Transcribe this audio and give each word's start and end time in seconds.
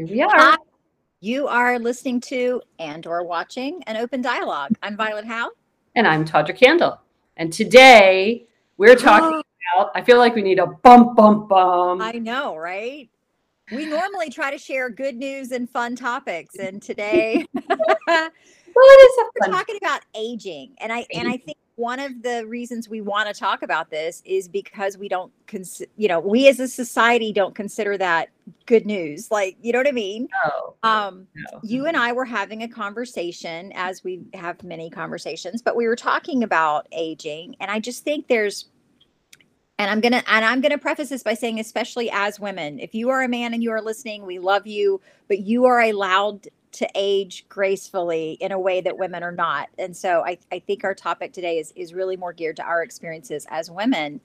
Here 0.00 0.08
we 0.08 0.22
are. 0.22 0.30
Hi. 0.32 0.56
You 1.20 1.46
are 1.46 1.78
listening 1.78 2.22
to 2.22 2.62
and 2.78 3.06
or 3.06 3.22
watching 3.22 3.82
an 3.86 3.98
open 3.98 4.22
dialogue. 4.22 4.70
I'm 4.82 4.96
Violet 4.96 5.26
Howe. 5.26 5.50
And 5.94 6.06
I'm 6.06 6.24
Tawdra 6.24 6.56
Kandle. 6.56 6.96
And 7.36 7.52
today 7.52 8.46
we're 8.78 8.94
talking 8.96 9.42
about, 9.76 9.90
I 9.94 10.00
feel 10.00 10.16
like 10.16 10.34
we 10.34 10.40
need 10.40 10.58
a 10.58 10.68
bump, 10.68 11.16
bump, 11.16 11.50
bump. 11.50 12.00
I 12.00 12.12
know, 12.12 12.56
right? 12.56 13.10
We 13.70 13.84
normally 13.84 14.30
try 14.30 14.50
to 14.50 14.56
share 14.56 14.88
good 14.88 15.16
news 15.16 15.52
and 15.52 15.68
fun 15.68 15.96
topics. 15.96 16.54
And 16.54 16.80
today 16.80 17.44
well, 17.52 17.68
it 18.08 18.32
is 18.74 19.24
we're 19.42 19.52
talking 19.52 19.76
about 19.76 20.00
aging. 20.14 20.76
And 20.78 20.90
I 20.90 21.04
and 21.12 21.28
I 21.28 21.36
think 21.36 21.58
one 21.80 21.98
of 21.98 22.22
the 22.22 22.46
reasons 22.46 22.90
we 22.90 23.00
want 23.00 23.26
to 23.26 23.32
talk 23.34 23.62
about 23.62 23.90
this 23.90 24.22
is 24.26 24.48
because 24.48 24.98
we 24.98 25.08
don't 25.08 25.32
consider, 25.46 25.90
you 25.96 26.08
know, 26.08 26.20
we 26.20 26.46
as 26.46 26.60
a 26.60 26.68
society 26.68 27.32
don't 27.32 27.54
consider 27.54 27.96
that 27.96 28.28
good 28.66 28.84
news. 28.84 29.30
Like, 29.30 29.56
you 29.62 29.72
know 29.72 29.78
what 29.78 29.88
I 29.88 29.92
mean? 29.92 30.28
No, 30.44 30.74
Um, 30.82 31.26
no. 31.34 31.60
you 31.62 31.86
and 31.86 31.96
I 31.96 32.12
were 32.12 32.26
having 32.26 32.62
a 32.62 32.68
conversation 32.68 33.72
as 33.74 34.04
we 34.04 34.20
have 34.34 34.62
many 34.62 34.90
conversations, 34.90 35.62
but 35.62 35.74
we 35.74 35.86
were 35.86 35.96
talking 35.96 36.42
about 36.42 36.86
aging. 36.92 37.56
And 37.60 37.70
I 37.70 37.80
just 37.80 38.04
think 38.04 38.28
there's, 38.28 38.68
and 39.78 39.90
I'm 39.90 40.02
going 40.02 40.12
to, 40.12 40.30
and 40.30 40.44
I'm 40.44 40.60
going 40.60 40.72
to 40.72 40.78
preface 40.78 41.08
this 41.08 41.22
by 41.22 41.32
saying, 41.32 41.60
especially 41.60 42.10
as 42.10 42.38
women, 42.38 42.78
if 42.78 42.94
you 42.94 43.08
are 43.08 43.22
a 43.22 43.28
man 43.28 43.54
and 43.54 43.62
you 43.62 43.70
are 43.70 43.80
listening, 43.80 44.26
we 44.26 44.38
love 44.38 44.66
you, 44.66 45.00
but 45.28 45.38
you 45.38 45.64
are 45.64 45.80
allowed 45.80 46.46
to 46.72 46.88
age 46.94 47.46
gracefully 47.48 48.32
in 48.40 48.52
a 48.52 48.58
way 48.58 48.80
that 48.80 48.96
women 48.96 49.22
are 49.22 49.32
not. 49.32 49.68
And 49.78 49.96
so 49.96 50.24
I, 50.24 50.38
I 50.52 50.60
think 50.60 50.84
our 50.84 50.94
topic 50.94 51.32
today 51.32 51.58
is, 51.58 51.72
is 51.76 51.92
really 51.94 52.16
more 52.16 52.32
geared 52.32 52.56
to 52.56 52.62
our 52.62 52.82
experiences 52.82 53.46
as 53.50 53.70
women. 53.70 54.20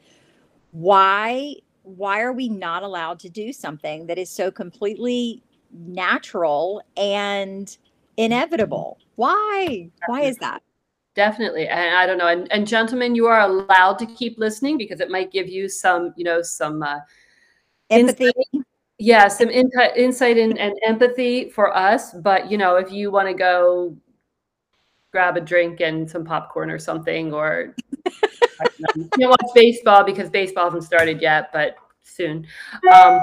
Why, 0.72 1.55
why 1.84 2.22
are 2.22 2.34
we 2.34 2.50
not 2.50 2.84
allowed 2.84 3.20
to 3.20 3.30
do 3.30 3.52
something 3.52 4.08
that 4.08 4.17
is 4.17 4.30
so 4.30 4.52
completely 4.52 5.41
natural 5.72 6.81
and 6.98 7.76
inevitable? 8.17 9.00
Why? 9.16 9.89
Why 10.08 10.22
is 10.22 10.38
that? 10.38 10.62
Definitely. 11.16 11.67
And 11.67 11.95
I 11.95 12.06
don't 12.06 12.17
know. 12.17 12.28
And, 12.28 12.52
and 12.52 12.67
gentlemen, 12.67 13.16
you 13.16 13.25
are 13.25 13.39
allowed 13.39 13.97
to 14.00 14.06
keep 14.06 14.38
listening 14.38 14.78
because 14.78 15.00
it 15.00 15.09
might 15.09 15.31
give 15.31 15.47
you 15.47 15.69
some, 15.69 16.14
you 16.17 16.25
know, 16.25 16.41
some, 16.41 16.84
uh, 16.84 17.00
Empathy. 17.89 18.31
Yeah, 18.97 19.27
some 19.27 19.49
in- 19.49 19.69
insight 19.95 20.38
and, 20.38 20.57
and 20.57 20.73
empathy 20.85 21.49
for 21.49 21.75
us. 21.75 22.13
But, 22.13 22.49
you 22.49 22.57
know, 22.57 22.77
if 22.77 22.91
you 22.91 23.11
want 23.11 23.27
to 23.27 23.33
go 23.33 23.97
grab 25.11 25.38
a 25.38 25.41
drink 25.41 25.81
and 25.81 26.09
some 26.09 26.25
popcorn 26.25 26.69
or 26.69 26.79
something, 26.79 27.33
or 27.33 27.75
don't 28.95 29.17
know, 29.17 29.29
watch 29.29 29.51
baseball 29.53 30.03
because 30.03 30.29
baseball 30.29 30.66
hasn't 30.66 30.83
started 30.83 31.21
yet, 31.21 31.51
but 31.51 31.75
soon. 32.03 32.45
Um, 32.93 33.19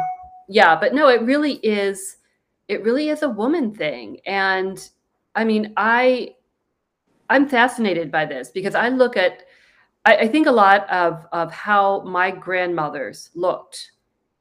yeah, 0.49 0.79
but 0.79 0.95
no, 0.95 1.09
it 1.09 1.23
really 1.23 1.55
is, 1.55 2.17
it 2.69 2.83
really 2.83 3.09
is 3.09 3.23
a 3.23 3.29
woman 3.29 3.75
thing. 3.75 4.21
And 4.27 4.87
I 5.35 5.45
mean, 5.45 5.73
I, 5.77 6.35
I'm 7.31 7.49
fascinated 7.49 8.11
by 8.11 8.27
this 8.27 8.51
because 8.51 8.75
I 8.75 8.89
look 8.89 9.17
at, 9.17 9.45
I, 10.05 10.17
I 10.17 10.29
think 10.29 10.47
a 10.47 10.53
lot 10.53 10.89
of, 10.91 11.27
of 11.33 11.53
how 11.53 12.03
my 12.03 12.31
grandmothers 12.31 13.31
looked 13.35 13.93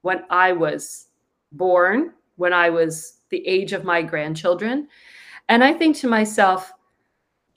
when 0.02 0.24
I 0.30 0.52
was 0.52 1.08
born, 1.52 2.14
when 2.36 2.54
I 2.54 2.70
was 2.70 3.20
the 3.30 3.46
age 3.48 3.74
of 3.74 3.84
my 3.84 4.02
grandchildren. 4.02 4.88
And 5.50 5.64
I 5.64 5.74
think 5.74 5.96
to 5.98 6.08
myself, 6.08 6.72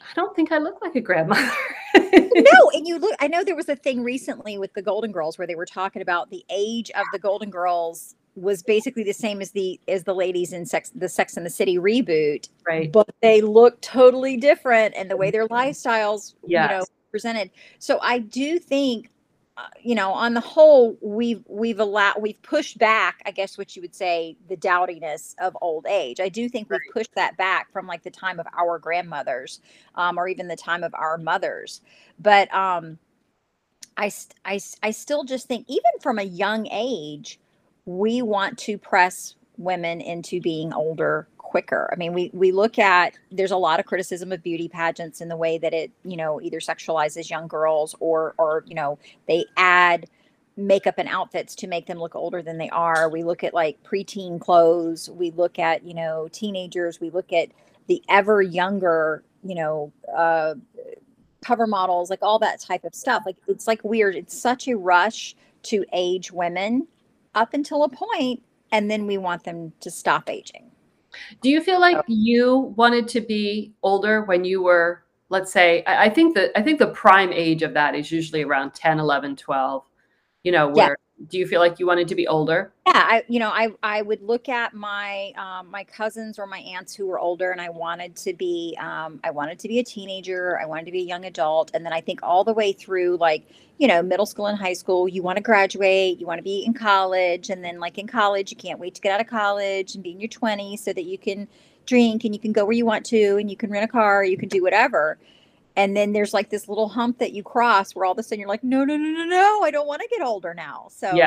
I 0.00 0.12
don't 0.14 0.34
think 0.36 0.52
I 0.52 0.58
look 0.58 0.80
like 0.82 0.94
a 0.96 1.00
grandmother. 1.00 1.50
no, 1.94 2.70
and 2.72 2.86
you 2.86 2.98
look, 2.98 3.14
I 3.20 3.28
know 3.28 3.44
there 3.44 3.56
was 3.56 3.68
a 3.68 3.76
thing 3.76 4.02
recently 4.02 4.58
with 4.58 4.72
the 4.74 4.82
Golden 4.82 5.12
Girls 5.12 5.38
where 5.38 5.46
they 5.46 5.54
were 5.54 5.66
talking 5.66 6.02
about 6.02 6.30
the 6.30 6.44
age 6.50 6.90
of 6.90 7.04
the 7.12 7.18
Golden 7.18 7.50
Girls 7.50 8.14
was 8.36 8.62
basically 8.62 9.04
the 9.04 9.12
same 9.12 9.40
as 9.40 9.52
the 9.52 9.80
as 9.86 10.04
the 10.04 10.14
ladies 10.14 10.52
in 10.52 10.66
sex 10.66 10.90
the 10.94 11.08
sex 11.08 11.36
and 11.36 11.46
the 11.46 11.50
city 11.50 11.78
reboot 11.78 12.48
right. 12.66 12.90
but 12.90 13.08
they 13.22 13.40
look 13.40 13.80
totally 13.80 14.36
different 14.36 14.92
and 14.96 15.08
the 15.08 15.16
way 15.16 15.30
their 15.30 15.46
mm-hmm. 15.46 15.54
lifestyles 15.54 16.34
you 16.44 16.58
know 16.58 16.84
presented 17.12 17.48
so 17.78 18.00
i 18.02 18.18
do 18.18 18.58
think 18.58 19.08
uh, 19.56 19.66
you 19.80 19.94
know 19.94 20.12
on 20.12 20.34
the 20.34 20.40
whole 20.40 20.98
we've 21.00 21.44
we've 21.48 21.80
allowed 21.80 22.16
we've 22.20 22.42
pushed 22.42 22.78
back 22.78 23.22
i 23.26 23.30
guess 23.30 23.56
what 23.56 23.76
you 23.76 23.82
would 23.82 23.94
say 23.94 24.36
the 24.48 24.56
dowdiness 24.56 25.34
of 25.40 25.56
old 25.62 25.86
age. 25.86 26.20
I 26.20 26.28
do 26.28 26.48
think 26.48 26.70
we've 26.70 26.80
pushed 26.92 27.14
that 27.14 27.36
back 27.36 27.72
from 27.72 27.86
like 27.86 28.02
the 28.02 28.10
time 28.10 28.40
of 28.40 28.46
our 28.58 28.78
grandmothers 28.78 29.60
um, 29.94 30.18
or 30.18 30.28
even 30.28 30.48
the 30.48 30.56
time 30.56 30.82
of 30.84 30.94
our 30.94 31.18
mothers. 31.18 31.80
But 32.18 32.52
um 32.54 32.98
I, 33.96 34.06
I 34.06 34.60
I 34.82 34.90
still 34.90 35.24
just 35.24 35.46
think 35.46 35.66
even 35.68 35.92
from 36.00 36.18
a 36.18 36.24
young 36.24 36.66
age 36.72 37.38
we 37.86 38.22
want 38.22 38.58
to 38.60 38.78
press 38.78 39.36
women 39.56 40.00
into 40.00 40.40
being 40.40 40.72
older 40.72 41.28
quicker. 41.54 41.88
I 41.92 41.94
mean, 41.94 42.12
we 42.12 42.32
we 42.32 42.50
look 42.50 42.80
at 42.80 43.16
there's 43.30 43.52
a 43.52 43.56
lot 43.56 43.78
of 43.78 43.86
criticism 43.86 44.32
of 44.32 44.42
beauty 44.42 44.66
pageants 44.66 45.20
in 45.20 45.28
the 45.28 45.36
way 45.36 45.56
that 45.58 45.72
it, 45.72 45.92
you 46.04 46.16
know, 46.16 46.40
either 46.40 46.58
sexualizes 46.58 47.30
young 47.30 47.46
girls 47.46 47.94
or 48.00 48.34
or 48.38 48.64
you 48.66 48.74
know, 48.74 48.98
they 49.28 49.44
add 49.56 50.06
makeup 50.56 50.96
and 50.98 51.08
outfits 51.08 51.54
to 51.54 51.68
make 51.68 51.86
them 51.86 52.00
look 52.00 52.16
older 52.16 52.42
than 52.42 52.58
they 52.58 52.68
are. 52.70 53.08
We 53.08 53.22
look 53.22 53.44
at 53.44 53.54
like 53.54 53.80
preteen 53.84 54.40
clothes, 54.40 55.08
we 55.08 55.30
look 55.30 55.60
at, 55.60 55.84
you 55.84 55.94
know, 55.94 56.28
teenagers, 56.32 57.00
we 57.00 57.10
look 57.10 57.32
at 57.32 57.50
the 57.86 58.02
ever 58.08 58.42
younger, 58.42 59.22
you 59.44 59.54
know, 59.54 59.92
uh 60.12 60.56
cover 61.40 61.68
models, 61.68 62.10
like 62.10 62.22
all 62.22 62.40
that 62.40 62.58
type 62.58 62.82
of 62.82 62.96
stuff. 62.96 63.22
Like 63.24 63.36
it's 63.46 63.68
like 63.68 63.84
weird. 63.84 64.16
It's 64.16 64.36
such 64.36 64.66
a 64.66 64.76
rush 64.76 65.36
to 65.64 65.84
age 65.92 66.32
women 66.32 66.88
up 67.36 67.54
until 67.54 67.84
a 67.84 67.88
point 67.88 68.42
and 68.72 68.90
then 68.90 69.06
we 69.06 69.18
want 69.18 69.44
them 69.44 69.72
to 69.82 69.90
stop 69.92 70.28
aging. 70.28 70.72
Do 71.40 71.50
you 71.50 71.62
feel 71.62 71.80
like 71.80 71.96
uh, 71.96 72.02
you 72.06 72.74
wanted 72.76 73.08
to 73.08 73.20
be 73.20 73.72
older 73.82 74.22
when 74.22 74.44
you 74.44 74.62
were, 74.62 75.04
let's 75.28 75.52
say, 75.52 75.84
I, 75.84 76.04
I 76.06 76.08
think 76.08 76.34
that 76.34 76.50
I 76.56 76.62
think 76.62 76.78
the 76.78 76.88
prime 76.88 77.32
age 77.32 77.62
of 77.62 77.74
that 77.74 77.94
is 77.94 78.10
usually 78.10 78.42
around 78.42 78.74
10, 78.74 78.98
11, 78.98 79.36
12. 79.36 79.84
You 80.42 80.52
know, 80.52 80.68
where 80.68 80.96
do 81.28 81.38
you 81.38 81.46
feel 81.46 81.60
like 81.60 81.78
you 81.78 81.86
wanted 81.86 82.08
to 82.08 82.14
be 82.14 82.26
older? 82.26 82.72
Yeah, 82.86 82.92
I 82.94 83.24
you 83.28 83.38
know, 83.38 83.50
I 83.50 83.68
I 83.82 84.02
would 84.02 84.22
look 84.22 84.48
at 84.48 84.74
my 84.74 85.32
um, 85.36 85.70
my 85.70 85.84
cousins 85.84 86.38
or 86.38 86.46
my 86.46 86.58
aunts 86.58 86.94
who 86.94 87.06
were 87.06 87.18
older 87.18 87.50
and 87.50 87.60
I 87.60 87.70
wanted 87.70 88.16
to 88.16 88.34
be 88.34 88.76
um, 88.80 89.20
I 89.24 89.30
wanted 89.30 89.58
to 89.60 89.68
be 89.68 89.78
a 89.78 89.84
teenager, 89.84 90.58
I 90.60 90.66
wanted 90.66 90.86
to 90.86 90.92
be 90.92 91.00
a 91.00 91.04
young 91.04 91.24
adult 91.24 91.70
and 91.74 91.84
then 91.84 91.92
I 91.92 92.00
think 92.00 92.20
all 92.22 92.44
the 92.44 92.52
way 92.52 92.72
through 92.72 93.16
like 93.18 93.46
you 93.78 93.88
know, 93.88 94.02
middle 94.02 94.26
school 94.26 94.46
and 94.46 94.56
high 94.56 94.72
school, 94.72 95.08
you 95.08 95.22
want 95.22 95.36
to 95.36 95.42
graduate, 95.42 96.20
you 96.20 96.26
want 96.26 96.38
to 96.38 96.44
be 96.44 96.64
in 96.64 96.72
college, 96.72 97.50
and 97.50 97.64
then 97.64 97.80
like 97.80 97.98
in 97.98 98.06
college, 98.06 98.50
you 98.50 98.56
can't 98.56 98.78
wait 98.78 98.94
to 98.94 99.00
get 99.00 99.12
out 99.12 99.20
of 99.20 99.26
college 99.26 99.94
and 99.94 100.04
be 100.04 100.12
in 100.12 100.20
your 100.20 100.28
20s 100.28 100.78
so 100.78 100.92
that 100.92 101.04
you 101.04 101.18
can 101.18 101.48
drink 101.86 102.24
and 102.24 102.34
you 102.34 102.40
can 102.40 102.52
go 102.52 102.64
where 102.64 102.72
you 102.72 102.86
want 102.86 103.04
to 103.06 103.36
and 103.36 103.50
you 103.50 103.56
can 103.56 103.70
rent 103.70 103.84
a 103.84 103.88
car, 103.88 104.24
you 104.24 104.36
can 104.36 104.48
do 104.48 104.62
whatever. 104.62 105.18
And 105.76 105.96
then 105.96 106.12
there's 106.12 106.32
like 106.32 106.50
this 106.50 106.68
little 106.68 106.88
hump 106.88 107.18
that 107.18 107.32
you 107.32 107.42
cross 107.42 107.94
where 107.94 108.04
all 108.04 108.12
of 108.12 108.18
a 108.18 108.22
sudden 108.22 108.40
you're 108.40 108.48
like, 108.48 108.64
no, 108.64 108.84
no, 108.84 108.96
no, 108.96 109.10
no, 109.10 109.24
no, 109.24 109.62
I 109.62 109.70
don't 109.70 109.86
want 109.86 110.02
to 110.02 110.08
get 110.08 110.24
older 110.24 110.54
now. 110.54 110.88
So 110.90 111.14
Yeah. 111.14 111.26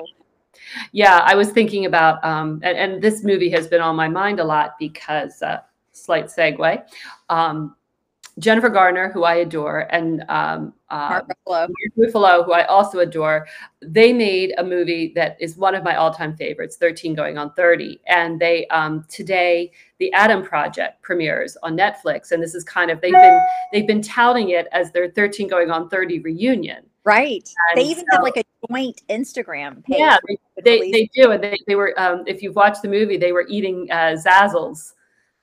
Yeah, 0.92 1.22
I 1.24 1.36
was 1.36 1.52
thinking 1.52 1.86
about, 1.86 2.24
um, 2.26 2.60
and, 2.64 2.78
and 2.78 3.02
this 3.02 3.24
movie 3.24 3.50
has 3.52 3.68
been 3.68 3.82
on 3.82 3.96
my 3.96 4.08
mind 4.08 4.40
a 4.40 4.44
lot 4.44 4.76
because, 4.80 5.42
uh, 5.44 5.60
slight 5.92 6.28
segue, 6.28 6.84
um, 7.30 7.76
Jennifer 8.40 8.70
Garner, 8.70 9.10
who 9.12 9.24
I 9.24 9.36
adore, 9.36 9.88
and 9.90 10.24
um, 10.30 10.74
uh, 10.90 11.10
Mark 11.10 11.28
Ruffalo. 11.28 11.70
Mark 11.70 11.70
Ruffalo, 11.98 12.46
who 12.46 12.54
I 12.54 12.66
also 12.66 13.00
adore, 13.00 13.48
they 13.82 14.14
made 14.14 14.54
a 14.58 14.64
movie 14.64 15.12
that 15.16 15.38
is 15.40 15.58
one 15.58 15.74
of 15.74 15.84
my 15.84 15.96
all-time 15.96 16.36
favorites, 16.36 16.78
13 16.78 17.16
Going 17.16 17.38
on 17.38 17.54
30. 17.54 18.00
And 18.08 18.40
they 18.40 18.68
um, 18.68 19.06
today, 19.10 19.72
the 20.00 20.14
Adam 20.14 20.44
Project 20.44 21.02
premieres 21.02 21.58
on 21.64 21.76
Netflix, 21.76 22.32
and 22.32 22.42
this 22.42 22.54
is 22.54 22.64
kind 22.64 22.92
of 22.92 23.02
they've 23.02 23.12
been 23.12 23.42
they've 23.72 23.88
been 23.88 24.02
touting 24.02 24.50
it 24.50 24.68
as 24.72 24.92
their 24.92 25.10
13 25.10 25.48
Going 25.48 25.72
on 25.72 25.90
30 25.90 26.20
reunion. 26.20 26.84
Right. 27.04 27.50
They 27.74 27.84
even 27.84 28.04
so- 28.12 28.18
have 28.18 28.24
like 28.24 28.38
a 28.38 28.44
joint 28.70 29.02
Instagram 29.10 29.84
page. 29.86 29.98
Yeah, 29.98 30.18
could 30.28 30.66
They 30.66 30.92
they 30.92 31.10
do, 31.16 31.32
and 31.32 31.44
they 31.44 31.58
they 31.66 31.76
were 31.76 32.00
um, 32.00 32.24
if 32.28 32.44
you've 32.44 32.56
watched 32.56 32.82
the 32.82 32.90
movie, 32.90 33.18
they 33.18 33.32
were 33.32 33.46
eating 33.48 33.88
uh, 33.90 34.16
Zazzles, 34.16 34.94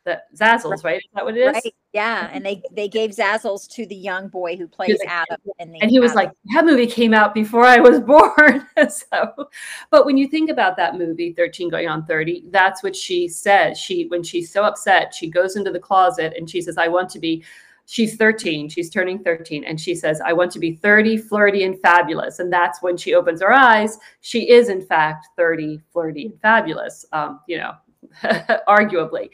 the 0.05 0.23
Zazzles, 0.37 0.85
right? 0.85 0.99
Is 0.99 1.09
that 1.15 1.25
what 1.25 1.37
it 1.37 1.41
is? 1.41 1.53
right. 1.55 1.75
Yeah. 1.93 2.29
And 2.33 2.45
they 2.45 2.63
they 2.73 2.89
gave 2.89 3.11
Zazzles 3.11 3.69
to 3.71 3.87
the 3.87 3.95
young 3.95 4.29
boy 4.29 4.57
who 4.57 4.67
plays 4.67 4.99
like- 4.99 5.09
Adam. 5.09 5.39
And 5.61 5.91
he 5.91 6.01
was 6.01 6.13
Adam. 6.13 6.25
like 6.25 6.33
that 6.55 6.65
movie 6.65 6.87
came 6.87 7.15
out 7.15 7.35
before 7.35 7.65
i 7.65 7.79
was 7.79 8.01
born 8.15 8.67
so 8.89 9.49
but 9.91 10.05
when 10.07 10.17
you 10.17 10.29
think 10.29 10.51
about 10.51 10.77
that 10.77 10.97
movie 10.97 11.33
13 11.33 11.69
going 11.69 11.89
on 11.89 12.05
30 12.07 12.45
that's 12.51 12.83
what 12.83 12.95
she 12.95 13.29
says 13.29 13.79
she 13.79 14.07
when 14.09 14.23
she's 14.23 14.53
so 14.53 14.63
upset 14.65 15.15
she 15.15 15.29
goes 15.29 15.57
into 15.57 15.71
the 15.71 15.79
closet 15.79 16.35
and 16.37 16.49
she 16.49 16.61
says 16.61 16.77
i 16.79 16.89
want 16.89 17.09
to 17.09 17.19
be 17.19 17.43
she's 17.87 18.17
13 18.17 18.69
she's 18.69 18.91
turning 18.91 19.19
13 19.23 19.65
and 19.65 19.81
she 19.81 19.95
says 19.95 20.21
i 20.25 20.33
want 20.33 20.51
to 20.51 20.59
be 20.59 20.75
30 20.75 21.17
flirty 21.17 21.65
and 21.65 21.81
fabulous 21.81 22.39
and 22.39 22.53
that's 22.53 22.83
when 22.83 22.97
she 22.97 23.15
opens 23.15 23.41
her 23.41 23.53
eyes 23.53 23.99
she 24.21 24.51
is 24.51 24.69
in 24.69 24.81
fact 24.81 25.29
30 25.37 25.81
flirty 25.93 26.27
and 26.27 26.41
fabulous 26.41 27.05
um, 27.13 27.41
you 27.47 27.59
know 27.59 27.73
arguably 28.69 29.31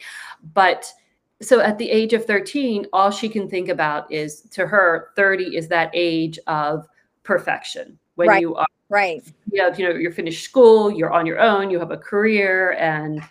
but 0.53 0.91
so 1.41 1.59
at 1.59 1.77
the 1.77 1.89
age 1.89 2.13
of 2.13 2.25
13 2.25 2.85
all 2.93 3.11
she 3.11 3.27
can 3.29 3.49
think 3.49 3.69
about 3.69 4.11
is 4.11 4.41
to 4.51 4.67
her 4.67 5.09
30 5.15 5.55
is 5.55 5.67
that 5.67 5.89
age 5.93 6.39
of 6.47 6.87
perfection 7.23 7.97
when 8.15 8.27
Right. 8.27 8.41
you 8.41 8.55
are 8.55 8.67
right. 8.89 9.23
you 9.51 9.61
have 9.63 9.79
you 9.79 9.87
know 9.87 9.95
you're 9.95 10.11
finished 10.11 10.43
school 10.43 10.91
you're 10.91 11.11
on 11.11 11.25
your 11.25 11.39
own 11.39 11.69
you 11.69 11.79
have 11.79 11.91
a 11.91 11.97
career 11.97 12.73
and 12.73 13.21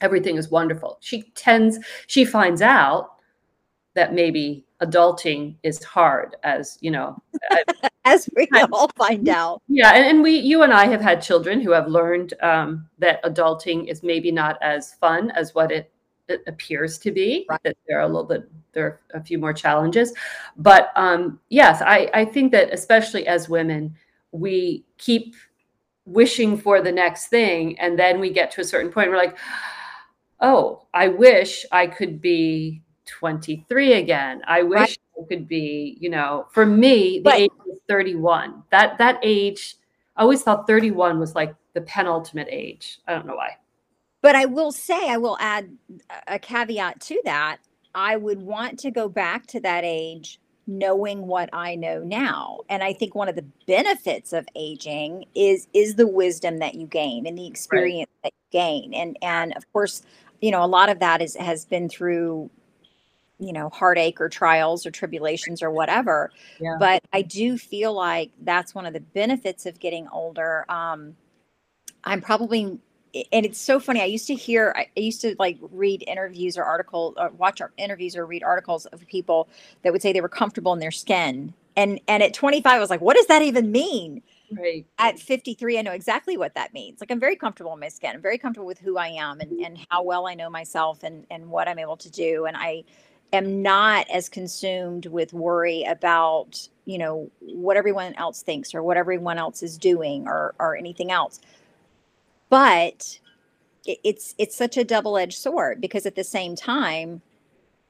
everything 0.00 0.36
is 0.36 0.50
wonderful. 0.50 0.98
She 1.00 1.22
tends, 1.34 1.78
she 2.06 2.24
finds 2.24 2.62
out 2.62 3.19
that 3.94 4.14
maybe 4.14 4.64
adulting 4.82 5.56
is 5.62 5.82
hard 5.84 6.36
as 6.42 6.78
you 6.80 6.90
know 6.90 7.20
as 8.04 8.28
we 8.36 8.48
all 8.72 8.90
find 8.96 9.28
out. 9.28 9.62
Yeah 9.68 9.92
and, 9.92 10.06
and, 10.06 10.22
we 10.22 10.38
you 10.38 10.62
and 10.62 10.72
i 10.72 10.86
have 10.86 11.00
had 11.00 11.20
children 11.20 11.60
who 11.60 11.70
have 11.70 11.88
learned 11.88 12.34
um, 12.42 12.88
that 12.98 13.22
adulting 13.24 13.88
is 13.88 14.02
maybe 14.02 14.32
not 14.32 14.58
as 14.62 14.94
fun 14.94 15.30
as 15.32 15.54
what 15.54 15.70
it, 15.70 15.92
it 16.28 16.42
appears 16.46 16.98
to 16.98 17.10
be 17.10 17.46
right. 17.48 17.60
that 17.64 17.76
there 17.86 17.98
are 17.98 18.02
a 18.02 18.06
little 18.06 18.24
bit 18.24 18.48
there 18.72 18.86
are 18.86 19.00
a 19.14 19.22
few 19.22 19.36
more 19.36 19.52
challenges. 19.52 20.12
But 20.56 20.92
um, 20.96 21.40
yes 21.48 21.82
i 21.82 22.10
i 22.14 22.24
think 22.24 22.52
that 22.52 22.72
especially 22.72 23.26
as 23.26 23.48
women 23.48 23.96
we 24.32 24.84
keep 24.98 25.34
wishing 26.06 26.56
for 26.56 26.80
the 26.80 26.92
next 26.92 27.26
thing 27.26 27.78
and 27.78 27.98
then 27.98 28.20
we 28.20 28.30
get 28.30 28.50
to 28.52 28.60
a 28.60 28.64
certain 28.64 28.90
point 28.90 29.10
we're 29.10 29.16
like 29.16 29.36
oh 30.40 30.86
i 30.94 31.06
wish 31.06 31.66
i 31.72 31.86
could 31.86 32.20
be 32.20 32.82
23 33.10 33.94
again. 33.94 34.42
I 34.46 34.62
wish 34.62 34.80
right. 34.80 34.98
it 35.16 35.28
could 35.28 35.48
be, 35.48 35.96
you 36.00 36.08
know, 36.08 36.46
for 36.50 36.66
me, 36.66 37.18
the 37.18 37.24
but, 37.24 37.34
age 37.34 37.50
was 37.66 37.78
31. 37.88 38.62
That 38.70 38.98
that 38.98 39.18
age, 39.22 39.76
I 40.16 40.22
always 40.22 40.42
thought 40.42 40.66
31 40.66 41.18
was 41.18 41.34
like 41.34 41.54
the 41.74 41.80
penultimate 41.82 42.48
age. 42.50 43.00
I 43.06 43.14
don't 43.14 43.26
know 43.26 43.36
why. 43.36 43.56
But 44.22 44.36
I 44.36 44.44
will 44.46 44.72
say, 44.72 45.08
I 45.08 45.16
will 45.16 45.38
add 45.40 45.70
a 46.26 46.38
caveat 46.38 47.00
to 47.02 47.20
that. 47.24 47.58
I 47.94 48.16
would 48.16 48.40
want 48.40 48.78
to 48.80 48.90
go 48.90 49.08
back 49.08 49.46
to 49.48 49.60
that 49.60 49.82
age 49.84 50.38
knowing 50.66 51.26
what 51.26 51.50
I 51.52 51.74
know 51.74 52.00
now. 52.00 52.60
And 52.68 52.82
I 52.82 52.92
think 52.92 53.14
one 53.14 53.28
of 53.28 53.34
the 53.34 53.44
benefits 53.66 54.32
of 54.32 54.46
aging 54.54 55.24
is 55.34 55.66
is 55.74 55.96
the 55.96 56.06
wisdom 56.06 56.58
that 56.58 56.74
you 56.74 56.86
gain 56.86 57.26
and 57.26 57.36
the 57.36 57.46
experience 57.46 58.10
right. 58.22 58.32
that 58.32 58.32
you 58.52 58.60
gain. 58.60 58.94
And 58.94 59.16
and 59.22 59.52
of 59.56 59.70
course, 59.72 60.02
you 60.40 60.50
know, 60.50 60.64
a 60.64 60.66
lot 60.66 60.88
of 60.88 61.00
that 61.00 61.20
is 61.20 61.34
has 61.36 61.64
been 61.64 61.88
through 61.88 62.50
you 63.40 63.52
know 63.52 63.68
heartache 63.70 64.20
or 64.20 64.28
trials 64.28 64.86
or 64.86 64.90
tribulations 64.90 65.62
or 65.62 65.70
whatever 65.70 66.30
yeah. 66.60 66.76
but 66.78 67.02
i 67.12 67.22
do 67.22 67.56
feel 67.56 67.92
like 67.92 68.30
that's 68.42 68.74
one 68.74 68.86
of 68.86 68.92
the 68.92 69.00
benefits 69.00 69.66
of 69.66 69.80
getting 69.80 70.06
older 70.08 70.64
um 70.68 71.16
i'm 72.04 72.20
probably 72.20 72.78
and 73.32 73.44
it's 73.46 73.60
so 73.60 73.80
funny 73.80 74.00
i 74.00 74.04
used 74.04 74.26
to 74.26 74.34
hear 74.34 74.74
i 74.76 74.86
used 75.00 75.20
to 75.20 75.34
like 75.38 75.58
read 75.72 76.04
interviews 76.06 76.56
or 76.56 76.64
articles 76.64 77.14
or 77.16 77.30
watch 77.30 77.60
interviews 77.78 78.14
or 78.14 78.26
read 78.26 78.42
articles 78.42 78.86
of 78.86 79.04
people 79.06 79.48
that 79.82 79.92
would 79.92 80.02
say 80.02 80.12
they 80.12 80.20
were 80.20 80.28
comfortable 80.28 80.72
in 80.72 80.78
their 80.78 80.90
skin 80.90 81.52
and 81.76 82.00
and 82.08 82.22
at 82.22 82.34
25 82.34 82.72
i 82.72 82.78
was 82.78 82.90
like 82.90 83.00
what 83.00 83.16
does 83.16 83.26
that 83.26 83.42
even 83.42 83.72
mean 83.72 84.22
right 84.52 84.86
at 84.98 85.18
53 85.18 85.78
i 85.78 85.82
know 85.82 85.92
exactly 85.92 86.36
what 86.36 86.54
that 86.54 86.72
means 86.74 87.00
like 87.00 87.10
i'm 87.10 87.20
very 87.20 87.36
comfortable 87.36 87.72
in 87.72 87.80
my 87.80 87.88
skin 87.88 88.10
i'm 88.14 88.22
very 88.22 88.38
comfortable 88.38 88.66
with 88.66 88.78
who 88.78 88.98
i 88.98 89.08
am 89.08 89.40
and 89.40 89.52
and 89.60 89.78
how 89.88 90.02
well 90.02 90.26
i 90.26 90.34
know 90.34 90.50
myself 90.50 91.02
and 91.02 91.26
and 91.30 91.48
what 91.48 91.68
i'm 91.68 91.78
able 91.78 91.96
to 91.96 92.10
do 92.10 92.46
and 92.46 92.56
i 92.56 92.82
am 93.32 93.62
not 93.62 94.08
as 94.10 94.28
consumed 94.28 95.06
with 95.06 95.32
worry 95.32 95.84
about 95.84 96.68
you 96.84 96.98
know 96.98 97.30
what 97.40 97.76
everyone 97.76 98.14
else 98.14 98.42
thinks 98.42 98.74
or 98.74 98.82
what 98.82 98.96
everyone 98.96 99.38
else 99.38 99.62
is 99.62 99.78
doing 99.78 100.26
or 100.26 100.54
or 100.58 100.76
anything 100.76 101.10
else. 101.10 101.40
But 102.48 103.18
it's 103.86 104.34
it's 104.38 104.56
such 104.56 104.76
a 104.76 104.84
double-edged 104.84 105.38
sword 105.38 105.80
because 105.80 106.06
at 106.06 106.16
the 106.16 106.24
same 106.24 106.56
time 106.56 107.22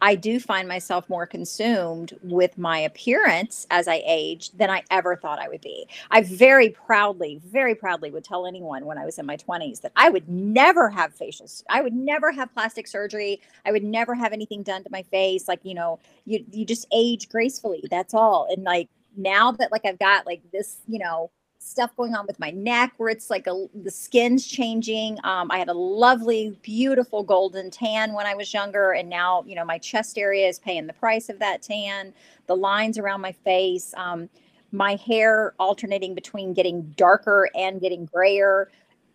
I 0.00 0.14
do 0.14 0.40
find 0.40 0.66
myself 0.66 1.08
more 1.08 1.26
consumed 1.26 2.18
with 2.22 2.56
my 2.56 2.78
appearance 2.78 3.66
as 3.70 3.86
I 3.88 4.02
age 4.06 4.50
than 4.52 4.70
I 4.70 4.82
ever 4.90 5.16
thought 5.16 5.38
I 5.38 5.48
would 5.48 5.60
be. 5.60 5.86
I 6.10 6.22
very 6.22 6.70
proudly, 6.70 7.40
very 7.44 7.74
proudly 7.74 8.10
would 8.10 8.24
tell 8.24 8.46
anyone 8.46 8.86
when 8.86 8.98
I 8.98 9.04
was 9.04 9.18
in 9.18 9.26
my 9.26 9.36
20s 9.36 9.80
that 9.82 9.92
I 9.96 10.08
would 10.08 10.28
never 10.28 10.88
have 10.88 11.14
facials. 11.16 11.62
I 11.68 11.82
would 11.82 11.92
never 11.92 12.32
have 12.32 12.52
plastic 12.54 12.86
surgery. 12.86 13.40
I 13.64 13.72
would 13.72 13.84
never 13.84 14.14
have 14.14 14.32
anything 14.32 14.62
done 14.62 14.84
to 14.84 14.90
my 14.90 15.02
face. 15.02 15.48
Like, 15.48 15.60
you 15.64 15.74
know, 15.74 15.98
you 16.24 16.44
you 16.50 16.64
just 16.64 16.86
age 16.92 17.28
gracefully. 17.28 17.84
That's 17.90 18.14
all. 18.14 18.46
And 18.50 18.64
like 18.64 18.88
now 19.16 19.52
that 19.52 19.72
like 19.72 19.84
I've 19.84 19.98
got 19.98 20.26
like 20.26 20.42
this, 20.52 20.78
you 20.88 20.98
know, 20.98 21.30
stuff 21.62 21.94
going 21.94 22.14
on 22.14 22.26
with 22.26 22.40
my 22.40 22.50
neck 22.50 22.94
where 22.96 23.10
it's 23.10 23.28
like 23.28 23.46
a, 23.46 23.66
the 23.74 23.90
skin's 23.90 24.46
changing. 24.46 25.18
Um, 25.24 25.50
I 25.50 25.58
had 25.58 25.68
a 25.68 25.74
lovely, 25.74 26.58
beautiful 26.62 27.22
golden 27.22 27.70
tan 27.70 28.14
when 28.14 28.26
I 28.26 28.34
was 28.34 28.52
younger, 28.52 28.92
and 28.92 29.08
now 29.08 29.44
you 29.46 29.54
know 29.54 29.64
my 29.64 29.78
chest 29.78 30.18
area 30.18 30.48
is 30.48 30.58
paying 30.58 30.86
the 30.86 30.94
price 30.94 31.28
of 31.28 31.38
that 31.38 31.62
tan. 31.62 32.12
The 32.46 32.56
lines 32.56 32.98
around 32.98 33.20
my 33.20 33.32
face, 33.32 33.94
um, 33.96 34.28
my 34.72 34.96
hair 34.96 35.54
alternating 35.58 36.14
between 36.14 36.54
getting 36.54 36.82
darker 36.96 37.48
and 37.54 37.80
getting 37.80 38.06
grayer. 38.06 38.70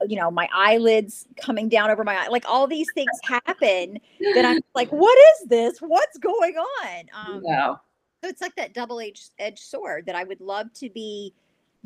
You 0.07 0.17
know, 0.17 0.29
my 0.29 0.47
eyelids 0.53 1.25
coming 1.37 1.67
down 1.67 1.89
over 1.89 2.03
my 2.03 2.15
eye, 2.15 2.27
like 2.27 2.45
all 2.47 2.67
these 2.67 2.87
things 2.93 3.09
happen. 3.23 3.99
that 4.33 4.45
I'm 4.45 4.61
like, 4.75 4.89
what 4.89 5.17
is 5.17 5.47
this? 5.47 5.79
What's 5.79 6.17
going 6.19 6.55
on? 6.55 7.05
Um, 7.13 7.41
wow. 7.41 7.81
So 8.23 8.29
it's 8.29 8.41
like 8.41 8.55
that 8.55 8.73
double-edged 8.73 9.31
edged 9.39 9.59
sword 9.59 10.05
that 10.05 10.15
I 10.15 10.23
would 10.23 10.41
love 10.41 10.73
to 10.73 10.89
be 10.89 11.33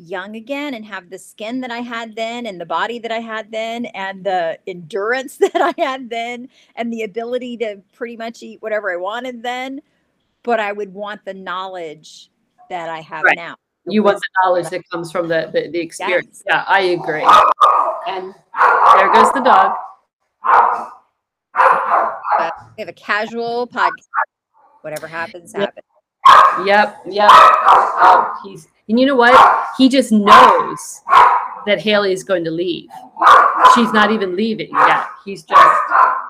young 0.00 0.36
again 0.36 0.74
and 0.74 0.84
have 0.84 1.10
the 1.10 1.18
skin 1.18 1.60
that 1.60 1.70
I 1.70 1.80
had 1.80 2.16
then 2.16 2.46
and 2.46 2.60
the 2.60 2.66
body 2.66 2.98
that 3.00 3.12
I 3.12 3.18
had 3.18 3.52
then 3.52 3.86
and 3.86 4.24
the 4.24 4.58
endurance 4.66 5.36
that 5.38 5.56
I 5.56 5.80
had 5.80 6.10
then 6.10 6.48
and 6.76 6.92
the 6.92 7.02
ability 7.02 7.58
to 7.58 7.82
pretty 7.92 8.16
much 8.16 8.42
eat 8.42 8.62
whatever 8.62 8.90
I 8.92 8.96
wanted 8.96 9.42
then. 9.42 9.82
But 10.42 10.58
I 10.58 10.72
would 10.72 10.94
want 10.94 11.24
the 11.24 11.34
knowledge 11.34 12.30
that 12.70 12.88
I 12.88 13.00
have 13.00 13.24
right. 13.24 13.36
now. 13.36 13.56
You 13.86 14.02
want 14.02 14.18
the 14.18 14.28
knowledge 14.42 14.70
that 14.70 14.82
comes 14.90 15.12
from 15.12 15.28
the, 15.28 15.50
the, 15.52 15.68
the 15.68 15.80
experience. 15.80 16.42
Yes. 16.46 16.54
Yeah, 16.56 16.64
I 16.66 16.80
agree. 16.80 17.26
And 18.06 18.34
there 18.96 19.12
goes 19.12 19.32
the 19.32 19.40
dog. 19.40 19.76
Uh, 21.54 22.50
we 22.76 22.80
have 22.80 22.88
a 22.88 22.92
casual 22.92 23.66
podcast. 23.66 24.08
Whatever 24.82 25.06
happens, 25.06 25.52
happens. 25.52 25.84
Yep, 26.64 27.02
yep. 27.06 27.28
Oh, 27.32 28.34
he's 28.44 28.68
and 28.88 28.98
you 28.98 29.06
know 29.06 29.16
what? 29.16 29.66
He 29.76 29.88
just 29.88 30.12
knows 30.12 31.02
that 31.66 31.80
Haley 31.80 32.12
is 32.12 32.24
going 32.24 32.44
to 32.44 32.50
leave. 32.50 32.88
She's 33.74 33.92
not 33.92 34.10
even 34.10 34.34
leaving 34.36 34.70
yet. 34.72 35.06
He's 35.24 35.42
just 35.42 35.80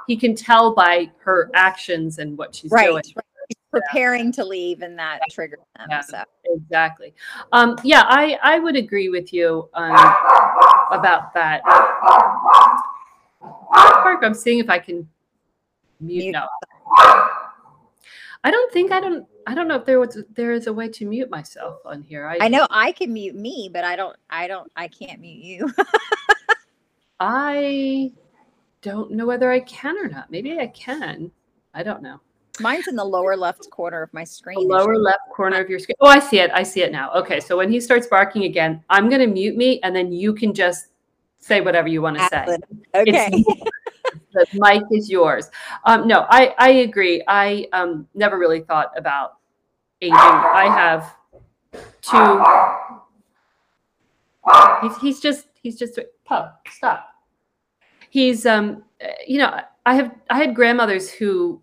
he 0.06 0.17
can 0.17 0.35
tell 0.35 0.75
by 0.75 1.11
her 1.23 1.50
actions 1.55 2.19
and 2.19 2.37
what 2.37 2.55
she's 2.55 2.70
right. 2.70 2.88
doing. 2.88 3.02
He's 3.05 3.56
preparing 3.70 4.26
yeah. 4.26 4.32
to 4.32 4.44
leave, 4.44 4.82
and 4.82 4.99
that 4.99 5.20
triggers 5.31 5.61
them. 5.76 5.87
Yeah, 5.91 6.00
so. 6.00 6.25
Exactly. 6.44 7.14
Um, 7.52 7.79
yeah, 7.85 8.02
I 8.06 8.38
I 8.43 8.58
would 8.58 8.76
agree 8.76 9.08
with 9.08 9.32
you 9.32 9.69
um, 9.75 9.93
about 10.91 11.32
that. 11.35 11.62
Park, 13.41 14.20
I'm 14.23 14.35
seeing 14.35 14.58
if 14.58 14.69
I 14.69 14.79
can 14.79 15.08
mute. 16.00 16.25
mute. 16.25 16.32
No. 16.32 16.47
I 18.42 18.50
don't 18.50 18.73
think 18.73 18.92
I 18.92 19.00
don't 19.00 19.26
I 19.47 19.54
don't 19.54 19.68
know 19.68 19.76
if 19.76 19.85
there 19.85 20.00
was 20.00 20.18
there 20.35 20.52
is 20.52 20.66
a 20.66 20.73
way 20.73 20.88
to 20.88 21.06
mute 21.06 21.30
myself 21.30 21.80
on 21.85 22.02
here. 22.02 22.26
I, 22.26 22.38
I 22.42 22.49
know 22.49 22.66
I 22.70 22.92
can 22.92 23.12
mute 23.12 23.35
me, 23.35 23.70
but 23.73 23.85
I 23.85 23.97
don't 23.97 24.16
I 24.30 24.47
don't 24.47 24.70
I 24.76 24.88
can't 24.88 25.20
mute 25.20 25.44
you. 25.44 25.73
I 27.20 28.12
don't 28.82 29.11
know 29.12 29.26
whether 29.26 29.50
I 29.50 29.61
can 29.61 29.99
or 29.99 30.09
not. 30.09 30.30
Maybe 30.30 30.59
I 30.59 30.68
can. 30.68 31.30
I 31.75 31.82
don't 31.82 32.02
know. 32.02 32.20
Mine's 32.61 32.88
in 32.88 32.97
the 32.97 33.04
lower 33.04 33.37
left 33.37 33.70
corner 33.70 34.02
of 34.02 34.12
my 34.12 34.25
screen. 34.25 34.68
The 34.68 34.75
lower 34.75 34.97
left 34.97 35.30
corner 35.35 35.61
of 35.61 35.68
your 35.68 35.78
screen. 35.78 35.97
Oh, 36.00 36.09
I 36.09 36.18
see 36.18 36.40
it. 36.40 36.50
I 36.52 36.62
see 36.62 36.82
it 36.82 36.92
now. 36.92 37.12
Okay, 37.12 37.40
so 37.40 37.56
when 37.56 37.70
he 37.70 37.80
starts 37.80 38.06
barking 38.06 38.44
again, 38.44 38.82
I'm 38.90 39.09
going 39.09 39.20
to 39.20 39.26
mute 39.26 39.56
me, 39.56 39.80
and 39.82 39.94
then 39.94 40.12
you 40.12 40.35
can 40.35 40.52
just 40.52 40.88
say 41.38 41.61
whatever 41.61 41.88
you 41.88 42.02
want 42.02 42.18
to 42.18 42.28
say. 42.28 42.59
Okay. 42.94 43.44
the 44.32 44.46
mic 44.54 44.82
is 44.90 45.10
yours. 45.10 45.50
Um, 45.84 46.06
no, 46.06 46.26
I, 46.28 46.54
I 46.58 46.70
agree. 46.70 47.22
I 47.26 47.66
um, 47.72 48.06
never 48.14 48.38
really 48.38 48.60
thought 48.60 48.92
about 48.96 49.37
aging. 50.00 50.14
I 50.14 50.66
have 50.66 51.16
two. 52.02 52.42
He's, 54.82 54.96
he's 54.99 55.20
just 55.20 55.46
he's 55.62 55.78
just 55.78 55.99
pup. 56.25 56.66
Stop. 56.70 57.06
He's 58.08 58.46
um 58.46 58.82
you 59.26 59.38
know 59.38 59.60
I 59.87 59.94
have 59.94 60.14
I 60.28 60.38
had 60.38 60.54
grandmothers 60.54 61.10
who 61.10 61.62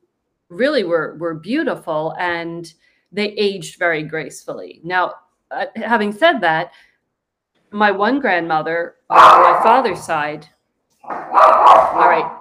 really 0.49 0.83
were 0.83 1.17
were 1.19 1.33
beautiful 1.33 2.15
and 2.19 2.73
they 3.11 3.29
aged 3.29 3.79
very 3.79 4.03
gracefully. 4.03 4.81
Now, 4.83 5.13
uh, 5.49 5.65
having 5.75 6.11
said 6.11 6.39
that, 6.41 6.71
my 7.71 7.91
one 7.91 8.19
grandmother 8.19 8.95
on 9.09 9.41
my 9.41 9.59
father's 9.63 10.03
side. 10.03 10.47
All 11.03 12.09
right, 12.09 12.36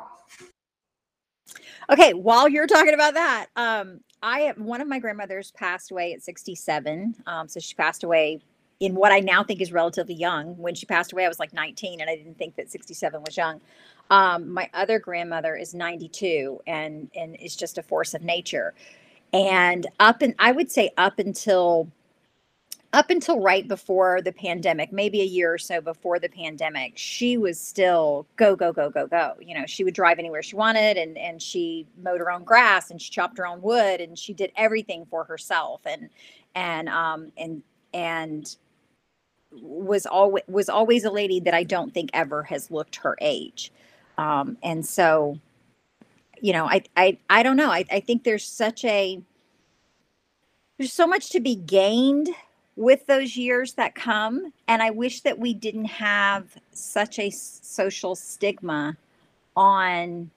Okay, 1.90 2.14
while 2.14 2.48
you're 2.48 2.66
talking 2.66 2.94
about 2.94 3.14
that, 3.14 3.46
um, 3.56 4.00
I 4.22 4.52
one 4.56 4.80
of 4.80 4.88
my 4.88 4.98
grandmothers 4.98 5.52
passed 5.52 5.90
away 5.90 6.12
at 6.12 6.22
67. 6.22 7.14
Um, 7.26 7.48
so 7.48 7.60
she 7.60 7.74
passed 7.74 8.02
away 8.02 8.40
in 8.80 8.94
what 8.94 9.12
I 9.12 9.20
now 9.20 9.44
think 9.44 9.60
is 9.60 9.72
relatively 9.72 10.14
young. 10.14 10.56
When 10.58 10.74
she 10.74 10.84
passed 10.84 11.12
away, 11.12 11.24
I 11.24 11.28
was 11.28 11.38
like 11.38 11.52
19, 11.52 12.00
and 12.00 12.10
I 12.10 12.16
didn't 12.16 12.38
think 12.38 12.56
that 12.56 12.70
67 12.70 13.22
was 13.22 13.36
young. 13.36 13.60
Um, 14.10 14.50
my 14.52 14.68
other 14.74 14.98
grandmother 14.98 15.54
is 15.54 15.74
92, 15.74 16.60
and 16.66 17.08
and 17.14 17.36
is 17.36 17.54
just 17.54 17.78
a 17.78 17.82
force 17.82 18.14
of 18.14 18.22
nature. 18.22 18.74
And 19.32 19.86
up 20.00 20.22
and 20.22 20.34
I 20.38 20.52
would 20.52 20.70
say 20.70 20.90
up 20.96 21.18
until 21.20 21.88
up 22.96 23.10
until 23.10 23.42
right 23.42 23.68
before 23.68 24.22
the 24.22 24.32
pandemic, 24.32 24.90
maybe 24.90 25.20
a 25.20 25.24
year 25.24 25.52
or 25.52 25.58
so 25.58 25.82
before 25.82 26.18
the 26.18 26.30
pandemic, 26.30 26.94
she 26.96 27.36
was 27.36 27.60
still 27.60 28.26
go, 28.36 28.56
go, 28.56 28.72
go, 28.72 28.88
go, 28.88 29.06
go. 29.06 29.34
You 29.38 29.54
know, 29.54 29.66
she 29.66 29.84
would 29.84 29.92
drive 29.92 30.18
anywhere 30.18 30.42
she 30.42 30.56
wanted 30.56 30.96
and 30.96 31.18
and 31.18 31.42
she 31.42 31.86
mowed 32.02 32.20
her 32.20 32.30
own 32.30 32.42
grass 32.42 32.90
and 32.90 33.00
she 33.00 33.10
chopped 33.10 33.36
her 33.36 33.46
own 33.46 33.60
wood 33.60 34.00
and 34.00 34.18
she 34.18 34.32
did 34.32 34.50
everything 34.56 35.04
for 35.10 35.24
herself 35.24 35.82
and 35.84 36.08
and 36.54 36.88
um 36.88 37.32
and 37.36 37.62
and 37.92 38.56
was 39.52 40.06
always 40.06 40.44
was 40.48 40.70
always 40.70 41.04
a 41.04 41.10
lady 41.10 41.38
that 41.40 41.52
I 41.52 41.64
don't 41.64 41.92
think 41.92 42.08
ever 42.14 42.44
has 42.44 42.70
looked 42.70 42.96
her 42.96 43.18
age. 43.20 43.72
Um 44.16 44.56
and 44.62 44.86
so 44.86 45.38
you 46.40 46.54
know, 46.54 46.64
I 46.64 46.82
I 46.96 47.18
I 47.28 47.42
don't 47.42 47.58
know. 47.58 47.70
I, 47.70 47.84
I 47.90 48.00
think 48.00 48.24
there's 48.24 48.44
such 48.46 48.86
a 48.86 49.20
there's 50.78 50.94
so 50.94 51.06
much 51.06 51.28
to 51.30 51.40
be 51.40 51.56
gained 51.56 52.30
with 52.76 53.06
those 53.06 53.36
years 53.36 53.74
that 53.74 53.94
come 53.94 54.52
and 54.68 54.82
i 54.82 54.90
wish 54.90 55.22
that 55.22 55.38
we 55.38 55.54
didn't 55.54 55.86
have 55.86 56.44
such 56.72 57.18
a 57.18 57.30
social 57.30 58.14
stigma 58.14 58.96
on 59.56 60.30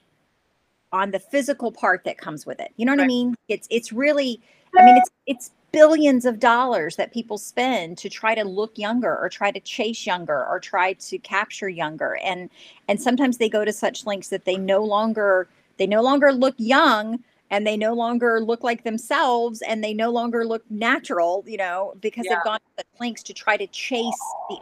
on 0.91 1.11
the 1.11 1.19
physical 1.19 1.71
part 1.71 2.03
that 2.03 2.17
comes 2.17 2.45
with 2.45 2.59
it 2.59 2.71
you 2.77 2.85
know 2.85 2.93
what 2.93 2.99
right. 2.99 3.05
i 3.05 3.07
mean 3.07 3.35
it's 3.49 3.67
it's 3.69 3.91
really 3.91 4.41
i 4.77 4.85
mean 4.85 4.97
it's 4.97 5.09
it's 5.27 5.51
billions 5.71 6.25
of 6.25 6.39
dollars 6.39 6.95
that 6.95 7.13
people 7.13 7.37
spend 7.37 7.97
to 7.97 8.09
try 8.09 8.33
to 8.33 8.43
look 8.43 8.77
younger 8.77 9.17
or 9.17 9.29
try 9.29 9.51
to 9.51 9.59
chase 9.59 10.05
younger 10.05 10.45
or 10.47 10.59
try 10.59 10.93
to 10.93 11.17
capture 11.19 11.69
younger 11.69 12.17
and 12.23 12.49
and 12.87 13.01
sometimes 13.01 13.37
they 13.37 13.49
go 13.49 13.63
to 13.63 13.73
such 13.73 14.05
lengths 14.05 14.29
that 14.29 14.45
they 14.45 14.57
no 14.57 14.83
longer 14.83 15.47
they 15.77 15.85
no 15.85 16.01
longer 16.01 16.31
look 16.31 16.55
young 16.57 17.19
and 17.51 17.65
they 17.65 17.77
no 17.77 17.93
longer 17.93 18.41
look 18.41 18.63
like 18.63 18.83
themselves 18.83 19.61
and 19.61 19.83
they 19.83 19.93
no 19.93 20.11
longer 20.11 20.45
look 20.45 20.63
natural, 20.69 21.43
you 21.47 21.57
know, 21.57 21.93
because 21.99 22.25
yeah. 22.25 22.35
they've 22.35 22.43
gone 22.43 22.59
to 22.59 22.83
the 22.83 22.83
lengths 22.99 23.23
to 23.23 23.33
try 23.33 23.57
to 23.57 23.67
chase 23.67 24.19
the 24.49 24.57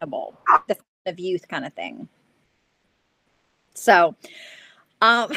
animal, 0.00 0.38
the 0.68 0.76
of 1.06 1.18
youth 1.18 1.48
kind 1.48 1.64
of 1.64 1.72
thing. 1.72 2.08
So, 3.74 4.14
um, 5.00 5.32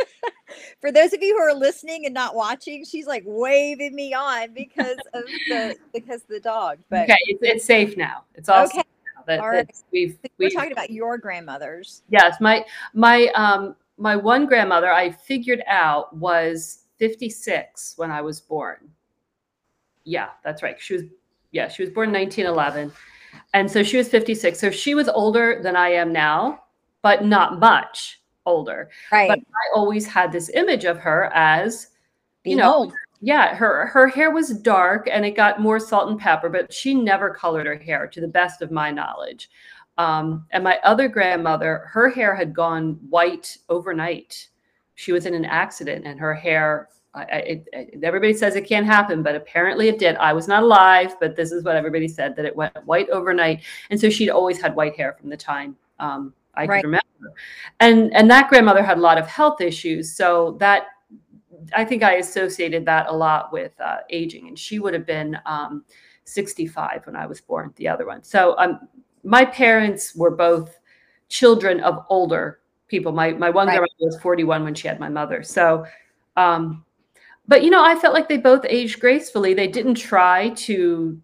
for 0.80 0.90
those 0.90 1.12
of 1.12 1.22
you 1.22 1.36
who 1.36 1.42
are 1.42 1.54
listening 1.54 2.06
and 2.06 2.14
not 2.14 2.34
watching, 2.34 2.84
she's 2.84 3.06
like 3.06 3.22
waving 3.26 3.94
me 3.94 4.12
on 4.14 4.52
because 4.52 4.98
of 5.14 5.24
the 5.48 5.76
because 5.94 6.22
the 6.24 6.40
dog. 6.40 6.78
But 6.88 7.04
okay, 7.04 7.16
it's, 7.26 7.40
it's 7.42 7.64
safe 7.64 7.96
now. 7.96 8.24
It's 8.34 8.48
all 8.48 8.64
okay. 8.64 8.82
That, 9.26 9.40
all 9.40 9.50
right. 9.50 9.70
we've, 9.92 10.18
we're 10.38 10.46
we've, 10.46 10.54
talking 10.54 10.72
about 10.72 10.90
your 10.90 11.18
grandmothers. 11.18 12.02
Yes, 12.08 12.40
my 12.40 12.64
my 12.94 13.28
um 13.34 13.76
my 14.00 14.16
one 14.16 14.46
grandmother 14.46 14.90
I 14.90 15.10
figured 15.10 15.62
out 15.66 16.16
was 16.16 16.84
56 16.98 17.94
when 17.96 18.10
I 18.10 18.20
was 18.20 18.40
born. 18.40 18.90
Yeah, 20.04 20.28
that's 20.42 20.62
right. 20.62 20.80
She 20.80 20.94
was, 20.94 21.02
yeah, 21.52 21.68
she 21.68 21.82
was 21.82 21.90
born 21.90 22.10
1911. 22.12 22.92
And 23.54 23.70
so 23.70 23.82
she 23.82 23.96
was 23.96 24.08
56. 24.08 24.58
So 24.58 24.70
she 24.70 24.94
was 24.94 25.08
older 25.08 25.60
than 25.62 25.76
I 25.76 25.90
am 25.90 26.12
now, 26.12 26.64
but 27.02 27.24
not 27.24 27.60
much 27.60 28.20
older. 28.46 28.90
Right. 29.12 29.28
But 29.28 29.38
I 29.38 29.76
always 29.76 30.06
had 30.06 30.32
this 30.32 30.50
image 30.54 30.84
of 30.84 30.98
her 30.98 31.30
as, 31.34 31.88
Being 32.42 32.56
you 32.56 32.62
know, 32.62 32.74
old. 32.74 32.92
yeah, 33.20 33.54
her 33.54 33.86
her 33.86 34.08
hair 34.08 34.30
was 34.30 34.50
dark 34.50 35.08
and 35.10 35.24
it 35.24 35.32
got 35.32 35.60
more 35.60 35.78
salt 35.78 36.10
and 36.10 36.18
pepper, 36.18 36.48
but 36.48 36.72
she 36.72 36.94
never 36.94 37.30
colored 37.34 37.66
her 37.66 37.76
hair 37.76 38.06
to 38.08 38.20
the 38.20 38.28
best 38.28 38.62
of 38.62 38.70
my 38.70 38.90
knowledge. 38.90 39.50
Um, 40.00 40.46
and 40.52 40.64
my 40.64 40.78
other 40.82 41.08
grandmother, 41.08 41.84
her 41.92 42.08
hair 42.08 42.34
had 42.34 42.54
gone 42.54 42.98
white 43.10 43.58
overnight. 43.68 44.48
She 44.94 45.12
was 45.12 45.26
in 45.26 45.34
an 45.34 45.44
accident 45.44 46.06
and 46.06 46.18
her 46.18 46.32
hair, 46.32 46.88
I, 47.12 47.22
it, 47.22 47.68
everybody 48.02 48.32
says 48.32 48.56
it 48.56 48.66
can't 48.66 48.86
happen, 48.86 49.22
but 49.22 49.34
apparently 49.34 49.88
it 49.88 49.98
did. 49.98 50.16
I 50.16 50.32
was 50.32 50.48
not 50.48 50.62
alive, 50.62 51.16
but 51.20 51.36
this 51.36 51.52
is 51.52 51.64
what 51.64 51.76
everybody 51.76 52.08
said 52.08 52.34
that 52.36 52.46
it 52.46 52.56
went 52.56 52.74
white 52.86 53.10
overnight. 53.10 53.62
And 53.90 54.00
so 54.00 54.08
she'd 54.08 54.30
always 54.30 54.58
had 54.58 54.74
white 54.74 54.96
hair 54.96 55.16
from 55.20 55.28
the 55.28 55.36
time 55.36 55.76
um, 55.98 56.32
I 56.54 56.64
right. 56.64 56.80
could 56.80 56.86
remember. 56.86 57.34
And, 57.80 58.14
and 58.14 58.30
that 58.30 58.48
grandmother 58.48 58.82
had 58.82 58.96
a 58.96 59.02
lot 59.02 59.18
of 59.18 59.26
health 59.26 59.60
issues. 59.60 60.16
So 60.16 60.56
that, 60.60 60.84
I 61.76 61.84
think 61.84 62.02
I 62.02 62.14
associated 62.14 62.86
that 62.86 63.06
a 63.08 63.12
lot 63.12 63.52
with 63.52 63.78
uh, 63.78 63.98
aging. 64.08 64.48
And 64.48 64.58
she 64.58 64.78
would 64.78 64.94
have 64.94 65.04
been 65.04 65.36
um, 65.44 65.84
65 66.24 67.04
when 67.04 67.16
I 67.16 67.26
was 67.26 67.42
born, 67.42 67.74
the 67.76 67.88
other 67.88 68.06
one. 68.06 68.22
So 68.22 68.56
um, 68.56 68.88
my 69.22 69.44
parents 69.44 70.14
were 70.14 70.30
both 70.30 70.78
children 71.28 71.80
of 71.80 72.04
older 72.08 72.60
people. 72.88 73.12
My 73.12 73.32
my 73.32 73.50
one 73.50 73.68
right. 73.68 73.78
grandmother 73.78 73.92
was 74.00 74.20
41 74.20 74.64
when 74.64 74.74
she 74.74 74.88
had 74.88 75.00
my 75.00 75.08
mother. 75.08 75.42
So 75.42 75.84
um 76.36 76.84
but 77.48 77.64
you 77.64 77.70
know, 77.70 77.82
I 77.84 77.96
felt 77.96 78.14
like 78.14 78.28
they 78.28 78.36
both 78.36 78.64
aged 78.68 79.00
gracefully. 79.00 79.54
They 79.54 79.66
didn't 79.66 79.96
try 79.96 80.50
to 80.50 81.20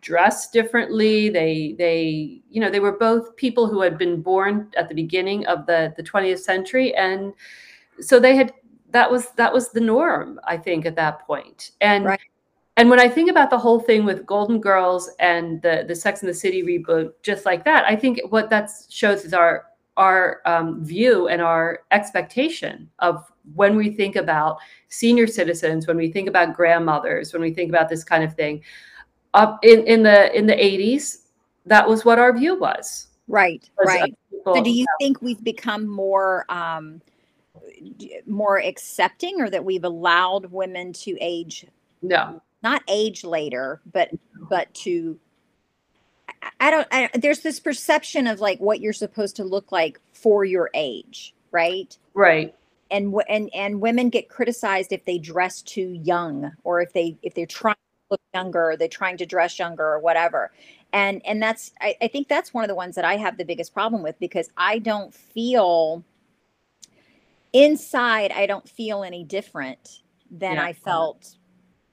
dress 0.00 0.50
differently. 0.50 1.28
They 1.28 1.74
they 1.78 2.42
you 2.50 2.60
know, 2.60 2.70
they 2.70 2.80
were 2.80 2.98
both 2.98 3.36
people 3.36 3.66
who 3.66 3.80
had 3.80 3.98
been 3.98 4.22
born 4.22 4.70
at 4.76 4.88
the 4.88 4.94
beginning 4.94 5.46
of 5.46 5.66
the 5.66 5.94
the 5.96 6.02
20th 6.02 6.40
century 6.40 6.94
and 6.94 7.32
so 8.00 8.20
they 8.20 8.36
had 8.36 8.52
that 8.90 9.10
was 9.10 9.30
that 9.32 9.52
was 9.52 9.70
the 9.70 9.80
norm, 9.80 10.40
I 10.44 10.56
think, 10.56 10.86
at 10.86 10.96
that 10.96 11.26
point. 11.26 11.72
And 11.80 12.04
right. 12.04 12.20
And 12.78 12.88
when 12.88 13.00
I 13.00 13.08
think 13.08 13.28
about 13.28 13.50
the 13.50 13.58
whole 13.58 13.80
thing 13.80 14.04
with 14.04 14.24
Golden 14.24 14.60
Girls 14.60 15.10
and 15.18 15.60
the 15.62 15.84
the 15.86 15.96
Sex 15.96 16.22
and 16.22 16.28
the 16.28 16.34
City 16.34 16.62
reboot, 16.62 17.10
just 17.22 17.44
like 17.44 17.64
that, 17.64 17.84
I 17.84 17.96
think 17.96 18.20
what 18.30 18.50
that 18.50 18.70
shows 18.88 19.24
is 19.24 19.34
our 19.34 19.66
our 19.96 20.40
um, 20.46 20.84
view 20.84 21.26
and 21.26 21.42
our 21.42 21.80
expectation 21.90 22.88
of 23.00 23.24
when 23.56 23.74
we 23.74 23.90
think 23.90 24.14
about 24.14 24.58
senior 24.90 25.26
citizens, 25.26 25.88
when 25.88 25.96
we 25.96 26.12
think 26.12 26.28
about 26.28 26.54
grandmothers, 26.54 27.32
when 27.32 27.42
we 27.42 27.52
think 27.52 27.68
about 27.68 27.88
this 27.88 28.04
kind 28.04 28.22
of 28.22 28.34
thing. 28.34 28.62
Up 29.34 29.58
in, 29.64 29.84
in 29.84 30.04
the 30.04 30.32
in 30.38 30.46
the 30.46 30.54
80s, 30.54 31.22
that 31.66 31.86
was 31.86 32.04
what 32.04 32.20
our 32.20 32.32
view 32.32 32.56
was. 32.60 33.08
Right, 33.26 33.68
was 33.76 33.88
right. 33.88 34.14
So 34.44 34.62
do 34.62 34.70
you 34.70 34.86
think 35.00 35.20
we've 35.20 35.42
become 35.42 35.88
more 35.88 36.46
um, 36.48 37.02
more 38.28 38.60
accepting 38.60 39.40
or 39.40 39.50
that 39.50 39.64
we've 39.64 39.84
allowed 39.84 40.46
women 40.52 40.92
to 40.92 41.18
age 41.20 41.66
no 42.02 42.40
not 42.62 42.82
age 42.88 43.24
later, 43.24 43.80
but 43.92 44.10
but 44.48 44.72
to 44.74 45.18
I 46.60 46.70
don't 46.70 46.88
I, 46.90 47.10
there's 47.14 47.40
this 47.40 47.60
perception 47.60 48.26
of 48.26 48.40
like 48.40 48.58
what 48.58 48.80
you're 48.80 48.92
supposed 48.92 49.36
to 49.36 49.44
look 49.44 49.72
like 49.72 50.00
for 50.12 50.44
your 50.44 50.70
age, 50.74 51.34
right? 51.50 51.96
Right. 52.14 52.54
And 52.90 53.14
and 53.28 53.50
and 53.54 53.80
women 53.80 54.08
get 54.08 54.28
criticized 54.28 54.92
if 54.92 55.04
they 55.04 55.18
dress 55.18 55.62
too 55.62 55.98
young 56.02 56.52
or 56.64 56.80
if 56.80 56.92
they 56.92 57.16
if 57.22 57.34
they're 57.34 57.46
trying 57.46 57.74
to 57.74 58.12
look 58.12 58.20
younger, 58.34 58.70
or 58.70 58.76
they're 58.76 58.88
trying 58.88 59.18
to 59.18 59.26
dress 59.26 59.58
younger 59.58 59.84
or 59.84 60.00
whatever. 60.00 60.50
And 60.92 61.20
and 61.24 61.42
that's 61.42 61.72
I, 61.80 61.96
I 62.00 62.08
think 62.08 62.28
that's 62.28 62.54
one 62.54 62.64
of 62.64 62.68
the 62.68 62.74
ones 62.74 62.94
that 62.96 63.04
I 63.04 63.16
have 63.16 63.36
the 63.36 63.44
biggest 63.44 63.74
problem 63.74 64.02
with 64.02 64.18
because 64.18 64.50
I 64.56 64.78
don't 64.78 65.14
feel 65.14 66.02
inside 67.52 68.32
I 68.32 68.46
don't 68.46 68.68
feel 68.68 69.02
any 69.02 69.24
different 69.24 70.02
than 70.30 70.54
yeah. 70.54 70.64
I 70.64 70.72
felt 70.72 71.37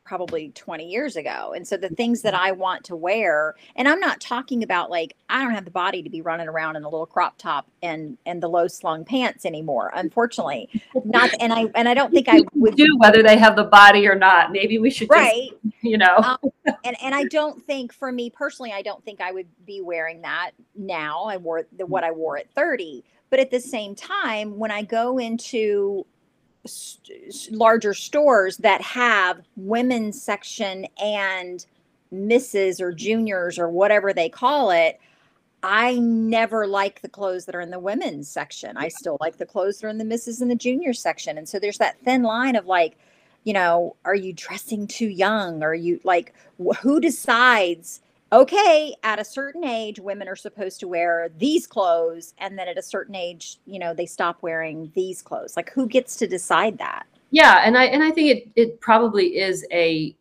probably 0.06 0.50
20 0.50 0.88
years 0.88 1.16
ago. 1.16 1.54
And 1.56 1.68
so 1.68 1.76
the 1.76 1.90
things 1.90 2.22
that 2.22 2.36
I 2.36 2.52
want 2.52 2.86
to 2.86 2.96
wear, 2.96 3.56
and 3.76 3.88
I'm 3.88 4.00
not 4.00 4.22
talking 4.22 4.64
about 4.64 4.90
like 4.90 5.16
I 5.28 5.44
don't 5.44 5.54
have 5.54 5.66
the 5.66 5.72
body 5.72 6.04
to 6.04 6.10
be 6.10 6.22
running 6.22 6.48
around 6.48 6.76
in 6.76 6.84
a 6.84 6.90
little 6.90 7.08
crop 7.08 7.38
top 7.38 7.68
and 7.82 8.18
and 8.26 8.42
the 8.42 8.48
low 8.48 8.68
slung 8.68 9.04
pants 9.04 9.46
anymore. 9.46 9.92
Unfortunately, 9.96 10.70
not 11.04 11.32
and 11.40 11.52
I 11.52 11.66
and 11.76 11.90
I 11.90 11.94
don't 11.96 12.14
think 12.14 12.30
I 12.30 12.42
would 12.54 12.76
do 12.76 12.86
whether 12.98 13.24
they 13.24 13.38
have 13.38 13.56
the 13.56 13.64
body 13.64 14.08
or 14.08 14.16
not. 14.16 14.52
Maybe 14.52 14.78
we 14.78 14.92
should 14.92 15.10
right, 15.10 15.50
just, 15.64 15.76
you 15.82 15.98
know. 15.98 16.16
um, 16.18 16.38
and 16.84 16.96
and 17.02 17.16
I 17.16 17.24
don't 17.26 17.62
think 17.66 17.92
for 17.92 18.12
me 18.12 18.30
personally, 18.30 18.72
I 18.72 18.84
don't 18.84 19.04
think 19.04 19.20
I 19.20 19.32
would 19.32 19.48
be 19.66 19.82
wearing 19.82 20.22
that 20.22 20.52
now. 20.76 21.24
I 21.24 21.38
wore 21.38 21.66
the 21.76 21.86
what 21.86 22.04
I 22.04 22.12
wore 22.12 22.38
at 22.38 22.50
30. 22.52 23.04
But 23.32 23.40
at 23.40 23.50
the 23.50 23.60
same 23.60 23.96
time, 23.96 24.58
when 24.60 24.70
I 24.70 24.84
go 24.84 25.18
into 25.18 26.06
larger 27.52 27.94
stores 27.94 28.58
that 28.58 28.82
have 28.82 29.42
women's 29.56 30.22
section 30.22 30.88
and 31.02 31.66
misses 32.12 32.80
or 32.82 32.92
juniors 32.92 33.60
or 33.60 33.70
whatever 33.70 34.14
they 34.14 34.30
call 34.30 34.72
it 34.72 35.00
i 35.64 35.98
never 36.00 36.68
like 36.68 37.02
the 37.02 37.10
clothes 37.10 37.46
that 37.46 37.56
are 37.56 37.62
in 37.62 37.72
the 37.72 37.80
women's 37.80 38.30
section. 38.30 38.78
I 38.78 38.88
still 38.88 39.18
like 39.20 39.38
the 39.38 39.46
clothes 39.48 39.80
that 39.80 39.88
are 39.88 39.90
in 39.90 39.98
the 39.98 40.06
misses 40.06 40.40
and 40.40 40.50
the 40.52 40.56
junior 40.56 40.94
section. 40.94 41.38
And 41.38 41.50
so 41.50 41.58
there's 41.58 41.80
that 41.80 42.00
thin 42.06 42.22
line 42.22 42.56
of 42.56 42.68
like 42.68 42.98
you 43.44 43.54
know 43.54 43.96
are 44.06 44.16
you 44.16 44.32
dressing 44.34 44.88
too 44.88 45.08
young? 45.08 45.64
Are 45.64 45.76
you 45.76 46.00
like 46.04 46.34
wh- 46.64 46.78
who 46.78 47.00
decides 47.00 48.02
okay, 48.32 48.96
at 49.04 49.20
a 49.20 49.26
certain 49.26 49.64
age, 49.64 50.00
women 50.00 50.28
are 50.28 50.36
supposed 50.36 50.80
to 50.82 50.88
wear 50.88 51.30
these 51.38 51.68
clothes. 51.68 52.34
And 52.38 52.58
then 52.58 52.68
at 52.68 52.78
a 52.78 52.82
certain 52.82 53.16
age, 53.16 53.58
you 53.66 53.80
know, 53.80 53.94
they 53.94 54.06
stop 54.06 54.42
wearing 54.42 54.92
these 54.96 55.22
clothes. 55.22 55.56
Like 55.56 55.72
who 55.72 55.88
gets 55.88 56.16
to 56.18 56.28
decide 56.28 56.78
that? 56.80 57.06
Yeah. 57.32 57.62
And 57.64 57.78
I, 57.78 57.86
and 57.86 58.04
I 58.04 58.12
think 58.12 58.30
it, 58.30 58.50
it 58.56 58.82
probably 58.82 59.38
is 59.38 59.66
a, 59.72 60.16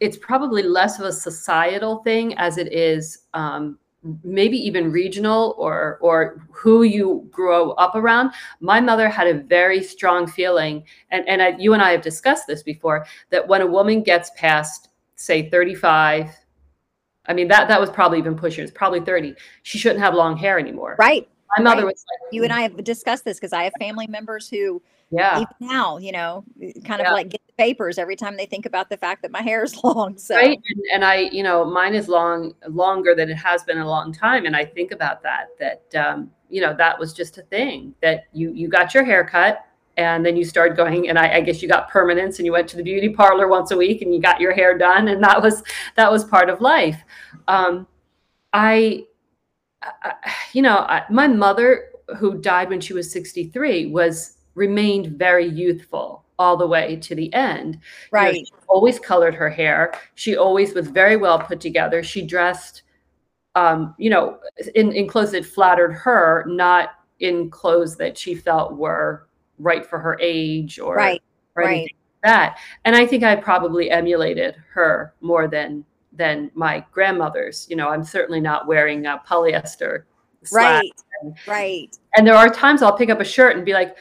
it's 0.00 0.16
probably 0.16 0.62
less 0.62 0.98
of 0.98 1.06
a 1.06 1.12
societal 1.12 1.98
thing 1.98 2.34
as 2.38 2.56
it 2.56 2.72
is 2.72 3.26
um, 3.34 3.78
maybe 4.24 4.56
even 4.56 4.90
regional 4.90 5.54
or 5.58 5.98
or 6.00 6.46
who 6.50 6.84
you 6.84 7.28
grow 7.30 7.72
up 7.72 7.94
around 7.94 8.32
my 8.60 8.80
mother 8.80 9.10
had 9.10 9.26
a 9.26 9.34
very 9.34 9.82
strong 9.82 10.26
feeling 10.26 10.82
and 11.10 11.28
and 11.28 11.42
I, 11.42 11.48
you 11.58 11.74
and 11.74 11.82
i 11.82 11.90
have 11.90 12.00
discussed 12.00 12.46
this 12.46 12.62
before 12.62 13.04
that 13.28 13.46
when 13.46 13.60
a 13.60 13.66
woman 13.66 14.02
gets 14.02 14.30
past 14.36 14.88
say 15.16 15.50
35 15.50 16.30
I 17.30 17.32
mean, 17.32 17.46
that 17.46 17.68
that 17.68 17.80
was 17.80 17.88
probably 17.90 18.18
even 18.18 18.34
pushing. 18.34 18.64
It's 18.64 18.72
probably 18.72 18.98
30. 19.00 19.36
She 19.62 19.78
shouldn't 19.78 20.00
have 20.00 20.14
long 20.14 20.36
hair 20.36 20.58
anymore. 20.58 20.96
Right. 20.98 21.28
My 21.56 21.62
mother 21.62 21.82
right. 21.82 21.92
was 21.92 22.04
like, 22.10 22.32
you 22.32 22.42
and 22.42 22.52
I 22.52 22.62
have 22.62 22.82
discussed 22.82 23.24
this 23.24 23.38
because 23.38 23.52
I 23.52 23.62
have 23.62 23.72
family 23.78 24.08
members 24.08 24.48
who 24.48 24.82
yeah. 25.12 25.36
even 25.36 25.54
now, 25.60 25.98
you 25.98 26.10
know, 26.10 26.44
kind 26.84 27.00
of 27.00 27.06
Yeah. 27.06 27.12
like 27.12 27.28
get 27.28 27.40
the 27.46 27.52
papers 27.52 27.98
every 27.98 28.16
time 28.16 28.36
they 28.36 28.46
think 28.46 28.66
about 28.66 28.90
the 28.90 28.96
fact 28.96 29.22
that 29.22 29.30
my 29.30 29.42
hair 29.50 29.62
is 29.62 29.82
long. 29.84 30.18
So 30.18 30.34
Right. 30.34 30.58
And, 30.58 30.82
and 30.92 31.04
I, 31.04 31.14
you 31.30 31.44
know, 31.44 31.64
mine 31.64 31.94
is 31.94 32.08
long 32.08 32.52
longer 32.68 33.14
than 33.14 33.30
it 33.30 33.36
has 33.36 33.62
been 33.62 33.76
in 33.76 33.84
a 33.84 33.88
long 33.88 34.12
time. 34.12 34.44
And 34.44 34.56
I 34.56 34.64
think 34.64 34.90
about 34.90 35.22
that, 35.22 35.50
that 35.60 35.94
um, 35.94 36.32
you 36.48 36.60
know, 36.60 36.74
that 36.74 36.98
was 36.98 37.12
just 37.12 37.38
a 37.38 37.42
thing 37.42 37.94
that 38.02 38.24
you 38.32 38.52
you 38.52 38.66
got 38.66 38.92
your 38.92 39.04
hair 39.04 39.24
cut 39.24 39.64
and 39.96 40.24
then 40.24 40.36
you 40.36 40.44
started 40.44 40.76
going 40.76 41.08
and 41.08 41.18
I, 41.18 41.36
I 41.36 41.40
guess 41.40 41.62
you 41.62 41.68
got 41.68 41.90
permanents 41.90 42.38
and 42.38 42.46
you 42.46 42.52
went 42.52 42.68
to 42.68 42.76
the 42.76 42.82
beauty 42.82 43.08
parlor 43.08 43.48
once 43.48 43.70
a 43.70 43.76
week 43.76 44.02
and 44.02 44.14
you 44.14 44.20
got 44.20 44.40
your 44.40 44.52
hair 44.52 44.78
done 44.78 45.08
and 45.08 45.22
that 45.22 45.42
was 45.42 45.62
that 45.96 46.10
was 46.10 46.24
part 46.24 46.48
of 46.48 46.60
life. 46.60 47.02
Um, 47.48 47.86
I, 48.52 49.06
I 49.82 50.14
you 50.52 50.62
know, 50.62 50.78
I, 50.78 51.04
my 51.10 51.26
mother 51.26 51.90
who 52.18 52.40
died 52.40 52.70
when 52.70 52.80
she 52.80 52.92
was 52.92 53.10
63 53.10 53.86
was 53.86 54.38
remained 54.54 55.18
very 55.18 55.46
youthful 55.46 56.24
all 56.38 56.56
the 56.56 56.66
way 56.66 56.96
to 56.96 57.14
the 57.14 57.32
end. 57.34 57.74
You 57.74 57.80
know, 57.80 57.80
right. 58.12 58.34
she 58.34 58.46
always 58.66 58.98
colored 58.98 59.34
her 59.34 59.50
hair. 59.50 59.92
She 60.14 60.36
always 60.36 60.74
was 60.74 60.88
very 60.88 61.16
well 61.16 61.38
put 61.38 61.60
together. 61.60 62.02
She 62.02 62.26
dressed, 62.26 62.82
um, 63.54 63.94
you 63.98 64.10
know, 64.10 64.38
in, 64.74 64.92
in 64.92 65.06
clothes 65.06 65.32
that 65.32 65.44
flattered 65.44 65.92
her, 65.92 66.44
not 66.48 66.90
in 67.20 67.50
clothes 67.50 67.96
that 67.96 68.16
she 68.16 68.34
felt 68.34 68.76
were 68.76 69.28
right 69.60 69.84
for 69.86 69.98
her 69.98 70.18
age 70.20 70.78
or, 70.80 70.96
Right. 70.96 71.22
or 71.56 71.62
Right. 71.64 71.82
like 71.82 71.96
that. 72.24 72.58
And 72.84 72.96
I 72.96 73.06
think 73.06 73.22
I 73.22 73.36
probably 73.36 73.90
emulated 73.90 74.56
her 74.72 75.14
more 75.20 75.46
than 75.48 75.84
than 76.12 76.50
my 76.54 76.84
grandmother's. 76.92 77.66
You 77.70 77.76
know, 77.76 77.88
I'm 77.88 78.02
certainly 78.02 78.40
not 78.40 78.66
wearing 78.66 79.06
a 79.06 79.22
polyester. 79.26 80.04
Right. 80.52 80.90
Right. 81.46 81.96
and 82.16 82.26
there 82.26 82.34
are 82.34 82.48
times 82.48 82.82
I'll 82.82 82.96
pick 82.96 83.10
up 83.10 83.20
a 83.20 83.24
shirt 83.24 83.56
and 83.56 83.64
be 83.64 83.72
like, 83.74 83.94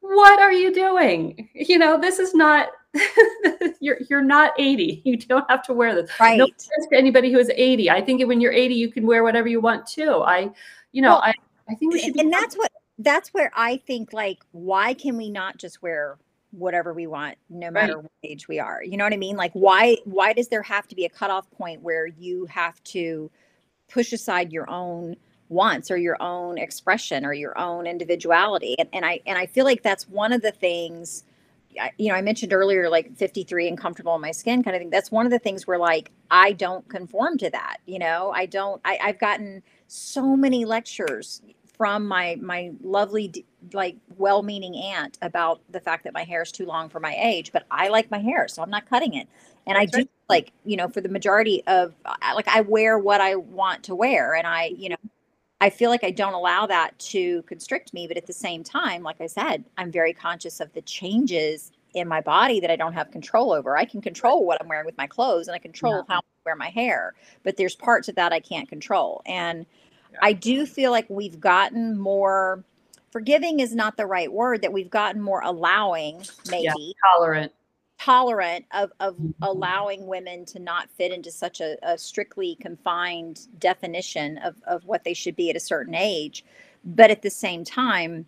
"What 0.00 0.38
are 0.40 0.52
you 0.52 0.72
doing? 0.72 1.48
You 1.54 1.78
know, 1.78 1.98
this 2.00 2.18
is 2.18 2.34
not. 2.34 2.68
you're 3.80 3.98
you're 4.08 4.22
not 4.22 4.52
80. 4.58 5.02
You 5.04 5.16
don't 5.16 5.48
have 5.50 5.62
to 5.64 5.72
wear 5.72 5.94
this. 5.94 6.10
Right. 6.20 6.38
No 6.38 6.44
offense 6.44 6.86
to 6.90 6.96
anybody 6.96 7.30
who 7.32 7.38
is 7.38 7.50
80. 7.54 7.90
I 7.90 8.00
think 8.02 8.26
when 8.26 8.40
you're 8.40 8.52
80, 8.52 8.74
you 8.74 8.90
can 8.90 9.06
wear 9.06 9.22
whatever 9.22 9.48
you 9.48 9.60
want 9.60 9.86
too. 9.86 10.22
I, 10.24 10.50
you 10.92 11.02
know, 11.02 11.10
Well, 11.14 11.22
I 11.24 11.34
I 11.68 11.74
think 11.74 11.92
we 11.92 12.00
should. 12.00 12.14
Be 12.14 12.20
and 12.20 12.32
that's 12.32 12.56
what 12.56 12.70
that's 12.98 13.28
where 13.30 13.52
I 13.54 13.76
think 13.78 14.12
like 14.12 14.40
why 14.52 14.94
can 14.94 15.16
we 15.16 15.30
not 15.30 15.56
just 15.56 15.82
wear 15.82 16.18
whatever 16.50 16.94
we 16.94 17.06
want 17.06 17.36
no 17.50 17.70
matter 17.70 17.98
what 18.00 18.10
age 18.24 18.48
we 18.48 18.58
are? 18.58 18.82
You 18.82 18.96
know 18.96 19.04
what 19.04 19.12
I 19.12 19.18
mean? 19.18 19.36
Like 19.36 19.52
why 19.52 19.98
why 20.04 20.32
does 20.32 20.48
there 20.48 20.62
have 20.62 20.88
to 20.88 20.94
be 20.94 21.04
a 21.04 21.08
cutoff 21.08 21.50
point 21.50 21.82
where 21.82 22.06
you 22.06 22.46
have 22.46 22.82
to 22.84 23.30
push 23.88 24.12
aside 24.12 24.52
your 24.52 24.68
own 24.68 25.16
wants 25.48 25.90
or 25.90 25.96
your 25.96 26.20
own 26.20 26.58
expression 26.58 27.24
or 27.24 27.32
your 27.32 27.56
own 27.58 27.86
individuality? 27.86 28.74
And, 28.78 28.88
and 28.92 29.06
I 29.06 29.20
and 29.26 29.38
I 29.38 29.46
feel 29.46 29.64
like 29.64 29.82
that's 29.82 30.08
one 30.08 30.32
of 30.32 30.42
the 30.42 30.52
things 30.52 31.24
you 31.98 32.08
know 32.08 32.14
I 32.14 32.22
mentioned 32.22 32.52
earlier 32.52 32.88
like 32.88 33.14
53 33.16 33.68
and 33.68 33.78
comfortable 33.78 34.14
in 34.16 34.20
my 34.20 34.32
skin 34.32 34.64
kind 34.64 34.74
of 34.74 34.80
thing. 34.80 34.90
That's 34.90 35.12
one 35.12 35.24
of 35.26 35.30
the 35.30 35.38
things 35.38 35.66
where 35.66 35.78
like 35.78 36.10
I 36.30 36.52
don't 36.52 36.88
conform 36.88 37.38
to 37.38 37.50
that 37.50 37.76
you 37.86 38.00
know? 38.00 38.32
I 38.34 38.46
don't 38.46 38.80
I, 38.84 38.98
I've 39.00 39.20
gotten 39.20 39.62
so 39.86 40.36
many 40.36 40.64
lectures 40.64 41.42
from 41.78 42.06
my 42.06 42.36
my 42.42 42.72
lovely 42.82 43.46
like 43.72 43.96
well-meaning 44.16 44.74
aunt 44.76 45.16
about 45.22 45.60
the 45.70 45.80
fact 45.80 46.04
that 46.04 46.12
my 46.12 46.24
hair 46.24 46.42
is 46.42 46.52
too 46.52 46.66
long 46.66 46.88
for 46.88 47.00
my 47.00 47.16
age 47.18 47.52
but 47.52 47.64
i 47.70 47.88
like 47.88 48.10
my 48.10 48.18
hair 48.18 48.48
so 48.48 48.62
i'm 48.62 48.70
not 48.70 48.84
cutting 48.88 49.14
it 49.14 49.28
and 49.66 49.78
i 49.78 49.86
do 49.86 49.98
right. 49.98 50.10
like 50.28 50.52
you 50.64 50.76
know 50.76 50.88
for 50.88 51.00
the 51.00 51.08
majority 51.08 51.62
of 51.68 51.94
like 52.34 52.48
i 52.48 52.60
wear 52.60 52.98
what 52.98 53.20
i 53.20 53.34
want 53.36 53.82
to 53.82 53.94
wear 53.94 54.34
and 54.34 54.46
i 54.46 54.66
you 54.76 54.88
know 54.88 54.96
i 55.60 55.70
feel 55.70 55.88
like 55.88 56.04
i 56.04 56.10
don't 56.10 56.34
allow 56.34 56.66
that 56.66 56.98
to 56.98 57.42
constrict 57.42 57.94
me 57.94 58.06
but 58.08 58.16
at 58.16 58.26
the 58.26 58.32
same 58.32 58.62
time 58.64 59.02
like 59.02 59.20
i 59.20 59.26
said 59.26 59.64
i'm 59.78 59.90
very 59.90 60.12
conscious 60.12 60.60
of 60.60 60.72
the 60.72 60.82
changes 60.82 61.72
in 61.94 62.06
my 62.08 62.20
body 62.20 62.60
that 62.60 62.70
i 62.70 62.76
don't 62.76 62.92
have 62.92 63.10
control 63.10 63.52
over 63.52 63.76
i 63.76 63.84
can 63.84 64.00
control 64.00 64.44
what 64.44 64.60
i'm 64.60 64.68
wearing 64.68 64.86
with 64.86 64.98
my 64.98 65.06
clothes 65.06 65.46
and 65.48 65.54
i 65.54 65.58
control 65.58 66.04
Yeah. 66.08 66.14
how 66.14 66.18
i 66.18 66.22
wear 66.44 66.56
my 66.56 66.68
hair 66.70 67.14
but 67.44 67.56
there's 67.56 67.76
parts 67.76 68.08
of 68.08 68.14
that 68.16 68.32
i 68.32 68.40
can't 68.40 68.68
control 68.68 69.22
and. 69.26 69.64
I 70.22 70.32
do 70.32 70.66
feel 70.66 70.90
like 70.90 71.06
we've 71.08 71.40
gotten 71.40 71.98
more 71.98 72.64
forgiving 73.10 73.60
is 73.60 73.74
not 73.74 73.96
the 73.96 74.06
right 74.06 74.32
word 74.32 74.62
that 74.62 74.72
we've 74.72 74.90
gotten 74.90 75.20
more 75.22 75.40
allowing 75.42 76.22
maybe. 76.50 76.94
tolerant. 77.16 77.52
tolerant 77.98 78.64
of 78.72 78.92
of 79.00 79.16
Mhm. 79.16 79.34
allowing 79.42 80.06
women 80.06 80.44
to 80.46 80.58
not 80.60 80.88
fit 80.90 81.12
into 81.12 81.30
such 81.32 81.60
a, 81.60 81.76
a 81.82 81.98
strictly 81.98 82.54
confined 82.60 83.48
definition 83.58 84.38
of 84.38 84.56
of 84.66 84.84
what 84.86 85.04
they 85.04 85.14
should 85.14 85.34
be 85.36 85.50
at 85.50 85.56
a 85.56 85.60
certain 85.60 85.94
age. 85.94 86.44
But 86.84 87.10
at 87.10 87.22
the 87.22 87.30
same 87.30 87.64
time 87.64 88.26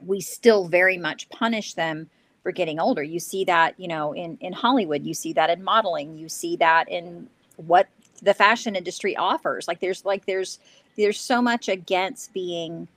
we 0.00 0.20
still 0.20 0.68
very 0.68 0.96
much 0.98 1.28
punish 1.30 1.74
them 1.74 2.08
for 2.42 2.52
getting 2.52 2.78
older. 2.80 3.02
You 3.02 3.20
see 3.20 3.44
that 3.44 3.78
you 3.78 3.88
know 3.88 4.12
in 4.14 4.38
in 4.40 4.52
hollywood 4.54 5.04
you 5.04 5.14
see 5.14 5.32
that 5.34 5.50
in 5.50 5.62
modeling 5.62 6.16
you 6.16 6.28
see 6.28 6.56
that 6.56 6.88
in 6.88 7.28
what 7.56 7.88
the 8.22 8.34
fashion 8.34 8.74
industry 8.76 9.16
offers. 9.16 9.68
Like 9.68 9.80
there's 9.80 10.04
like 10.04 10.24
there's 10.26 10.58
there's 10.96 11.20
so 11.20 11.42
much 11.42 11.68
against 11.68 12.32
being 12.32 12.88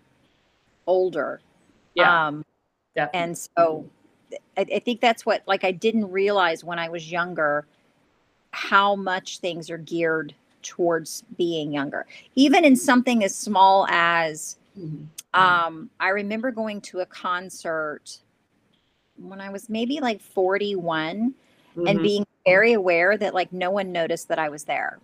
older 0.86 1.42
Yeah, 1.96 2.28
um 2.28 2.44
definitely. 2.96 3.20
and 3.22 3.38
so 3.38 3.90
I, 4.58 4.66
I 4.76 4.80
think 4.80 5.02
that's 5.02 5.26
what 5.26 5.44
like 5.48 5.64
i 5.64 5.72
didn't 5.72 6.10
realize 6.12 6.64
when 6.64 6.80
i 6.80 6.90
was 6.90 7.12
younger 7.12 7.66
how 8.52 8.96
much 8.96 9.40
things 9.40 9.70
are 9.70 9.78
geared 9.78 10.34
towards 10.64 11.24
being 11.38 11.72
younger 11.72 12.06
even 12.36 12.66
in 12.66 12.76
something 12.76 13.24
as 13.24 13.36
small 13.36 13.86
as 13.90 14.58
Mhm. 14.80 15.08
um 15.34 15.90
i 16.00 16.10
remember 16.10 16.52
going 16.52 16.82
to 16.82 17.00
a 17.02 17.06
concert 17.06 18.20
when 19.18 19.42
i 19.42 19.50
was 19.50 19.70
maybe 19.70 20.00
like 20.00 20.22
41 20.22 21.34
and 21.88 22.00
Mhm. 22.00 22.04
being 22.04 22.26
very 22.46 22.74
aware 22.74 23.18
that 23.18 23.34
like 23.34 23.52
no 23.54 23.72
one 23.72 23.92
noticed 23.92 24.28
that 24.30 24.40
i 24.40 24.50
was 24.50 24.64
there 24.64 25.00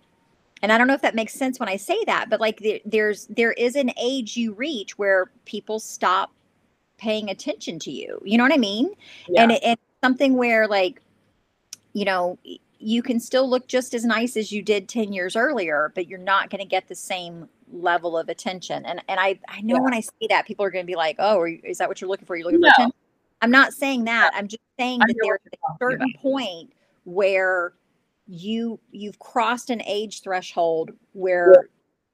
and 0.64 0.72
i 0.72 0.78
don't 0.78 0.86
know 0.86 0.94
if 0.94 1.02
that 1.02 1.14
makes 1.14 1.34
sense 1.34 1.60
when 1.60 1.68
i 1.68 1.76
say 1.76 2.02
that 2.06 2.30
but 2.30 2.40
like 2.40 2.58
there, 2.60 2.80
there's 2.86 3.26
there 3.26 3.52
is 3.52 3.76
an 3.76 3.90
age 4.02 4.34
you 4.36 4.54
reach 4.54 4.96
where 4.98 5.30
people 5.44 5.78
stop 5.78 6.32
paying 6.96 7.28
attention 7.28 7.78
to 7.80 7.90
you. 7.90 8.18
You 8.24 8.38
know 8.38 8.44
what 8.44 8.52
i 8.52 8.56
mean? 8.56 8.90
Yeah. 9.28 9.42
and 9.42 9.52
it, 9.52 9.60
it's 9.62 9.82
something 10.02 10.36
where 10.36 10.66
like 10.66 11.02
you 11.92 12.04
know 12.04 12.38
you 12.78 13.02
can 13.02 13.20
still 13.20 13.48
look 13.48 13.66
just 13.66 13.94
as 13.94 14.04
nice 14.04 14.36
as 14.36 14.50
you 14.52 14.62
did 14.62 14.88
10 14.88 15.12
years 15.12 15.36
earlier 15.36 15.92
but 15.94 16.08
you're 16.08 16.18
not 16.18 16.50
going 16.50 16.60
to 16.60 16.66
get 16.66 16.88
the 16.88 16.94
same 16.94 17.48
level 17.72 18.16
of 18.16 18.28
attention. 18.28 18.86
And 18.86 19.02
and 19.08 19.20
i 19.20 19.38
i 19.48 19.60
know 19.60 19.74
Yeah. 19.76 19.80
when 19.82 19.92
i 19.94 20.00
say 20.00 20.26
that 20.30 20.46
people 20.46 20.64
are 20.64 20.70
going 20.70 20.84
to 20.84 20.90
be 20.90 20.96
like 20.96 21.16
oh 21.18 21.40
are 21.40 21.48
you, 21.48 21.60
is 21.64 21.78
that 21.78 21.88
what 21.88 22.00
you're 22.00 22.08
looking 22.08 22.26
for? 22.26 22.36
You're 22.36 22.46
looking 22.46 22.60
No. 22.60 22.68
for 22.70 22.82
attention? 22.82 22.98
I'm 23.42 23.50
not 23.50 23.74
saying 23.74 24.04
that. 24.04 24.30
I'm 24.34 24.48
just 24.48 24.62
saying 24.78 25.02
I 25.02 25.06
that 25.08 25.16
there's 25.20 25.40
a 25.52 25.78
certain 25.78 26.12
point 26.22 26.72
where 27.04 27.72
you 28.26 28.80
you've 28.90 29.18
crossed 29.18 29.70
an 29.70 29.82
age 29.82 30.22
threshold 30.22 30.90
where 31.12 31.68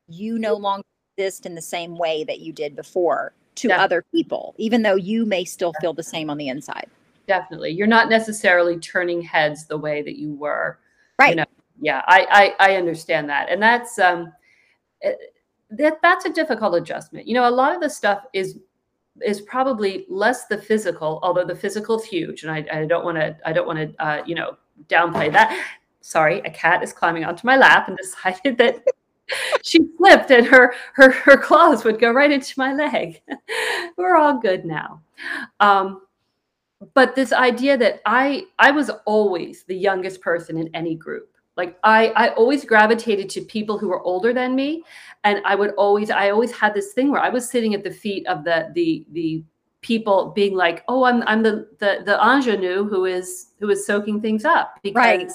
you 0.08 0.38
no 0.38 0.54
longer 0.54 0.84
exist 1.16 1.46
in 1.46 1.54
the 1.54 1.62
same 1.62 1.96
way 1.96 2.24
that 2.24 2.40
you 2.40 2.52
did 2.52 2.74
before 2.74 3.32
to 3.56 3.68
Yeah. 3.68 3.80
other 3.82 4.04
people 4.12 4.54
even 4.58 4.82
though 4.82 4.96
you 4.96 5.24
may 5.26 5.44
still 5.44 5.72
feel 5.80 5.92
the 5.92 6.02
same 6.02 6.30
on 6.30 6.36
the 6.38 6.48
inside 6.48 6.88
definitely. 7.30 7.70
You're 7.70 7.86
not 7.86 8.08
necessarily 8.08 8.76
turning 8.80 9.22
heads 9.22 9.66
the 9.66 9.78
way 9.78 10.02
that 10.02 10.18
you 10.18 10.34
were. 10.34 10.80
right 11.18 11.30
You 11.30 11.36
know, 11.36 11.44
Yeah, 11.80 12.02
I, 12.08 12.54
I 12.58 12.70
I 12.72 12.76
understand 12.76 13.28
that, 13.30 13.48
and 13.48 13.62
that's 13.62 13.98
um, 14.00 14.32
eh, 15.02 15.12
that 15.70 16.02
that's 16.02 16.24
a 16.24 16.30
difficult 16.32 16.74
adjustment. 16.74 17.28
You 17.28 17.34
know, 17.34 17.48
a 17.48 17.56
lot 17.62 17.72
of 17.74 17.80
the 17.80 17.88
stuff 17.88 18.24
is 18.32 18.58
is 19.22 19.40
probably 19.42 20.06
less 20.08 20.46
the 20.46 20.58
physical, 20.58 21.20
although 21.22 21.44
the 21.44 21.54
physical 21.54 21.98
is 22.00 22.04
huge, 22.04 22.42
and 22.42 22.50
I, 22.50 22.66
I 22.72 22.84
don't 22.84 23.04
want 23.04 23.16
to 23.18 23.36
I 23.44 23.52
don't 23.52 23.66
want 23.66 23.78
to 23.78 24.04
uh, 24.04 24.22
you 24.26 24.34
know 24.34 24.56
downplay 24.88 25.30
that. 25.32 25.50
Sorry, 26.00 26.40
a 26.40 26.50
cat 26.50 26.82
is 26.82 26.92
climbing 26.92 27.24
onto 27.24 27.46
my 27.46 27.56
lap 27.56 27.88
and 27.88 27.96
decided 27.96 28.58
that 28.58 28.82
she 29.62 29.80
slipped 29.96 30.30
and 30.30 30.46
her 30.46 30.74
her 30.94 31.10
her 31.10 31.36
claws 31.36 31.84
would 31.84 32.00
go 32.00 32.12
right 32.12 32.30
into 32.30 32.54
my 32.58 32.72
leg. 32.72 33.20
We're 33.96 34.16
all 34.16 34.38
good 34.38 34.64
now. 34.64 35.02
Um, 35.60 36.02
but 36.94 37.14
this 37.14 37.32
idea 37.32 37.76
that 37.76 38.00
I 38.06 38.44
I 38.58 38.70
was 38.70 38.90
always 39.04 39.64
the 39.64 39.76
youngest 39.76 40.20
person 40.20 40.56
in 40.56 40.70
any 40.74 40.94
group. 40.94 41.28
Like 41.56 41.78
I 41.84 42.08
I 42.08 42.28
always 42.34 42.64
gravitated 42.64 43.28
to 43.30 43.42
people 43.42 43.78
who 43.78 43.88
were 43.88 44.02
older 44.02 44.32
than 44.32 44.54
me, 44.54 44.82
and 45.24 45.42
I 45.44 45.54
would 45.54 45.72
always 45.76 46.10
I 46.10 46.30
always 46.30 46.52
had 46.52 46.74
this 46.74 46.92
thing 46.92 47.10
where 47.10 47.20
I 47.20 47.28
was 47.28 47.48
sitting 47.48 47.74
at 47.74 47.84
the 47.84 47.90
feet 47.90 48.26
of 48.26 48.44
the 48.44 48.70
the 48.74 49.04
the 49.12 49.44
people 49.82 50.32
being 50.34 50.54
like, 50.54 50.84
oh, 50.88 51.04
I'm 51.04 51.22
I'm 51.26 51.42
the 51.42 51.68
the 51.78 52.02
the 52.04 52.18
ingenue 52.18 52.84
who 52.84 53.04
is 53.04 53.52
who 53.58 53.68
is 53.68 53.86
soaking 53.86 54.20
things 54.22 54.44
up 54.44 54.78
because 54.82 54.96
Right. 54.96 55.30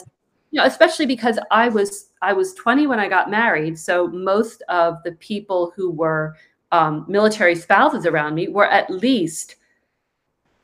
Know 0.56 0.66
especially 0.66 1.06
because 1.06 1.40
I 1.52 1.70
was 1.70 2.10
I 2.22 2.34
was 2.34 2.54
20 2.54 2.88
when 2.88 3.00
I 3.00 3.08
got 3.08 3.30
married, 3.30 3.78
so 3.78 4.08
most 4.08 4.64
of 4.70 5.04
the 5.04 5.14
people 5.14 5.74
who 5.76 5.92
were 5.92 6.36
um, 6.72 7.06
military 7.08 7.56
spouses 7.56 8.06
around 8.06 8.36
me 8.36 8.48
were 8.48 8.66
at 8.66 8.90
least 8.90 9.56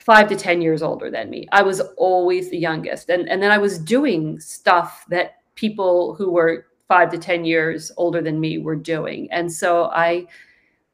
five 0.01 0.27
to 0.27 0.35
10 0.35 0.61
years 0.61 0.81
older 0.81 1.11
than 1.11 1.29
me. 1.29 1.47
I 1.51 1.61
was 1.61 1.79
always 1.97 2.49
the 2.49 2.57
youngest. 2.57 3.09
And, 3.09 3.29
and 3.29 3.41
then 3.41 3.51
I 3.51 3.59
was 3.59 3.77
doing 3.77 4.39
stuff 4.39 5.05
that 5.09 5.37
people 5.55 6.15
who 6.15 6.31
were 6.31 6.65
five 6.87 7.11
to 7.11 7.17
10 7.17 7.45
years 7.45 7.91
older 7.97 8.21
than 8.21 8.39
me 8.39 8.57
were 8.57 8.75
doing. 8.75 9.31
And 9.31 9.51
so 9.51 9.85
I, 9.93 10.27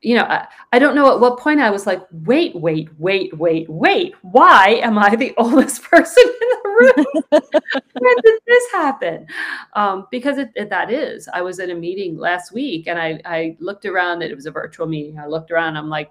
you 0.07 0.15
know, 0.15 0.23
I, 0.23 0.47
I, 0.71 0.79
don't 0.79 0.95
know 0.95 1.11
at 1.11 1.19
what 1.19 1.37
point 1.37 1.59
I 1.59 1.69
was 1.69 1.85
like, 1.85 2.01
wait, 2.11 2.55
wait, 2.55 2.87
wait, 2.97 3.37
wait, 3.37 3.69
wait. 3.69 4.15
Why 4.21 4.79
am 4.81 4.97
I 4.97 5.13
the 5.17 5.33
oldest 5.37 5.83
person 5.83 6.23
in 6.23 6.49
the 6.49 6.69
room? 6.69 7.23
when 7.99 8.15
did 8.23 8.39
this 8.47 8.71
happen? 8.71 9.27
Um, 9.73 10.07
because 10.09 10.37
it, 10.37 10.51
it, 10.55 10.69
that 10.69 10.89
is. 10.93 11.27
I 11.33 11.41
was 11.41 11.59
at 11.59 11.69
a 11.69 11.75
meeting 11.75 12.17
last 12.17 12.53
week 12.53 12.87
and 12.87 12.97
I, 12.97 13.19
I 13.25 13.57
looked 13.59 13.85
around 13.85 14.21
it 14.21 14.33
was 14.33 14.45
a 14.45 14.51
virtual 14.51 14.87
meeting. 14.87 15.19
I 15.19 15.25
looked 15.25 15.51
around, 15.51 15.75
I'm 15.75 15.89
like, 15.89 16.09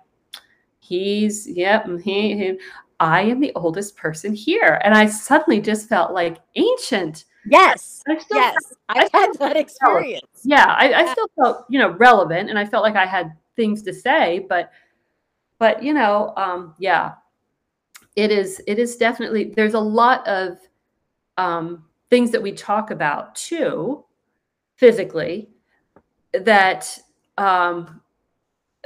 he's, 0.78 1.48
yep, 1.48 1.88
he, 2.02 2.36
he, 2.36 2.60
I 3.00 3.22
am 3.22 3.40
the 3.40 3.52
oldest 3.54 3.96
person 3.96 4.34
here. 4.34 4.78
And 4.84 4.92
I 4.92 5.06
suddenly 5.06 5.58
just 5.58 5.88
felt 5.88 6.12
like 6.12 6.36
ancient. 6.54 7.24
Yes. 7.46 8.02
yes. 8.06 8.26
Felt, 8.30 8.54
I've 8.90 9.12
had 9.12 9.32
that 9.38 9.56
experience. 9.56 10.20
Felt, 10.20 10.44
yeah. 10.44 10.76
I, 10.78 10.92
I 10.92 11.12
still 11.12 11.30
felt, 11.42 11.64
you 11.70 11.78
know, 11.78 11.92
relevant 11.92 12.50
and 12.50 12.58
I 12.58 12.66
felt 12.66 12.82
like 12.82 12.96
I 12.96 13.06
had 13.06 13.32
things 13.56 13.82
to 13.82 13.92
say, 13.92 14.46
but 14.48 14.70
but 15.58 15.82
you 15.82 15.94
know, 15.94 16.34
um, 16.36 16.74
yeah, 16.78 17.12
it 18.14 18.30
is 18.30 18.62
it 18.66 18.78
is 18.78 18.96
definitely 18.96 19.52
there's 19.56 19.74
a 19.74 19.80
lot 19.80 20.26
of 20.26 20.58
um, 21.38 21.84
things 22.10 22.30
that 22.30 22.42
we 22.42 22.52
talk 22.52 22.90
about 22.90 23.34
too 23.34 24.04
physically 24.76 25.48
that 26.32 26.98
um, 27.38 28.00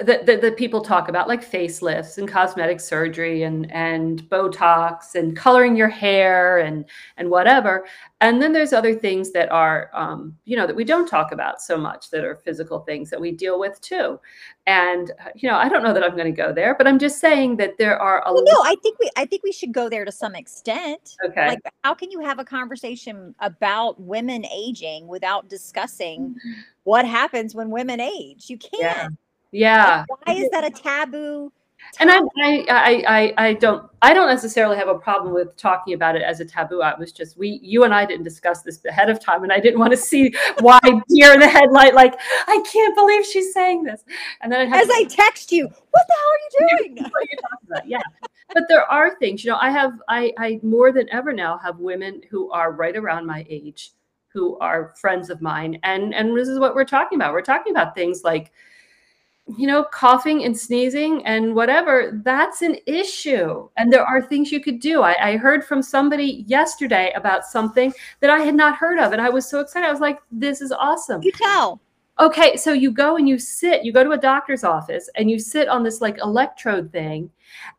that, 0.02 0.26
that, 0.26 0.40
that, 0.40 0.56
people 0.56 0.80
talk 0.80 1.08
about, 1.08 1.28
like 1.28 1.48
facelifts 1.48 2.18
and 2.18 2.28
cosmetic 2.28 2.80
surgery 2.80 3.42
and 3.42 3.70
and 3.72 4.22
Botox 4.24 5.14
and 5.14 5.36
coloring 5.36 5.76
your 5.76 5.88
hair 5.88 6.58
and 6.58 6.84
and 7.16 7.30
whatever. 7.30 7.86
And 8.20 8.42
then 8.42 8.52
there's 8.52 8.72
other 8.72 8.94
things 8.94 9.32
that 9.32 9.50
are, 9.50 9.90
um, 9.94 10.36
you 10.44 10.56
know, 10.56 10.66
that 10.66 10.76
we 10.76 10.84
don't 10.84 11.08
talk 11.08 11.32
about 11.32 11.62
so 11.62 11.76
much 11.78 12.10
that 12.10 12.24
are 12.24 12.36
physical 12.36 12.80
things 12.80 13.10
that 13.10 13.20
we 13.20 13.32
deal 13.32 13.58
with 13.58 13.80
too. 13.80 14.20
And 14.66 15.10
you 15.34 15.48
know, 15.48 15.56
I 15.56 15.68
don't 15.68 15.82
know 15.82 15.92
that 15.92 16.04
I'm 16.04 16.16
going 16.16 16.32
to 16.32 16.42
go 16.42 16.52
there, 16.52 16.74
but 16.74 16.86
I'm 16.86 16.98
just 16.98 17.18
saying 17.18 17.56
that 17.56 17.78
there 17.78 17.98
are 17.98 18.22
a. 18.26 18.32
Well, 18.32 18.44
no, 18.44 18.60
I 18.64 18.76
think 18.82 18.98
we 18.98 19.10
I 19.16 19.24
think 19.24 19.42
we 19.42 19.52
should 19.52 19.72
go 19.72 19.88
there 19.88 20.04
to 20.04 20.12
some 20.12 20.34
extent. 20.34 21.16
Okay. 21.24 21.48
Like, 21.48 21.60
how 21.84 21.94
can 21.94 22.10
you 22.10 22.20
have 22.20 22.38
a 22.38 22.44
conversation 22.44 23.34
about 23.40 24.00
women 24.00 24.44
aging 24.46 25.08
without 25.08 25.48
discussing 25.48 26.30
mm-hmm. 26.30 26.60
what 26.84 27.06
happens 27.06 27.54
when 27.54 27.70
women 27.70 28.00
age? 28.00 28.48
You 28.48 28.58
can't. 28.58 28.82
Yeah. 28.82 29.08
Yeah. 29.52 30.04
Like, 30.08 30.26
why 30.26 30.34
is 30.34 30.50
that 30.50 30.64
a 30.64 30.70
taboo? 30.70 31.52
And 31.98 32.10
I, 32.10 32.18
I, 32.38 32.64
I, 32.68 33.34
I, 33.36 33.52
don't, 33.54 33.90
I 34.00 34.14
don't 34.14 34.28
necessarily 34.28 34.76
have 34.76 34.88
a 34.88 34.94
problem 34.94 35.34
with 35.34 35.56
talking 35.56 35.94
about 35.94 36.14
it 36.14 36.22
as 36.22 36.40
a 36.40 36.44
taboo. 36.44 36.82
I 36.82 36.96
was 36.98 37.10
just, 37.10 37.36
we, 37.36 37.58
you 37.62 37.84
and 37.84 37.92
I 37.92 38.06
didn't 38.06 38.24
discuss 38.24 38.62
this 38.62 38.84
ahead 38.84 39.10
of 39.10 39.18
time, 39.18 39.42
and 39.42 39.52
I 39.52 39.60
didn't 39.60 39.80
want 39.80 39.90
to 39.90 39.96
see 39.96 40.34
why 40.60 40.78
deer 41.08 41.32
in 41.32 41.40
the 41.40 41.48
headlight. 41.48 41.94
Like, 41.94 42.14
I 42.46 42.62
can't 42.70 42.94
believe 42.94 43.26
she's 43.26 43.52
saying 43.52 43.82
this. 43.82 44.04
And 44.40 44.52
then 44.52 44.72
as 44.72 44.88
I 44.90 45.04
text 45.04 45.52
you, 45.52 45.64
what 45.66 46.06
the 46.08 46.14
hell 46.14 46.68
are 46.68 46.78
you 46.78 46.88
doing? 46.94 47.10
yeah, 47.86 48.00
but 48.54 48.64
there 48.68 48.84
are 48.84 49.18
things. 49.18 49.44
You 49.44 49.50
know, 49.50 49.58
I 49.60 49.70
have, 49.70 49.92
I, 50.08 50.32
I 50.38 50.60
more 50.62 50.92
than 50.92 51.08
ever 51.10 51.32
now 51.32 51.58
have 51.58 51.78
women 51.78 52.22
who 52.30 52.50
are 52.50 52.72
right 52.72 52.96
around 52.96 53.26
my 53.26 53.44
age, 53.48 53.92
who 54.28 54.58
are 54.58 54.94
friends 55.00 55.28
of 55.28 55.42
mine, 55.42 55.80
and 55.82 56.14
and 56.14 56.36
this 56.36 56.48
is 56.48 56.60
what 56.60 56.74
we're 56.74 56.84
talking 56.84 57.18
about. 57.18 57.32
We're 57.32 57.42
talking 57.42 57.72
about 57.72 57.96
things 57.96 58.22
like 58.22 58.52
you 59.58 59.66
know, 59.66 59.84
coughing 59.84 60.44
and 60.44 60.56
sneezing 60.56 61.24
and 61.26 61.54
whatever, 61.54 62.20
that's 62.24 62.62
an 62.62 62.76
issue. 62.86 63.68
And 63.76 63.92
there 63.92 64.04
are 64.04 64.22
things 64.22 64.52
you 64.52 64.60
could 64.60 64.80
do. 64.80 65.02
I, 65.02 65.16
I, 65.20 65.36
heard 65.36 65.64
from 65.64 65.82
somebody 65.82 66.44
yesterday 66.46 67.12
about 67.14 67.44
something 67.44 67.92
that 68.20 68.30
I 68.30 68.40
had 68.40 68.54
not 68.54 68.76
heard 68.76 68.98
of. 68.98 69.12
And 69.12 69.20
I 69.20 69.30
was 69.30 69.48
so 69.48 69.60
excited. 69.60 69.86
I 69.86 69.92
was 69.92 70.00
like, 70.00 70.18
this 70.30 70.60
is 70.60 70.72
awesome. 70.72 71.22
You 71.22 71.32
tell. 71.32 71.80
Okay, 72.18 72.56
so 72.56 72.72
you 72.72 72.90
go 72.90 73.16
and 73.16 73.26
you 73.26 73.38
sit, 73.38 73.82
you 73.82 73.92
go 73.92 74.04
to 74.04 74.10
a 74.10 74.18
doctor's 74.18 74.62
office 74.62 75.08
and 75.14 75.30
you 75.30 75.38
sit 75.38 75.68
on 75.68 75.82
this 75.82 76.02
like 76.02 76.18
electrode 76.18 76.92
thing 76.92 77.30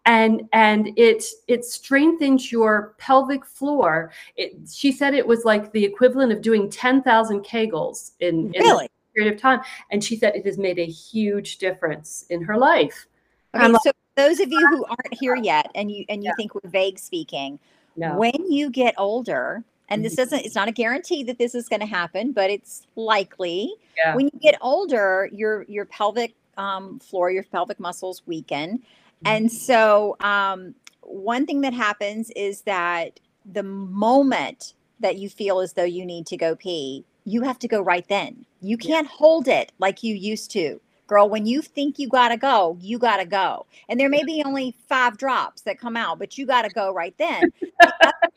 and 0.06 0.42
and 0.52 0.90
it 0.98 1.24
it 1.48 1.64
strengthens 1.64 2.52
your 2.52 2.96
pelvic 2.98 3.46
floor. 3.46 4.12
It, 4.38 4.54
she 4.72 4.92
said 4.92 5.14
it 5.14 5.26
was 5.26 5.46
like 5.46 5.72
the 5.72 5.86
equivalent 5.86 6.32
of 6.32 6.42
doing 6.42 6.70
10,000 6.70 7.44
Kegels 7.44 8.12
in, 8.20 8.52
really? 8.58 8.90
Period 9.16 9.34
of 9.34 9.40
time. 9.40 9.62
And 9.92 10.04
she 10.04 10.16
said 10.16 10.36
it 10.36 10.46
has 10.46 10.58
made 10.58 10.80
a 10.80 10.86
huge 10.86 11.58
difference 11.58 12.26
in 12.30 12.42
her 12.44 12.58
life. 12.58 13.08
Okay, 13.56 13.66
um, 13.66 13.78
so 13.84 13.92
those 14.16 14.40
of 14.40 14.52
you 14.52 14.68
who 14.68 14.86
aren't 14.86 15.14
here 15.20 15.36
yet 15.36 15.70
and 15.76 15.92
you 15.92 16.06
and 16.10 16.24
you 16.24 16.30
yeah. 16.30 16.36
think 16.36 16.56
we're 16.56 16.70
vague 16.70 17.00
speaking, 17.00 17.60
no. 17.96 18.16
when 18.18 18.50
you 18.50 18.70
get 18.70 18.96
older, 18.98 19.64
and 19.90 20.06
this 20.06 20.14
mm-hmm. 20.14 20.22
doesn't 20.22 20.46
it's 20.46 20.56
not 20.56 20.68
a 20.68 20.72
guarantee 20.72 21.24
that 21.24 21.38
this 21.38 21.54
is 21.56 21.68
going 21.68 21.82
to 21.82 21.86
happen, 21.86 22.32
but 22.32 22.50
it's 22.50 22.88
likely. 22.96 23.74
Yeah. 23.98 24.16
When 24.16 24.26
you 24.26 24.40
get 24.40 24.58
older, 24.62 25.30
your 25.34 25.64
your 25.64 25.86
pelvic 25.86 26.36
um, 26.58 27.00
floor, 27.00 27.32
your 27.32 27.44
pelvic 27.44 27.80
muscles 27.80 28.22
weaken. 28.26 28.78
Mm-hmm. 28.78 29.28
And 29.28 29.52
so 29.52 30.16
um, 30.22 30.76
one 31.02 31.46
thing 31.46 31.62
that 31.62 31.74
happens 31.74 32.32
is 32.36 32.62
that 32.62 33.20
the 33.46 33.64
moment 33.64 34.74
that 35.00 35.18
you 35.18 35.30
feel 35.30 35.60
as 35.60 35.74
though 35.74 35.84
you 35.84 36.06
need 36.06 36.28
to 36.28 36.38
go 36.38 36.56
pee, 36.56 37.04
you 37.32 37.42
have 37.44 37.60
to 37.60 37.68
go 37.68 37.82
right 37.82 38.08
then. 38.08 38.46
You 38.62 38.78
can't 38.78 39.08
yeah. 39.08 39.16
hold 39.16 39.48
it 39.48 39.72
like 39.80 40.04
you 40.04 40.16
used 40.16 40.52
to. 40.52 40.82
Girl, 41.08 41.28
when 41.30 41.46
you 41.46 41.62
think 41.62 42.00
you 42.00 42.08
got 42.08 42.30
to 42.30 42.38
go, 42.38 42.78
you 42.80 42.98
got 42.98 43.18
to 43.18 43.26
go. 43.26 43.66
And 43.90 44.00
there 44.00 44.08
may 44.08 44.24
be 44.24 44.42
only 44.46 44.76
five 44.88 45.18
drops 45.18 45.62
that 45.64 45.78
come 45.78 45.98
out, 45.98 46.20
but 46.20 46.38
you 46.38 46.46
got 46.46 46.62
to 46.62 46.70
go 46.70 46.94
right 46.94 47.14
then. 47.18 47.52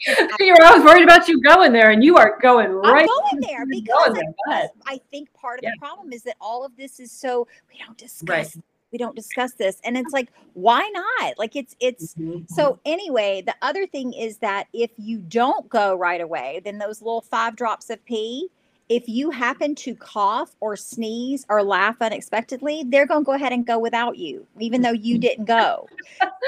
You're 0.41 0.57
always 0.65 0.83
worried 0.83 1.05
about 1.05 1.29
you 1.29 1.41
going 1.41 1.73
there, 1.73 1.91
and 1.91 2.03
you 2.03 2.17
are 2.17 2.37
going 2.43 2.73
right. 2.73 3.03
I'm 3.03 3.07
going 3.07 3.41
there 3.49 3.65
because 3.65 4.15
going 4.15 4.35
there. 4.49 4.69
I, 4.87 4.95
I, 4.95 5.01
think 5.13 5.33
part 5.35 5.61
of 5.61 5.65
yeah. 5.65 5.71
the 5.75 5.79
problem 5.79 6.13
is 6.13 6.25
that 6.25 6.35
all 6.41 6.65
of 6.65 6.77
this 6.77 6.99
is 6.99 7.13
so 7.13 7.47
we 7.71 7.79
don't 7.79 7.97
discuss 7.97 8.29
right 8.29 8.65
we 8.95 8.99
don't 8.99 9.17
discuss 9.17 9.55
this 9.55 9.81
and 9.83 9.99
it's 9.99 10.13
like 10.13 10.29
why 10.53 10.89
not 10.93 11.37
like 11.37 11.57
it's 11.57 11.75
it's 11.81 12.15
mm-hmm. 12.15 12.45
so 12.47 12.79
anyway 12.85 13.43
the 13.45 13.55
other 13.61 13.89
thing 13.89 14.13
is 14.13 14.37
that 14.37 14.69
if 14.73 14.91
you 14.97 15.19
don't 15.19 15.69
go 15.69 15.97
right 15.97 16.21
away 16.21 16.61
then 16.65 16.79
those 16.79 17.03
little 17.03 17.21
five 17.21 17.57
drops 17.57 17.91
of 17.91 18.03
pee 18.05 18.49
if 18.89 19.09
you 19.09 19.31
happen 19.31 19.75
to 19.75 19.95
cough 19.95 20.55
or 20.61 20.77
sneeze 20.77 21.47
or 21.49 21.63
laugh 21.63 21.97
unexpectedly, 22.01 22.85
they're 22.87 23.07
going 23.07 23.23
to 23.23 23.25
go 23.25 23.33
ahead 23.33 23.53
and 23.53 23.67
go 23.67 23.79
without 23.79 24.19
you, 24.19 24.47
even 24.61 24.83
though 24.83 24.93
you 24.93 25.19
didn't 25.27 25.47
go. 25.47 25.89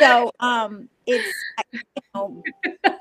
so, 0.01 0.31
um, 0.41 0.89
it's, 1.07 1.35
you 1.73 1.81
know, 2.15 2.43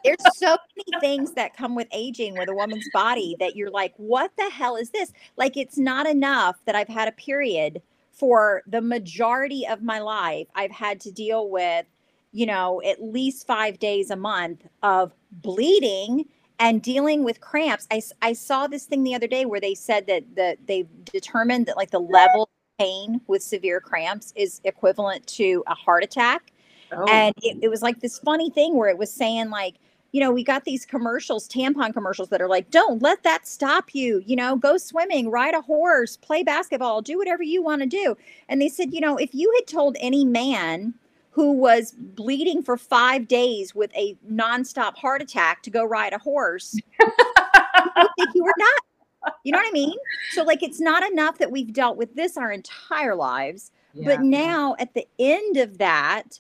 there's 0.04 0.18
so 0.36 0.56
many 0.78 1.02
things 1.02 1.34
that 1.34 1.58
come 1.58 1.76
with 1.76 1.88
aging 1.92 2.38
with 2.38 2.50
a 2.50 2.56
woman's 2.56 2.88
body 2.94 3.36
that 3.40 3.56
you're 3.56 3.72
like, 3.72 3.94
what 3.98 4.32
the 4.38 4.50
hell 4.50 4.76
is 4.76 4.92
this? 4.92 5.12
Like, 5.38 5.58
it's 5.58 5.78
not 5.78 6.08
enough 6.08 6.58
that 6.66 6.76
I've 6.76 6.88
had 6.88 7.08
a 7.08 7.14
period 7.14 7.82
for 8.12 8.62
the 8.68 8.82
majority 8.82 9.68
of 9.68 9.84
my 9.84 10.00
life. 10.00 10.48
I've 10.56 10.72
had 10.72 11.02
to 11.02 11.12
deal 11.12 11.50
with, 11.50 11.86
you 12.32 12.46
know, 12.46 12.82
at 12.84 13.04
least 13.04 13.46
five 13.48 13.80
days 13.80 14.10
a 14.12 14.16
month 14.16 14.66
of 14.82 15.12
bleeding 15.32 16.26
and 16.60 16.82
dealing 16.82 17.24
with 17.24 17.42
cramps 17.42 17.88
I, 17.92 18.02
I 18.22 18.34
saw 18.34 18.68
this 18.68 18.86
thing 18.86 19.04
the 19.04 19.16
other 19.16 19.28
day 19.28 19.46
where 19.46 19.60
they 19.60 19.76
said 19.76 20.08
that 20.08 20.24
the 20.36 20.58
they 20.66 20.86
determined 21.12 21.66
that 21.68 21.78
like 21.78 21.92
the 21.92 22.00
level 22.00 22.44
of 22.44 22.50
pain 22.80 23.22
with 23.28 23.42
severe 23.44 23.80
cramps 23.80 24.34
is 24.36 24.62
equivalent 24.64 25.26
to 25.28 25.64
a 25.68 25.76
heart 25.76 26.04
attack 26.04 26.52
oh. 26.92 27.06
and 27.10 27.34
it, 27.42 27.58
it 27.62 27.70
was 27.70 27.82
like 27.82 28.00
this 28.00 28.20
funny 28.20 28.50
thing 28.50 28.76
where 28.76 28.90
it 28.90 28.98
was 28.98 29.12
saying 29.12 29.50
like 29.50 29.76
you 30.16 30.22
know, 30.22 30.32
we 30.32 30.46
got 30.46 30.64
these 30.64 30.86
commercials, 30.86 31.46
tampon 31.46 31.92
commercials 31.92 32.30
that 32.30 32.42
are 32.42 32.48
like, 32.48 32.72
don't 32.72 33.02
let 33.02 33.24
that 33.24 33.46
stop 33.46 33.94
you. 33.94 34.24
You 34.26 34.38
know, 34.38 34.56
go 34.56 34.78
swimming, 34.78 35.30
ride 35.30 35.54
a 35.54 35.60
horse, 35.60 36.16
play 36.16 36.42
basketball, 36.42 37.02
do 37.02 37.18
whatever 37.18 37.44
you 37.44 37.62
want 37.62 37.82
to 37.82 37.86
do. 37.86 38.16
And 38.48 38.62
they 38.62 38.70
said, 38.70 38.94
you 38.94 39.02
know, 39.02 39.18
if 39.18 39.36
you 39.36 39.54
had 39.58 39.68
told 39.68 39.98
any 40.00 40.24
man 40.24 40.94
who 41.36 41.52
was 41.52 41.92
bleeding 41.92 42.64
for 42.64 42.78
five 42.78 43.28
days 43.28 43.76
with 43.76 43.94
a 43.94 44.18
nonstop 44.32 44.96
heart 44.96 45.22
attack 45.22 45.62
to 45.64 45.70
go 45.70 45.84
ride 45.84 46.14
a 46.14 46.18
horse, 46.18 46.74
you 47.02 48.08
think 48.16 48.30
you 48.34 48.42
were 48.42 48.54
not. 48.58 49.34
You 49.44 49.52
know 49.52 49.58
what 49.58 49.68
I 49.68 49.72
mean? 49.72 49.98
So, 50.32 50.44
like, 50.44 50.64
it's 50.64 50.80
not 50.80 51.04
enough 51.12 51.40
that 51.40 51.52
we've 51.52 51.74
dealt 51.74 51.98
with 51.98 52.16
this 52.16 52.38
our 52.38 52.54
entire 52.54 53.16
lives, 53.16 53.72
yeah. 53.94 54.06
but 54.06 54.22
now 54.22 54.78
at 54.80 54.94
the 54.94 55.06
end 55.20 55.58
of 55.58 55.78
that, 55.80 56.40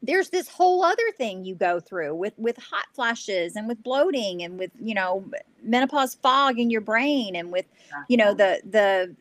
there's 0.00 0.30
this 0.30 0.48
whole 0.48 0.82
other 0.82 1.10
thing 1.18 1.44
you 1.44 1.54
go 1.54 1.78
through 1.78 2.14
with 2.14 2.32
with 2.38 2.56
hot 2.56 2.86
flashes 2.94 3.54
and 3.54 3.68
with 3.68 3.82
bloating 3.82 4.42
and 4.42 4.58
with 4.58 4.70
you 4.80 4.94
know 4.94 5.24
menopause 5.62 6.14
fog 6.14 6.58
in 6.58 6.70
your 6.70 6.80
brain 6.80 7.36
and 7.36 7.52
with 7.52 7.66
you 8.08 8.16
know 8.16 8.32
the 8.32 8.62
the 8.64 9.14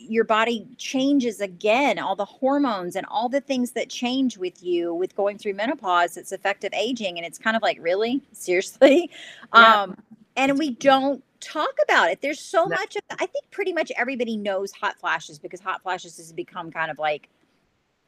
your 0.00 0.24
body 0.24 0.66
changes 0.76 1.40
again 1.40 1.98
all 1.98 2.14
the 2.14 2.24
hormones 2.24 2.96
and 2.96 3.06
all 3.06 3.28
the 3.28 3.40
things 3.40 3.72
that 3.72 3.88
change 3.88 4.38
with 4.38 4.62
you 4.62 4.94
with 4.94 5.14
going 5.16 5.36
through 5.36 5.54
menopause 5.54 6.16
it's 6.16 6.32
effective 6.32 6.72
aging 6.72 7.18
and 7.18 7.26
it's 7.26 7.38
kind 7.38 7.56
of 7.56 7.62
like 7.62 7.78
really 7.80 8.22
seriously 8.32 9.10
yeah. 9.54 9.82
um 9.82 9.96
and 10.36 10.58
we 10.58 10.70
don't 10.70 11.22
talk 11.40 11.74
about 11.84 12.10
it 12.10 12.20
there's 12.20 12.40
so 12.40 12.64
no. 12.64 12.76
much 12.76 12.96
of 12.96 13.02
i 13.12 13.26
think 13.26 13.50
pretty 13.50 13.72
much 13.72 13.92
everybody 13.96 14.36
knows 14.36 14.72
hot 14.72 14.98
flashes 14.98 15.38
because 15.38 15.60
hot 15.60 15.82
flashes 15.82 16.16
has 16.16 16.32
become 16.32 16.70
kind 16.70 16.90
of 16.90 16.98
like 16.98 17.28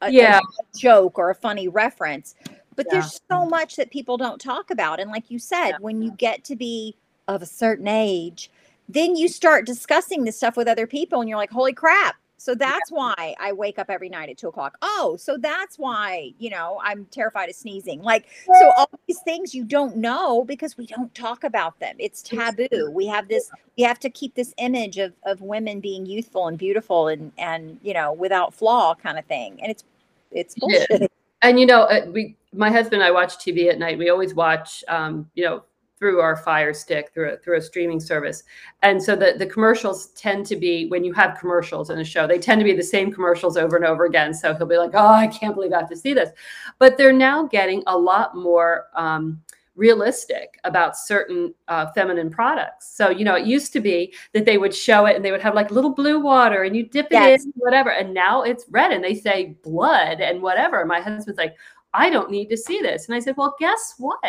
a, 0.03 0.11
yeah. 0.11 0.39
a 0.39 0.79
joke 0.79 1.19
or 1.19 1.31
a 1.31 1.35
funny 1.35 1.69
reference 1.69 2.35
but 2.77 2.87
yeah. 2.87 3.01
there's 3.01 3.21
so 3.31 3.45
much 3.45 3.77
that 3.77 3.91
people 3.91 4.17
don't 4.17 4.41
talk 4.41 4.71
about 4.71 4.99
and 5.01 5.11
like 5.11 5.31
you 5.31 5.39
said 5.39 5.71
yeah. 5.71 5.77
when 5.81 6.03
you 6.03 6.11
get 6.13 6.43
to 6.45 6.57
be 6.57 6.97
of 7.29 7.43
a 7.43 7.47
certain 7.47 7.87
age 7.87 8.51
then 8.93 9.17
you 9.17 9.29
start 9.29 9.67
discussing 9.67 10.25
this 10.25 10.37
stuff 10.37 10.57
with 10.57 10.69
other 10.69 10.87
people 10.87 11.21
and 11.21 11.29
you're 11.29 11.39
like 11.39 11.51
holy 11.51 11.73
crap 11.73 12.17
so 12.41 12.55
that's 12.55 12.91
why 12.91 13.35
I 13.39 13.53
wake 13.53 13.79
up 13.79 13.91
every 13.91 14.09
night 14.09 14.31
at 14.31 14.39
two 14.39 14.49
o'clock. 14.49 14.79
Oh, 14.81 15.19
so 15.21 15.37
that's 15.37 15.79
why, 15.79 16.33
you 16.39 16.49
know, 16.49 16.81
I'm 16.83 17.05
terrified 17.11 17.51
of 17.51 17.55
sneezing. 17.55 18.01
Like, 18.01 18.29
so 18.47 18.73
all 18.79 18.89
these 19.07 19.21
things 19.27 19.55
you 19.55 19.63
don't 19.63 19.99
know 19.99 20.43
because 20.47 20.79
we 20.79 20.87
don't 20.87 21.15
talk 21.15 21.45
about 21.45 21.79
them. 21.81 21.97
It's 21.99 22.23
taboo. 22.23 22.91
We 22.95 23.07
have 23.09 23.29
this, 23.29 23.51
we 23.77 23.83
have 23.83 23.99
to 23.99 24.09
keep 24.09 24.35
this 24.37 24.55
image 24.57 24.97
of, 24.97 25.13
of 25.25 25.43
women 25.43 25.81
being 25.81 26.07
youthful 26.07 26.49
and 26.49 26.57
beautiful 26.57 27.09
and, 27.09 27.31
and, 27.37 27.79
you 27.83 27.93
know, 27.93 28.15
without 28.15 28.55
flaw 28.55 28.95
kind 28.95 29.19
of 29.19 29.27
thing. 29.27 29.59
And 29.61 29.71
it's, 29.71 29.85
it's 30.31 30.55
bullshit. 30.55 30.87
Yeah. 30.91 31.07
And, 31.43 31.61
you 31.61 31.67
know, 31.67 31.83
uh, 31.83 32.07
we, 32.07 32.37
my 32.55 32.71
husband 32.71 33.03
and 33.03 33.05
I 33.05 33.11
watch 33.11 33.37
TV 33.37 33.69
at 33.69 33.79
night. 33.79 33.99
We 33.99 34.09
always 34.09 34.33
watch, 34.33 34.83
um, 34.89 35.31
you 35.35 35.45
know, 35.45 35.63
through 36.01 36.21
our 36.21 36.35
Fire 36.35 36.73
Stick 36.73 37.11
through 37.13 37.35
a, 37.35 37.37
through 37.37 37.59
a 37.59 37.63
streaming 37.63 38.01
service. 38.01 38.43
And 38.83 39.01
so 39.01 39.15
the 39.15 39.35
the 39.39 39.47
commercials 39.47 40.09
tend 40.09 40.47
to 40.47 40.57
be 40.57 40.89
when 40.89 41.05
you 41.05 41.13
have 41.13 41.39
commercials 41.39 41.91
in 41.91 42.01
a 42.01 42.05
show, 42.05 42.27
they 42.27 42.39
tend 42.39 42.59
to 42.61 42.65
be 42.65 42.75
the 42.75 42.83
same 42.83 43.13
commercials 43.13 43.57
over 43.57 43.77
and 43.77 43.85
over 43.85 44.07
again. 44.07 44.35
So 44.35 44.55
he'll 44.55 44.67
be 44.67 44.79
like, 44.79 44.93
"Oh, 44.95 45.07
I 45.07 45.29
can't 45.29 45.55
believe 45.55 45.73
I 45.73 45.81
have 45.81 45.91
to 45.91 45.97
see 45.97 46.15
this," 46.15 46.31
but 46.79 46.97
they're 46.97 47.13
now 47.13 47.47
getting 47.47 47.85
a 47.87 47.97
lot 47.97 48.35
more. 48.35 48.87
Um, 48.97 49.43
realistic 49.77 50.59
about 50.65 50.95
certain 50.95 51.55
uh, 51.69 51.87
feminine 51.93 52.29
products. 52.29 52.95
So, 52.95 53.09
you 53.09 53.25
know, 53.25 53.37
it 53.37 53.47
used 53.47 53.73
to 53.73 53.81
be 53.81 54.13
that 54.35 54.45
they 54.45 54.59
would 54.59 54.75
show 54.75 55.07
it 55.07 55.17
and 55.17 55.25
they 55.25 55.31
would 55.31 55.41
have 55.41 55.55
like 55.55 55.71
little 55.71 55.95
blue 55.95 56.21
water 56.21 56.65
and 56.65 56.77
you 56.77 56.87
dip 56.87 57.07
it 57.07 57.13
yes. 57.13 57.45
in, 57.45 57.53
whatever. 57.57 57.91
And 57.91 58.13
now 58.13 58.43
it's 58.43 58.67
red 58.69 58.93
and 58.93 59.03
they 59.03 59.15
say 59.15 59.57
blood 59.63 60.21
and 60.21 60.43
whatever. 60.43 60.85
My 60.85 61.01
husband's 61.01 61.39
like, 61.39 61.55
I 61.95 62.11
don't 62.11 62.31
need 62.31 62.51
to 62.51 62.59
see 62.59 62.83
this. 62.83 63.07
And 63.07 63.15
I 63.15 63.21
said, 63.21 63.37
well, 63.39 63.57
guess 63.59 63.95
what? 63.97 64.21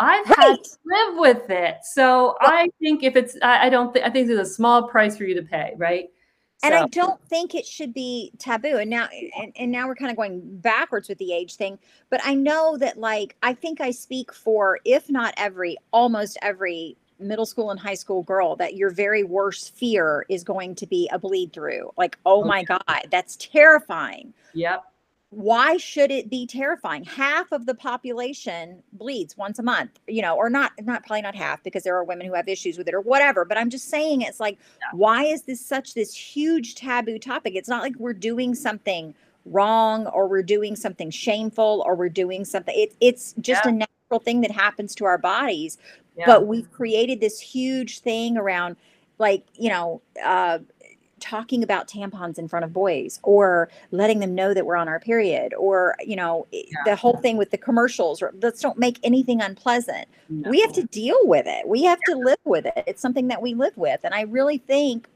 I've 0.00 0.26
right. 0.30 0.38
had 0.38 0.56
to 0.56 0.70
live 0.86 1.18
with 1.18 1.50
it. 1.50 1.76
So 1.82 2.36
well, 2.40 2.50
I 2.50 2.68
think 2.80 3.02
if 3.02 3.16
it's, 3.16 3.36
I, 3.42 3.66
I 3.66 3.68
don't 3.68 3.92
think, 3.92 4.06
I 4.06 4.10
think 4.10 4.28
there's 4.28 4.48
a 4.48 4.50
small 4.50 4.88
price 4.88 5.16
for 5.16 5.24
you 5.24 5.34
to 5.34 5.42
pay, 5.42 5.74
right? 5.76 6.08
And 6.62 6.72
so. 6.72 6.78
I 6.78 6.86
don't 6.88 7.22
think 7.28 7.54
it 7.54 7.66
should 7.66 7.92
be 7.94 8.32
taboo. 8.38 8.78
And 8.78 8.90
now, 8.90 9.08
and, 9.38 9.52
and 9.56 9.70
now 9.70 9.86
we're 9.86 9.94
kind 9.94 10.10
of 10.10 10.16
going 10.16 10.40
backwards 10.58 11.08
with 11.08 11.18
the 11.18 11.32
age 11.32 11.56
thing. 11.56 11.78
But 12.08 12.20
I 12.24 12.34
know 12.34 12.76
that, 12.78 12.98
like, 12.98 13.36
I 13.42 13.54
think 13.54 13.80
I 13.80 13.90
speak 13.90 14.32
for, 14.32 14.80
if 14.84 15.10
not 15.10 15.34
every, 15.36 15.76
almost 15.92 16.38
every 16.42 16.96
middle 17.18 17.46
school 17.46 17.70
and 17.70 17.78
high 17.78 17.94
school 17.94 18.22
girl 18.22 18.56
that 18.56 18.74
your 18.76 18.88
very 18.88 19.22
worst 19.22 19.74
fear 19.74 20.24
is 20.30 20.42
going 20.42 20.74
to 20.76 20.86
be 20.86 21.08
a 21.12 21.18
bleed 21.18 21.52
through. 21.52 21.90
Like, 21.98 22.18
oh 22.24 22.40
okay. 22.40 22.48
my 22.48 22.64
God, 22.64 23.08
that's 23.10 23.36
terrifying. 23.36 24.32
Yep 24.54 24.89
why 25.30 25.76
should 25.76 26.10
it 26.10 26.28
be 26.28 26.44
terrifying 26.44 27.04
half 27.04 27.52
of 27.52 27.64
the 27.64 27.74
population 27.74 28.82
bleeds 28.92 29.36
once 29.36 29.60
a 29.60 29.62
month 29.62 30.00
you 30.08 30.20
know 30.20 30.36
or 30.36 30.50
not 30.50 30.72
not 30.82 31.06
probably 31.06 31.22
not 31.22 31.36
half 31.36 31.62
because 31.62 31.84
there 31.84 31.96
are 31.96 32.02
women 32.02 32.26
who 32.26 32.34
have 32.34 32.48
issues 32.48 32.76
with 32.76 32.88
it 32.88 32.94
or 32.94 33.00
whatever 33.00 33.44
but 33.44 33.56
i'm 33.56 33.70
just 33.70 33.88
saying 33.88 34.22
it's 34.22 34.40
like 34.40 34.58
yeah. 34.80 34.98
why 34.98 35.22
is 35.22 35.42
this 35.42 35.64
such 35.64 35.94
this 35.94 36.12
huge 36.12 36.74
taboo 36.74 37.16
topic 37.16 37.54
it's 37.54 37.68
not 37.68 37.80
like 37.80 37.94
we're 37.96 38.12
doing 38.12 38.56
something 38.56 39.14
wrong 39.46 40.06
or 40.08 40.26
we're 40.26 40.42
doing 40.42 40.74
something 40.74 41.10
shameful 41.10 41.82
or 41.86 41.94
we're 41.94 42.08
doing 42.08 42.44
something 42.44 42.74
it, 42.76 42.92
it's 43.00 43.32
just 43.40 43.64
yeah. 43.64 43.70
a 43.70 43.74
natural 43.74 44.18
thing 44.18 44.40
that 44.40 44.50
happens 44.50 44.96
to 44.96 45.04
our 45.04 45.16
bodies 45.16 45.78
yeah. 46.16 46.26
but 46.26 46.48
we've 46.48 46.70
created 46.72 47.20
this 47.20 47.38
huge 47.38 48.00
thing 48.00 48.36
around 48.36 48.74
like 49.18 49.44
you 49.54 49.68
know 49.68 50.02
uh 50.24 50.58
talking 51.20 51.62
about 51.62 51.88
tampons 51.88 52.38
in 52.38 52.48
front 52.48 52.64
of 52.64 52.72
boys 52.72 53.20
or 53.22 53.68
letting 53.90 54.18
them 54.18 54.34
know 54.34 54.52
that 54.54 54.66
we're 54.66 54.76
on 54.76 54.88
our 54.88 55.00
period 55.00 55.54
or 55.54 55.96
you 56.00 56.16
know 56.16 56.46
yeah. 56.50 56.62
the 56.84 56.96
whole 56.96 57.16
thing 57.18 57.36
with 57.36 57.50
the 57.50 57.58
commercials 57.58 58.22
or 58.22 58.32
let's 58.42 58.60
don't 58.60 58.78
make 58.78 58.98
anything 59.02 59.40
unpleasant. 59.40 60.08
No. 60.28 60.50
we 60.50 60.60
have 60.60 60.72
to 60.72 60.84
deal 60.84 61.18
with 61.24 61.46
it. 61.46 61.68
We 61.68 61.84
have 61.84 62.00
to 62.06 62.16
live 62.16 62.38
with 62.44 62.66
it. 62.66 62.84
It's 62.86 63.02
something 63.02 63.28
that 63.28 63.42
we 63.42 63.54
live 63.54 63.76
with. 63.76 64.00
And 64.04 64.14
i 64.14 64.22
really 64.22 64.58
think 64.58 65.08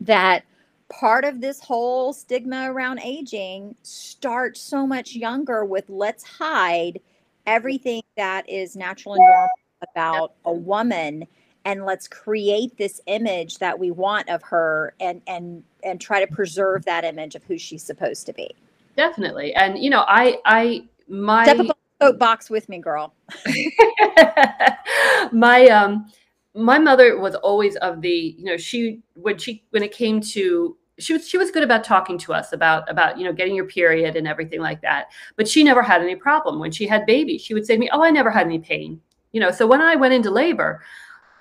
that 0.00 0.44
part 0.88 1.24
of 1.24 1.40
this 1.40 1.60
whole 1.60 2.12
stigma 2.12 2.70
around 2.70 3.00
aging 3.00 3.74
starts 3.82 4.60
so 4.60 4.86
much 4.86 5.14
younger 5.14 5.64
with 5.64 5.88
let's 5.88 6.24
hide 6.24 7.00
everything 7.46 8.02
that 8.16 8.48
is 8.48 8.76
natural 8.76 9.14
and 9.14 9.24
normal 9.24 9.48
about 9.92 10.34
a 10.44 10.52
woman 10.52 11.26
and 11.66 11.84
let's 11.84 12.06
create 12.06 12.78
this 12.78 13.00
image 13.06 13.58
that 13.58 13.78
we 13.78 13.90
want 13.90 14.30
of 14.30 14.42
her 14.42 14.94
and 15.00 15.20
and 15.26 15.62
and 15.82 16.00
try 16.00 16.24
to 16.24 16.32
preserve 16.32 16.84
that 16.86 17.04
image 17.04 17.34
of 17.34 17.44
who 17.44 17.58
she's 17.58 17.82
supposed 17.82 18.24
to 18.24 18.32
be. 18.32 18.48
Definitely. 18.96 19.52
And 19.54 19.76
you 19.78 19.90
know 19.90 20.04
i 20.08 20.38
i 20.46 20.84
my 21.08 21.44
step 21.44 22.18
box 22.18 22.48
with 22.48 22.68
me 22.68 22.78
girl. 22.78 23.12
My 25.32 25.66
um 25.66 26.06
my 26.54 26.78
mother 26.78 27.18
was 27.18 27.34
always 27.34 27.76
of 27.76 28.00
the 28.00 28.34
you 28.38 28.44
know 28.44 28.56
she 28.56 29.02
when 29.14 29.36
she 29.36 29.64
when 29.70 29.82
it 29.82 29.92
came 29.92 30.20
to 30.20 30.76
she 30.98 31.12
was 31.12 31.28
she 31.28 31.36
was 31.36 31.50
good 31.50 31.62
about 31.62 31.84
talking 31.84 32.16
to 32.18 32.32
us 32.32 32.52
about 32.52 32.88
about 32.88 33.18
you 33.18 33.24
know 33.24 33.32
getting 33.32 33.54
your 33.54 33.66
period 33.66 34.14
and 34.14 34.28
everything 34.28 34.60
like 34.60 34.80
that. 34.82 35.08
But 35.36 35.48
she 35.48 35.64
never 35.64 35.82
had 35.82 36.00
any 36.00 36.14
problem. 36.14 36.60
When 36.60 36.70
she 36.70 36.86
had 36.86 37.06
babies 37.06 37.42
she 37.42 37.54
would 37.54 37.66
say 37.66 37.74
to 37.74 37.80
me 37.80 37.90
oh 37.92 38.02
i 38.02 38.10
never 38.10 38.30
had 38.30 38.46
any 38.46 38.60
pain. 38.60 39.00
You 39.32 39.40
know 39.40 39.50
so 39.50 39.66
when 39.66 39.82
i 39.82 39.96
went 39.96 40.14
into 40.14 40.30
labor 40.30 40.80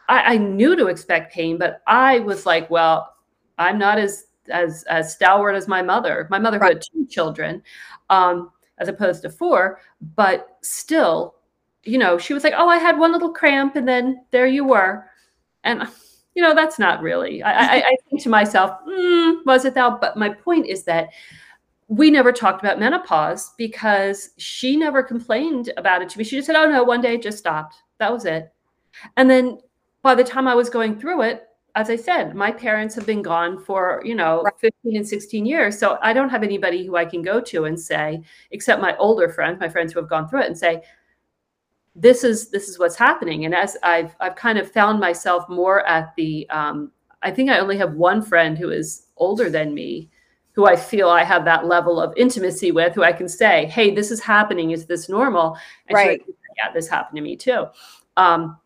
I, 0.07 0.33
I 0.33 0.37
knew 0.37 0.75
to 0.75 0.87
expect 0.87 1.33
pain, 1.33 1.57
but 1.57 1.81
I 1.87 2.19
was 2.19 2.45
like, 2.45 2.69
well, 2.69 3.15
I'm 3.57 3.77
not 3.77 3.97
as 3.97 4.25
as 4.49 4.83
as 4.83 5.13
stalwart 5.13 5.55
as 5.55 5.67
my 5.67 5.81
mother. 5.81 6.27
My 6.29 6.39
mother 6.39 6.59
right. 6.59 6.73
had 6.73 6.81
two 6.81 7.05
children, 7.07 7.63
um, 8.09 8.51
as 8.77 8.87
opposed 8.87 9.21
to 9.23 9.29
four, 9.29 9.79
but 10.15 10.57
still, 10.61 11.35
you 11.83 11.97
know, 11.97 12.17
she 12.17 12.33
was 12.33 12.43
like, 12.43 12.53
"Oh, 12.55 12.67
I 12.67 12.77
had 12.77 12.97
one 12.97 13.11
little 13.11 13.31
cramp, 13.31 13.75
and 13.75 13.87
then 13.87 14.23
there 14.31 14.47
you 14.47 14.63
were," 14.65 15.05
and 15.63 15.87
you 16.35 16.43
know, 16.43 16.53
that's 16.53 16.77
not 16.79 17.01
really. 17.01 17.41
I, 17.41 17.51
I, 17.51 17.77
I 17.77 17.95
think 18.09 18.21
to 18.23 18.29
myself, 18.29 18.77
mm, 18.87 19.45
was 19.45 19.65
it 19.65 19.73
that? 19.75 20.01
But 20.01 20.17
my 20.17 20.29
point 20.29 20.67
is 20.67 20.83
that 20.83 21.09
we 21.87 22.09
never 22.09 22.31
talked 22.31 22.63
about 22.63 22.79
menopause 22.79 23.53
because 23.57 24.31
she 24.37 24.75
never 24.75 25.03
complained 25.03 25.71
about 25.77 26.01
it 26.01 26.09
to 26.09 26.17
me. 26.17 26.23
She 26.23 26.35
just 26.35 26.47
said, 26.47 26.55
"Oh 26.55 26.69
no, 26.69 26.83
one 26.83 27.01
day 27.01 27.15
it 27.15 27.23
just 27.23 27.37
stopped. 27.37 27.75
That 27.99 28.11
was 28.11 28.25
it." 28.25 28.51
And 29.17 29.29
then 29.29 29.59
by 30.05 30.13
the 30.13 30.23
time 30.23 30.47
I 30.47 30.53
was 30.53 30.69
going 30.69 30.99
through 30.99 31.23
it, 31.23 31.47
as 31.73 31.89
I 31.89 31.95
said, 31.95 32.35
my 32.35 32.51
parents 32.51 32.93
have 32.93 33.07
been 33.07 33.23
gone 33.23 33.57
for, 33.57 34.03
you 34.05 34.13
know, 34.13 34.43
right. 34.43 34.53
15 34.59 34.97
and 34.97 35.07
16 35.07 35.47
years. 35.47 35.79
So 35.79 35.97
I 35.99 36.13
don't 36.13 36.29
have 36.29 36.43
anybody 36.43 36.85
who 36.85 36.95
I 36.95 37.05
can 37.05 37.23
go 37.23 37.41
to 37.41 37.65
and 37.65 37.77
say, 37.77 38.21
except 38.51 38.83
my 38.83 38.95
older 38.97 39.27
friends, 39.29 39.59
my 39.59 39.67
friends 39.67 39.91
who 39.91 39.99
have 39.99 40.07
gone 40.07 40.29
through 40.29 40.43
it 40.43 40.45
and 40.45 40.55
say, 40.55 40.83
this 41.95 42.23
is 42.23 42.51
this 42.51 42.69
is 42.69 42.77
what's 42.77 42.95
happening. 42.95 43.45
And 43.45 43.55
as 43.55 43.77
I've 43.81 44.15
I've 44.19 44.35
kind 44.35 44.59
of 44.59 44.71
found 44.71 44.99
myself 44.99 45.49
more 45.49 45.83
at 45.87 46.13
the 46.15 46.47
um, 46.51 46.91
I 47.23 47.31
think 47.31 47.49
I 47.49 47.57
only 47.57 47.77
have 47.77 47.93
one 47.95 48.21
friend 48.21 48.59
who 48.59 48.69
is 48.69 49.07
older 49.17 49.49
than 49.49 49.73
me, 49.73 50.11
who 50.51 50.67
I 50.67 50.75
feel 50.75 51.09
I 51.09 51.23
have 51.23 51.45
that 51.45 51.65
level 51.65 51.99
of 51.99 52.13
intimacy 52.15 52.71
with, 52.71 52.93
who 52.93 53.01
I 53.01 53.11
can 53.11 53.27
say, 53.27 53.65
hey, 53.65 53.95
this 53.95 54.11
is 54.11 54.19
happening. 54.19 54.69
Is 54.69 54.85
this 54.85 55.09
normal? 55.09 55.57
And 55.87 55.95
right. 55.95 56.19
Like, 56.19 56.37
yeah, 56.57 56.71
this 56.73 56.87
happened 56.87 57.15
to 57.15 57.23
me 57.23 57.35
too. 57.35 57.65
Um, 58.17 58.57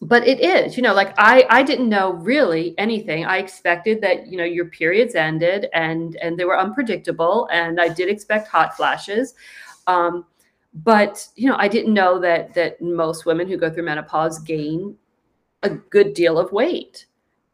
but 0.00 0.26
it 0.26 0.40
is 0.40 0.76
you 0.76 0.82
know 0.82 0.94
like 0.94 1.12
i 1.18 1.44
i 1.50 1.62
didn't 1.62 1.88
know 1.88 2.12
really 2.12 2.74
anything. 2.78 3.24
I 3.24 3.38
expected 3.38 4.00
that 4.02 4.28
you 4.28 4.36
know 4.36 4.44
your 4.44 4.66
periods 4.66 5.14
ended 5.14 5.66
and 5.72 6.16
and 6.16 6.38
they 6.38 6.44
were 6.44 6.58
unpredictable 6.58 7.48
and 7.52 7.80
i 7.80 7.88
did 7.88 8.08
expect 8.08 8.48
hot 8.48 8.76
flashes. 8.76 9.34
Um 9.86 10.24
but 10.84 11.26
you 11.34 11.48
know 11.48 11.56
i 11.58 11.66
didn't 11.66 11.94
know 11.94 12.18
that 12.20 12.54
that 12.54 12.80
most 12.80 13.26
women 13.26 13.48
who 13.48 13.56
go 13.56 13.70
through 13.70 13.84
menopause 13.84 14.38
gain 14.40 14.96
a 15.62 15.70
good 15.70 16.14
deal 16.14 16.38
of 16.38 16.52
weight. 16.52 17.06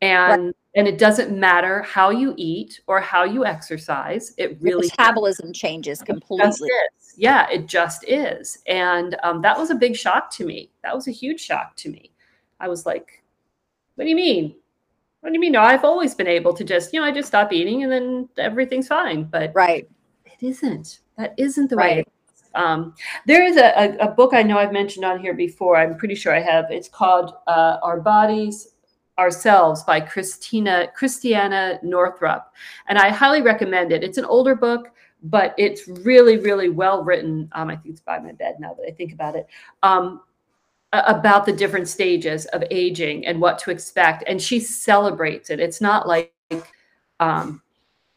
And 0.02 0.46
right. 0.46 0.56
and 0.74 0.88
it 0.88 0.98
doesn't 0.98 1.32
matter 1.32 1.80
how 1.82 2.10
you 2.10 2.34
eat 2.36 2.80
or 2.86 3.00
how 3.00 3.24
you 3.24 3.46
exercise 3.46 4.34
it 4.36 4.58
really 4.60 4.88
the 4.88 4.94
metabolism 4.98 5.52
changes 5.52 6.02
completely. 6.02 6.68
yeah 7.16 7.48
it 7.48 7.66
just 7.66 8.04
is. 8.06 8.58
And 8.66 9.16
um, 9.22 9.40
that 9.40 9.56
was 9.56 9.70
a 9.70 9.74
big 9.74 9.96
shock 9.96 10.30
to 10.32 10.44
me. 10.44 10.70
That 10.82 10.94
was 10.94 11.08
a 11.08 11.12
huge 11.12 11.40
shock 11.40 11.74
to 11.76 11.88
me 11.88 12.10
I 12.64 12.68
was 12.68 12.86
like, 12.86 13.22
what 13.94 14.04
do 14.04 14.10
you 14.10 14.16
mean? 14.16 14.56
What 15.20 15.28
do 15.28 15.34
you 15.34 15.40
mean? 15.40 15.52
No, 15.52 15.60
I've 15.60 15.84
always 15.84 16.14
been 16.14 16.26
able 16.26 16.54
to 16.54 16.64
just, 16.64 16.94
you 16.94 17.00
know, 17.00 17.06
I 17.06 17.12
just 17.12 17.28
stop 17.28 17.52
eating 17.52 17.82
and 17.82 17.92
then 17.92 18.28
everything's 18.38 18.88
fine. 18.88 19.24
But 19.24 19.52
right, 19.54 19.86
it 20.24 20.46
isn't. 20.46 21.00
That 21.18 21.34
isn't 21.36 21.68
the 21.68 21.76
right. 21.76 21.96
way. 21.96 22.04
Um, 22.54 22.94
there 23.26 23.44
is 23.44 23.58
a, 23.58 23.66
a, 23.76 24.08
a, 24.08 24.10
book 24.12 24.32
I 24.32 24.42
know 24.42 24.58
I've 24.58 24.72
mentioned 24.72 25.04
on 25.04 25.18
here 25.18 25.34
before. 25.34 25.76
I'm 25.76 25.96
pretty 25.96 26.14
sure 26.14 26.34
I 26.34 26.40
have. 26.40 26.70
It's 26.70 26.88
called 26.88 27.34
uh, 27.48 27.78
Our 27.82 28.00
Bodies 28.00 28.68
Ourselves 29.18 29.82
by 29.82 30.00
Christina 30.00 30.88
Christiane 30.94 31.80
Northrup, 31.82 32.52
and 32.88 32.96
I 32.96 33.10
highly 33.10 33.42
recommend 33.42 33.92
it. 33.92 34.04
It's 34.04 34.18
an 34.18 34.24
older 34.24 34.54
book, 34.54 34.92
but 35.24 35.54
it's 35.58 35.88
really, 35.88 36.38
really 36.38 36.68
well 36.68 37.02
written. 37.02 37.48
Um, 37.52 37.70
I 37.70 37.76
think 37.76 37.94
it's 37.94 38.00
by 38.00 38.20
my 38.20 38.32
bed 38.32 38.56
now 38.60 38.74
that 38.74 38.86
I 38.86 38.92
think 38.92 39.12
about 39.12 39.34
it. 39.34 39.48
Um, 39.82 40.20
about 41.06 41.46
the 41.46 41.52
different 41.52 41.88
stages 41.88 42.46
of 42.46 42.62
aging 42.70 43.26
and 43.26 43.40
what 43.40 43.58
to 43.58 43.70
expect 43.70 44.24
and 44.26 44.40
she 44.40 44.60
celebrates 44.60 45.50
it. 45.50 45.60
It's 45.60 45.80
not 45.80 46.06
like 46.06 46.32
um 47.20 47.62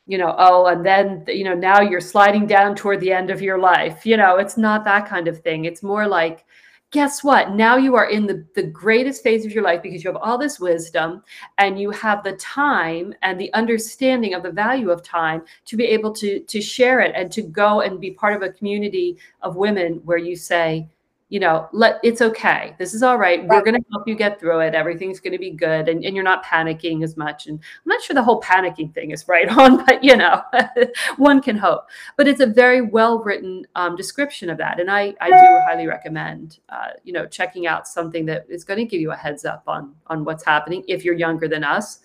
you 0.05 0.17
know 0.17 0.35
oh 0.37 0.67
and 0.67 0.85
then 0.85 1.23
you 1.27 1.43
know 1.43 1.53
now 1.53 1.81
you're 1.81 2.01
sliding 2.01 2.47
down 2.47 2.75
toward 2.75 2.99
the 2.99 3.11
end 3.11 3.29
of 3.29 3.41
your 3.41 3.57
life. 3.57 4.05
You 4.05 4.17
know 4.17 4.37
it's 4.37 4.57
not 4.57 4.85
that 4.85 5.07
kind 5.07 5.27
of 5.27 5.41
thing. 5.41 5.65
It's 5.65 5.83
more 5.83 6.07
like 6.07 6.45
guess 6.91 7.23
what? 7.23 7.51
Now 7.51 7.75
you 7.75 7.95
are 7.95 8.09
in 8.09 8.25
the, 8.25 8.45
the 8.55 8.63
greatest 8.63 9.21
phase 9.21 9.45
of 9.45 9.51
your 9.51 9.63
life 9.63 9.81
because 9.81 10.03
you 10.03 10.09
have 10.09 10.21
all 10.21 10.37
this 10.37 10.59
wisdom 10.59 11.21
and 11.57 11.79
you 11.79 11.91
have 11.91 12.23
the 12.23 12.33
time 12.37 13.13
and 13.23 13.39
the 13.39 13.53
understanding 13.53 14.33
of 14.33 14.43
the 14.43 14.51
value 14.51 14.89
of 14.89 15.03
time 15.03 15.43
to 15.65 15.75
be 15.75 15.83
able 15.83 16.13
to, 16.13 16.39
to 16.39 16.61
share 16.61 17.01
it 17.01 17.11
and 17.13 17.29
to 17.33 17.41
go 17.41 17.81
and 17.81 17.99
be 17.99 18.11
part 18.11 18.35
of 18.35 18.41
a 18.41 18.53
community 18.53 19.17
of 19.41 19.57
women 19.57 19.95
where 20.05 20.17
you 20.17 20.35
say, 20.35 20.87
you 21.29 21.41
know, 21.41 21.67
let 21.73 21.99
it's 22.03 22.21
okay. 22.21 22.73
This 22.79 22.93
is 22.93 23.03
all 23.03 23.17
right. 23.17 23.41
right. 23.41 23.49
We're 23.49 23.63
going 23.63 23.81
to 23.81 23.85
help 23.91 24.07
you 24.07 24.15
get 24.15 24.39
through 24.39 24.61
it. 24.61 24.73
Everything's 24.73 25.19
going 25.19 25.33
to 25.33 25.39
be 25.39 25.51
good. 25.51 25.89
And, 25.89 26.05
and 26.05 26.15
you're 26.15 26.23
not 26.23 26.45
panicking 26.45 27.03
as 27.03 27.17
much. 27.17 27.47
And 27.47 27.59
I'm 27.59 27.89
not 27.89 28.01
sure 28.01 28.13
the 28.13 28.23
whole 28.23 28.41
panicking 28.41 28.93
thing 28.93 29.11
is 29.11 29.27
right 29.27 29.49
on, 29.57 29.85
but 29.85 30.01
you 30.03 30.15
know, 30.15 30.41
one 31.17 31.41
can 31.41 31.57
hope. 31.57 31.87
But 32.15 32.29
it's 32.29 32.39
a 32.39 32.45
very 32.45 32.79
well 32.81 33.19
written 33.19 33.67
um, 33.75 33.97
description 33.97 34.49
of 34.49 34.57
that. 34.59 34.79
And 34.79 34.89
I, 34.89 35.13
I 35.19 35.29
do 35.29 35.59
highly 35.67 35.87
recommend, 35.87 36.59
uh, 36.69 36.91
you 37.03 37.11
know, 37.11 37.25
checking 37.25 37.67
out 37.67 37.87
something 37.87 38.25
that 38.27 38.45
is 38.47 38.63
going 38.63 38.79
to 38.79 38.85
give 38.85 39.01
you 39.01 39.11
a 39.11 39.15
heads 39.15 39.43
up 39.43 39.63
on, 39.67 39.95
on 40.07 40.23
what's 40.23 40.45
happening. 40.45 40.83
If 40.87 41.03
you're 41.03 41.15
younger 41.15 41.49
than 41.49 41.65
us, 41.65 41.99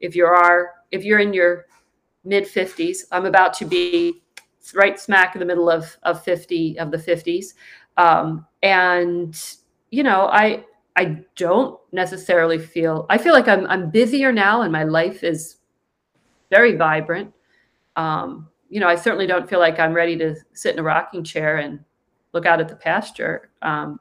if 0.00 0.14
you 0.14 0.26
are, 0.26 0.72
if 0.90 1.02
you're 1.02 1.20
in 1.20 1.32
your 1.32 1.64
mid 2.24 2.44
50s, 2.44 3.04
I'm 3.10 3.24
about 3.24 3.54
to 3.54 3.64
be 3.64 4.22
right 4.74 4.98
smack 4.98 5.34
in 5.34 5.38
the 5.38 5.46
middle 5.46 5.70
of, 5.70 5.96
of 6.02 6.22
50 6.22 6.78
of 6.78 6.90
the 6.90 6.98
50s. 6.98 7.54
Um, 7.96 8.46
and 8.62 9.38
you 9.90 10.02
know, 10.02 10.26
I 10.26 10.64
I 10.96 11.22
don't 11.36 11.78
necessarily 11.92 12.58
feel 12.58 13.06
I 13.10 13.18
feel 13.18 13.32
like 13.32 13.48
I'm 13.48 13.66
I'm 13.66 13.90
busier 13.90 14.32
now 14.32 14.62
and 14.62 14.72
my 14.72 14.84
life 14.84 15.22
is 15.24 15.56
very 16.50 16.76
vibrant. 16.76 17.32
Um, 17.96 18.48
you 18.68 18.80
know, 18.80 18.88
I 18.88 18.96
certainly 18.96 19.26
don't 19.26 19.48
feel 19.48 19.58
like 19.58 19.78
I'm 19.78 19.92
ready 19.92 20.16
to 20.18 20.34
sit 20.52 20.74
in 20.74 20.78
a 20.80 20.82
rocking 20.82 21.24
chair 21.24 21.58
and 21.58 21.80
look 22.32 22.46
out 22.46 22.60
at 22.60 22.68
the 22.68 22.76
pasture. 22.76 23.50
Um, 23.62 24.00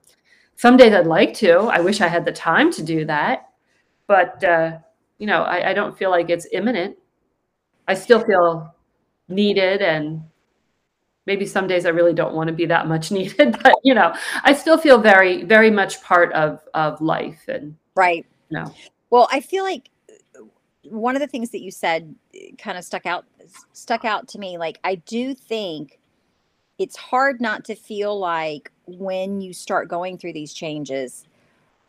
some 0.57 0.77
days 0.77 0.93
I'd 0.93 1.07
like 1.07 1.33
to. 1.35 1.59
I 1.71 1.79
wish 1.79 2.01
I 2.01 2.07
had 2.07 2.25
the 2.25 2.31
time 2.31 2.71
to 2.73 2.83
do 2.83 3.05
that, 3.05 3.49
but 4.07 4.43
uh, 4.43 4.77
you 5.17 5.27
know, 5.27 5.43
I, 5.43 5.71
I 5.71 5.73
don't 5.73 5.97
feel 5.97 6.09
like 6.09 6.29
it's 6.29 6.47
imminent. 6.51 6.97
I 7.87 7.93
still 7.93 8.23
feel 8.23 8.73
needed 9.27 9.81
and 9.81 10.23
maybe 11.25 11.45
some 11.45 11.67
days 11.67 11.85
I 11.85 11.89
really 11.89 12.13
don't 12.13 12.33
want 12.33 12.47
to 12.47 12.53
be 12.53 12.65
that 12.65 12.87
much 12.87 13.11
needed, 13.11 13.57
but 13.61 13.75
you 13.83 13.93
know, 13.93 14.13
I 14.43 14.53
still 14.53 14.77
feel 14.77 14.99
very, 14.99 15.43
very 15.43 15.71
much 15.71 16.01
part 16.01 16.31
of 16.33 16.61
of 16.73 16.99
life 17.01 17.43
and 17.47 17.75
right. 17.95 18.25
You 18.49 18.59
know. 18.59 18.73
Well, 19.09 19.27
I 19.31 19.39
feel 19.39 19.63
like 19.63 19.89
uh, 20.09 20.43
one 20.83 21.15
of 21.15 21.21
the 21.21 21.27
things 21.27 21.49
that 21.51 21.61
you 21.61 21.71
said 21.71 22.15
uh, 22.35 22.55
kind 22.57 22.77
of 22.77 22.83
stuck 22.83 23.05
out 23.05 23.25
stuck 23.73 24.05
out 24.05 24.27
to 24.29 24.39
me. 24.39 24.57
Like 24.57 24.79
I 24.83 24.95
do 24.95 25.33
think 25.33 25.99
it's 26.77 26.97
hard 26.97 27.39
not 27.39 27.63
to 27.65 27.75
feel 27.75 28.17
like 28.19 28.71
when 28.85 29.41
you 29.41 29.53
start 29.53 29.87
going 29.87 30.17
through 30.17 30.33
these 30.33 30.53
changes, 30.53 31.25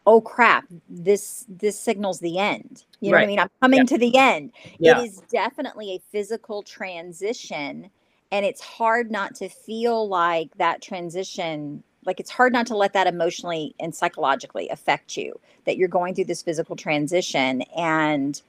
oh 0.07 0.21
crap, 0.21 0.65
this 0.89 1.45
this 1.49 1.79
signals 1.79 2.21
the 2.21 2.39
end. 2.39 2.85
You 3.01 3.11
know 3.11 3.17
right. 3.17 3.23
what 3.23 3.25
I 3.25 3.27
mean? 3.27 3.39
I'm 3.41 3.51
coming 3.61 3.87
to 3.87 3.99
the 3.99 4.17
end. 4.17 4.53
Yeah. 4.79 5.01
It 5.01 5.07
is 5.07 5.23
definitely 5.31 5.93
a 5.93 5.99
physical 6.11 6.63
transition 6.63 7.91
and 8.33 8.45
it's 8.45 8.61
hard 8.61 9.11
not 9.11 9.35
to 9.37 9.49
feel 9.49 10.09
like 10.09 10.57
that 10.59 10.83
transition 10.83 11.83
like 12.05 12.21
it's 12.21 12.31
hard 12.31 12.53
not 12.53 12.67
to 12.69 12.77
let 12.77 12.93
that 12.93 13.09
emotionally 13.09 13.75
and 13.81 13.95
psychologically 13.95 14.69
affect 14.69 15.17
you 15.17 15.39
that 15.65 15.77
you're 15.77 15.89
going 15.89 16.15
through 16.15 16.25
this 16.25 16.43
physical 16.43 16.77
transition 16.77 17.63
and 17.77 18.43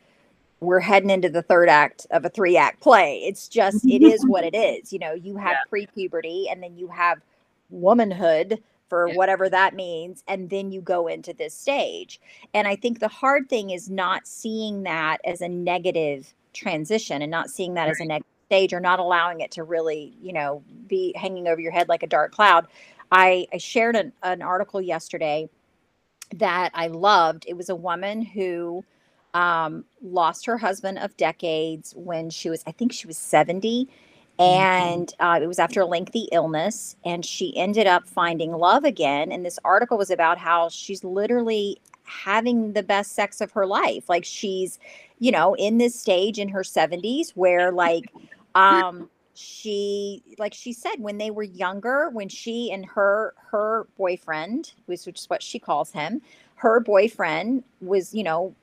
we're 0.60 0.80
heading 0.80 1.10
into 1.10 1.30
the 1.30 1.42
third 1.42 1.70
act 1.70 2.08
of 2.12 2.24
a 2.26 2.30
three 2.30 2.56
act 2.58 2.80
play 2.80 3.22
it's 3.26 3.48
just 3.48 3.86
it 3.86 4.02
is 4.02 4.26
what 4.26 4.44
it 4.44 4.56
is 4.56 4.94
you 4.94 5.00
know 5.00 5.13
you 5.13 5.36
have 5.38 5.52
yeah. 5.52 5.70
pre-puberty 5.70 6.48
and 6.50 6.62
then 6.63 6.78
you 6.78 6.88
have 6.88 7.20
womanhood 7.70 8.62
for 8.90 9.10
yeah. 9.10 9.16
whatever 9.16 9.50
that 9.50 9.76
means 9.76 10.24
and 10.28 10.50
then 10.50 10.72
you 10.72 10.80
go 10.80 11.08
into 11.08 11.34
this 11.34 11.54
stage 11.54 12.20
and 12.54 12.68
i 12.68 12.76
think 12.76 13.00
the 13.00 13.08
hard 13.08 13.50
thing 13.50 13.72
is 13.72 13.90
not 13.90 14.26
seeing 14.28 14.84
that 14.84 15.20
as 15.26 15.42
a 15.42 15.50
negative 15.50 16.34
transition 16.54 17.22
and 17.22 17.30
not 17.30 17.50
seeing 17.50 17.74
that 17.74 17.84
right. 17.84 17.92
as 17.92 18.00
a 18.00 18.06
negative 18.06 18.37
stage 18.48 18.74
or 18.74 18.80
not 18.80 19.00
allowing 19.00 19.42
it 19.42 19.52
to 19.52 19.64
really, 19.64 20.14
you 20.22 20.34
know, 20.34 20.64
be 20.88 21.14
hanging 21.16 21.48
over 21.48 21.60
your 21.60 21.72
head 21.72 21.90
like 21.90 22.02
a 22.02 22.08
dark 22.08 22.32
cloud. 22.32 22.68
I, 23.12 23.48
I 23.54 23.58
shared 23.58 23.96
an, 23.96 24.14
an 24.24 24.42
article 24.42 24.82
yesterday 24.82 25.50
that 26.36 26.72
I 26.74 26.88
loved. 26.88 27.46
It 27.48 27.56
was 27.56 27.70
a 27.70 27.76
woman 27.76 28.22
who 28.22 28.84
um, 29.34 29.86
lost 30.02 30.46
her 30.46 30.58
husband 30.58 31.00
of 31.00 31.16
decades 31.18 31.94
when 31.96 32.30
she 32.30 32.50
was, 32.50 32.64
I 32.66 32.72
think 32.72 32.94
she 32.94 33.06
was 33.08 33.18
70. 33.18 33.86
Mm-hmm. 33.86 34.44
And 34.44 35.14
uh, 35.20 35.40
it 35.42 35.48
was 35.48 35.60
after 35.60 35.82
a 35.82 35.86
lengthy 35.86 36.30
illness, 36.32 36.96
and 37.04 37.26
she 37.26 37.58
ended 37.58 37.88
up 37.88 38.08
finding 38.08 38.52
love 38.52 38.84
again. 38.84 39.32
And 39.32 39.46
this 39.46 39.58
article 39.66 39.98
was 39.98 40.12
about 40.12 40.38
how 40.38 40.70
she's 40.70 41.04
literally 41.04 41.82
having 42.04 42.74
the 42.74 42.84
best 42.84 43.14
sex 43.14 43.42
of 43.42 43.52
her 43.52 43.66
life. 43.66 44.08
Like 44.08 44.24
she's, 44.24 44.80
you 45.20 45.32
know, 45.32 45.56
in 45.56 45.80
this 45.80 46.00
stage 46.00 46.40
in 46.40 46.50
her 46.50 46.62
70s 46.62 47.32
where, 47.32 47.72
like, 47.72 48.06
um 48.58 49.10
she 49.36 50.24
like 50.39 50.54
she 50.54 50.74
said 50.74 50.96
when 50.98 51.17
they 51.20 51.30
were 51.30 51.43
younger 51.43 52.10
when 52.12 52.28
she 52.28 52.72
and 52.72 52.86
her 52.86 53.36
her 53.52 53.88
boyfriend 53.98 54.74
which 54.88 55.08
is 55.08 55.26
what 55.30 55.43
she 55.43 55.60
calls 55.60 55.91
him 55.91 56.22
her 56.56 56.80
boyfriend 56.80 57.63
was 57.82 58.13
you 58.15 58.24
know 58.24 58.56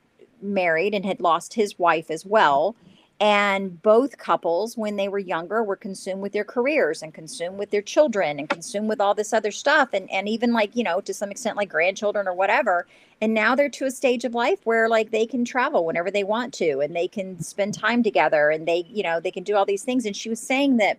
married 0.42 0.94
and 0.94 1.06
had 1.06 1.20
lost 1.20 1.54
his 1.54 1.78
wife 1.78 2.10
as 2.10 2.26
well 2.26 2.74
and 3.20 3.80
both 3.80 4.18
couples, 4.18 4.76
when 4.76 4.96
they 4.96 5.08
were 5.08 5.20
younger, 5.20 5.62
were 5.62 5.76
consumed 5.76 6.20
with 6.20 6.32
their 6.32 6.44
careers 6.44 7.00
and 7.00 7.14
consumed 7.14 7.58
with 7.58 7.70
their 7.70 7.82
children 7.82 8.40
and 8.40 8.48
consumed 8.48 8.88
with 8.88 9.00
all 9.00 9.14
this 9.14 9.32
other 9.32 9.52
stuff. 9.52 9.90
And, 9.92 10.10
and 10.10 10.28
even 10.28 10.52
like, 10.52 10.74
you 10.74 10.82
know, 10.82 11.00
to 11.00 11.14
some 11.14 11.30
extent, 11.30 11.56
like 11.56 11.68
grandchildren 11.68 12.26
or 12.26 12.34
whatever. 12.34 12.86
And 13.20 13.32
now 13.32 13.54
they're 13.54 13.68
to 13.68 13.86
a 13.86 13.90
stage 13.90 14.24
of 14.24 14.34
life 14.34 14.58
where 14.64 14.88
like 14.88 15.12
they 15.12 15.26
can 15.26 15.44
travel 15.44 15.86
whenever 15.86 16.10
they 16.10 16.24
want 16.24 16.52
to 16.54 16.80
and 16.80 16.94
they 16.94 17.06
can 17.06 17.40
spend 17.40 17.74
time 17.74 18.02
together 18.02 18.50
and 18.50 18.66
they, 18.66 18.84
you 18.88 19.04
know, 19.04 19.20
they 19.20 19.30
can 19.30 19.44
do 19.44 19.54
all 19.54 19.64
these 19.64 19.84
things. 19.84 20.04
And 20.04 20.16
she 20.16 20.28
was 20.28 20.40
saying 20.40 20.78
that, 20.78 20.98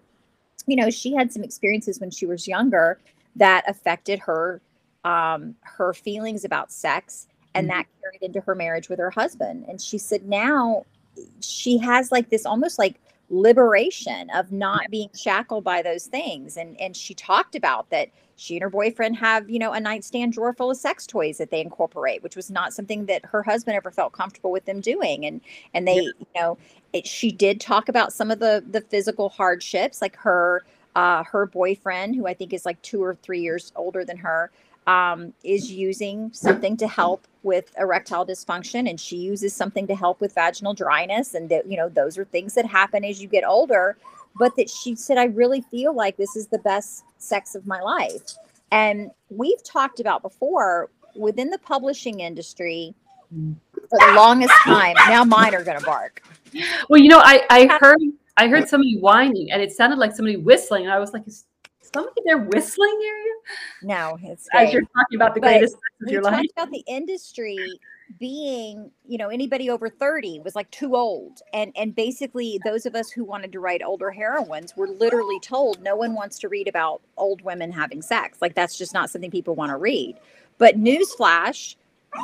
you 0.67 0.77
know, 0.77 0.89
she 0.89 1.13
had 1.13 1.33
some 1.33 1.43
experiences 1.43 1.99
when 1.99 2.11
she 2.11 2.25
was 2.25 2.47
younger 2.47 2.97
that 3.35 3.69
affected 3.69 4.19
her, 4.19 4.61
um, 5.03 5.53
her 5.61 5.93
feelings 5.93 6.45
about 6.45 6.71
sex 6.71 7.27
and 7.53 7.67
mm-hmm. 7.67 7.77
that 7.77 7.87
carried 8.01 8.21
into 8.21 8.39
her 8.39 8.55
marriage 8.55 8.87
with 8.87 8.99
her 8.99 9.11
husband. 9.11 9.65
And 9.67 9.81
she 9.81 9.97
said, 9.97 10.25
now 10.25 10.85
she 11.41 11.77
has 11.77 12.11
like 12.11 12.29
this 12.29 12.45
almost 12.45 12.79
like 12.79 12.99
liberation 13.29 14.29
of 14.31 14.51
not 14.51 14.89
being 14.91 15.09
shackled 15.15 15.63
by 15.63 15.81
those 15.81 16.05
things. 16.05 16.57
And 16.57 16.79
and 16.79 16.95
she 16.95 17.13
talked 17.13 17.55
about 17.55 17.89
that 17.89 18.09
she 18.37 18.55
and 18.55 18.63
her 18.63 18.69
boyfriend 18.69 19.15
have 19.17 19.49
you 19.49 19.59
know 19.59 19.71
a 19.71 19.79
nightstand 19.79 20.33
drawer 20.33 20.53
full 20.53 20.71
of 20.71 20.77
sex 20.77 21.07
toys 21.07 21.37
that 21.37 21.51
they 21.51 21.61
incorporate 21.61 22.21
which 22.21 22.35
was 22.35 22.51
not 22.51 22.73
something 22.73 23.05
that 23.05 23.23
her 23.25 23.41
husband 23.41 23.77
ever 23.77 23.91
felt 23.91 24.13
comfortable 24.13 24.51
with 24.51 24.65
them 24.65 24.81
doing. 24.81 25.25
And 25.25 25.41
and 25.73 25.87
they 25.87 25.95
yeah. 25.95 26.11
you 26.19 26.27
know 26.35 26.57
it, 26.93 27.07
she 27.07 27.31
did 27.31 27.59
talk 27.59 27.89
about 27.89 28.13
some 28.13 28.31
of 28.31 28.39
the 28.39 28.63
the 28.69 28.81
physical 28.81 29.29
hardships 29.29 30.01
like 30.01 30.15
her 30.17 30.63
uh 30.95 31.23
her 31.23 31.45
boyfriend 31.45 32.15
who 32.15 32.25
i 32.25 32.33
think 32.33 32.53
is 32.53 32.65
like 32.65 32.81
two 32.81 33.03
or 33.03 33.15
three 33.15 33.41
years 33.41 33.71
older 33.75 34.05
than 34.05 34.15
her 34.15 34.49
um, 34.87 35.33
is 35.43 35.71
using 35.71 36.31
something 36.31 36.77
to 36.77 36.87
help 36.87 37.27
with 37.43 37.71
erectile 37.79 38.25
dysfunction 38.25 38.89
and 38.89 38.99
she 38.99 39.17
uses 39.17 39.53
something 39.53 39.87
to 39.87 39.95
help 39.95 40.19
with 40.21 40.33
vaginal 40.33 40.73
dryness 40.73 41.33
and 41.33 41.49
that 41.49 41.69
you 41.69 41.77
know 41.77 41.89
those 41.89 42.17
are 42.17 42.25
things 42.25 42.53
that 42.53 42.65
happen 42.65 43.03
as 43.03 43.21
you 43.21 43.27
get 43.27 43.43
older. 43.43 43.97
But 44.37 44.55
that 44.57 44.69
she 44.69 44.95
said 44.95 45.17
i 45.17 45.25
really 45.25 45.61
feel 45.61 45.93
like 45.95 46.17
this 46.17 46.35
is 46.35 46.47
the 46.47 46.59
best 46.59 47.03
sex 47.17 47.55
of 47.55 47.65
my 47.65 47.81
life. 47.81 48.37
And 48.71 49.11
we've 49.29 49.63
talked 49.63 49.99
about 49.99 50.21
before 50.21 50.89
within 51.15 51.49
the 51.49 51.59
publishing 51.59 52.19
industry 52.19 52.93
for 53.29 53.99
the 53.99 54.13
longest 54.15 54.53
time 54.63 54.95
now 55.07 55.23
mine 55.23 55.55
are 55.55 55.63
going 55.63 55.79
to 55.79 55.85
bark. 55.85 56.21
Well 56.89 57.01
you 57.01 57.09
know 57.09 57.19
i 57.19 57.43
i 57.49 57.77
heard 57.81 57.99
i 58.37 58.47
heard 58.47 58.67
somebody 58.67 58.97
whining 58.97 59.51
and 59.51 59.61
it 59.61 59.71
sounded 59.71 59.97
like 59.97 60.15
somebody 60.15 60.37
whistling 60.37 60.83
and 60.83 60.93
i 60.93 60.99
was 60.99 61.13
like 61.13 61.27
is 61.27 61.45
somebody 61.95 62.21
there 62.25 62.37
whistling 62.37 62.97
near 62.99 63.17
you? 63.17 63.41
No, 63.83 64.17
it's 64.21 64.47
as 64.53 64.71
you're 64.71 64.83
talking 64.83 65.15
about 65.15 65.33
the 65.33 65.41
but 65.41 65.47
greatest 65.47 65.75
of 65.75 66.11
your 66.11 66.21
life. 66.21 66.45
about 66.55 66.71
the 66.71 66.83
industry 66.87 67.57
being, 68.19 68.91
you 69.07 69.17
know, 69.17 69.29
anybody 69.29 69.69
over 69.69 69.89
30 69.89 70.41
was 70.41 70.55
like 70.55 70.69
too 70.71 70.95
old. 70.95 71.41
And 71.53 71.71
and 71.75 71.95
basically 71.95 72.59
those 72.63 72.85
of 72.85 72.95
us 72.95 73.09
who 73.09 73.23
wanted 73.23 73.51
to 73.53 73.59
write 73.59 73.81
older 73.83 74.11
heroines 74.11 74.75
were 74.75 74.87
literally 74.87 75.39
told 75.39 75.81
no 75.81 75.95
one 75.95 76.13
wants 76.13 76.37
to 76.39 76.49
read 76.49 76.67
about 76.67 77.01
old 77.17 77.41
women 77.41 77.71
having 77.71 78.01
sex. 78.01 78.37
Like 78.41 78.55
that's 78.55 78.77
just 78.77 78.93
not 78.93 79.09
something 79.09 79.31
people 79.31 79.55
want 79.55 79.71
to 79.71 79.77
read. 79.77 80.17
But 80.57 80.79
newsflash, 80.79 81.75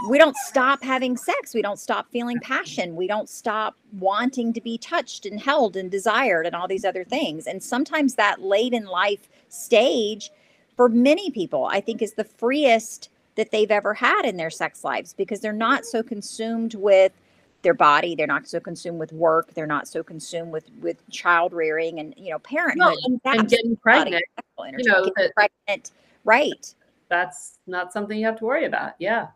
we 0.10 0.18
don't 0.18 0.38
stop 0.38 0.84
having 0.84 1.18
sex. 1.18 1.54
We 1.54 1.62
don't 1.62 1.80
stop 1.80 2.10
feeling 2.12 2.40
passion. 2.40 2.96
We 2.96 3.08
don't 3.08 3.30
stop 3.30 3.76
wanting 4.00 4.54
to 4.54 4.62
be 4.62 4.78
touched 4.78 5.26
and 5.26 5.40
held 5.40 5.76
and 5.76 5.92
desired 5.92 6.46
and 6.46 6.56
all 6.56 6.68
these 6.68 6.86
other 6.86 7.04
things. 7.04 7.48
And 7.48 7.62
sometimes 7.62 8.16
that 8.16 8.42
late 8.42 8.74
in 8.74 8.86
life 8.86 9.30
stage 9.52 10.32
for 10.76 10.90
many 10.90 11.30
people, 11.32 11.66
I 11.66 11.82
think 11.82 12.02
is 12.02 12.14
the 12.14 12.24
freest 12.24 13.10
that 13.36 13.52
they've 13.52 13.72
ever 13.72 13.94
had 13.94 14.26
in 14.26 14.38
their 14.38 14.50
sex 14.50 14.84
lives 14.84 15.14
because 15.14 15.40
they're 15.40 15.54
not 15.54 15.86
so 15.86 16.04
consumed 16.04 16.76
with 16.76 17.14
their 17.64 17.74
body 17.76 18.16
they're 18.16 18.26
not 18.26 18.48
so 18.48 18.60
consumed 18.60 18.98
with 18.98 19.14
work 19.14 19.54
they're 19.54 19.68
not 19.68 19.88
so 19.88 20.02
consumed 20.02 20.52
with 20.52 20.68
with 20.82 21.08
child 21.12 21.54
rearing 21.54 22.00
and 22.00 22.12
you 22.18 22.32
know 22.32 22.40
parenthood 22.40 22.80
no, 22.80 22.98
and, 23.04 23.22
and, 23.24 23.50
getting 23.50 23.76
pregnant 23.78 24.24
you 24.80 24.84
know 24.84 25.12
pregnant 25.36 25.92
right 26.26 26.74
that's 27.12 27.60
not 27.68 27.94
something 27.94 28.18
you 28.18 28.26
have 28.26 28.40
to 28.40 28.46
worry 28.46 28.66
about. 28.66 28.94
Yeah. 28.98 29.28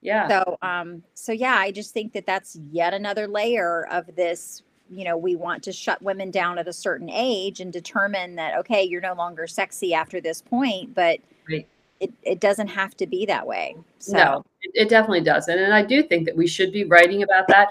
Yeah. 0.00 0.28
So, 0.28 0.58
um, 0.62 1.02
so 1.14 1.32
yeah, 1.32 1.56
I 1.56 1.72
just 1.72 1.92
think 1.92 2.12
that 2.12 2.26
that's 2.26 2.54
yet 2.70 2.94
another 2.94 3.26
layer 3.26 3.88
of 3.90 4.14
this. 4.14 4.62
You 4.90 5.04
know, 5.04 5.16
we 5.16 5.36
want 5.36 5.62
to 5.64 5.72
shut 5.72 6.00
women 6.02 6.30
down 6.30 6.58
at 6.58 6.68
a 6.68 6.72
certain 6.72 7.10
age 7.10 7.60
and 7.60 7.72
determine 7.72 8.36
that 8.36 8.58
okay, 8.58 8.82
you're 8.82 9.00
no 9.00 9.14
longer 9.14 9.46
sexy 9.46 9.94
after 9.94 10.20
this 10.20 10.42
point, 10.42 10.94
but 10.94 11.18
Right. 11.50 11.66
it, 12.00 12.12
it 12.22 12.40
doesn't 12.40 12.68
have 12.68 12.96
to 12.98 13.06
be 13.06 13.26
that 13.26 13.46
way. 13.46 13.76
So, 13.98 14.12
No, 14.16 14.44
it, 14.62 14.70
it 14.74 14.88
definitely 14.88 15.22
doesn't. 15.22 15.58
And 15.58 15.72
I 15.72 15.82
do 15.82 16.02
think 16.02 16.26
that 16.26 16.36
we 16.36 16.46
should 16.46 16.72
be 16.72 16.84
writing 16.84 17.22
about 17.22 17.48
that. 17.48 17.68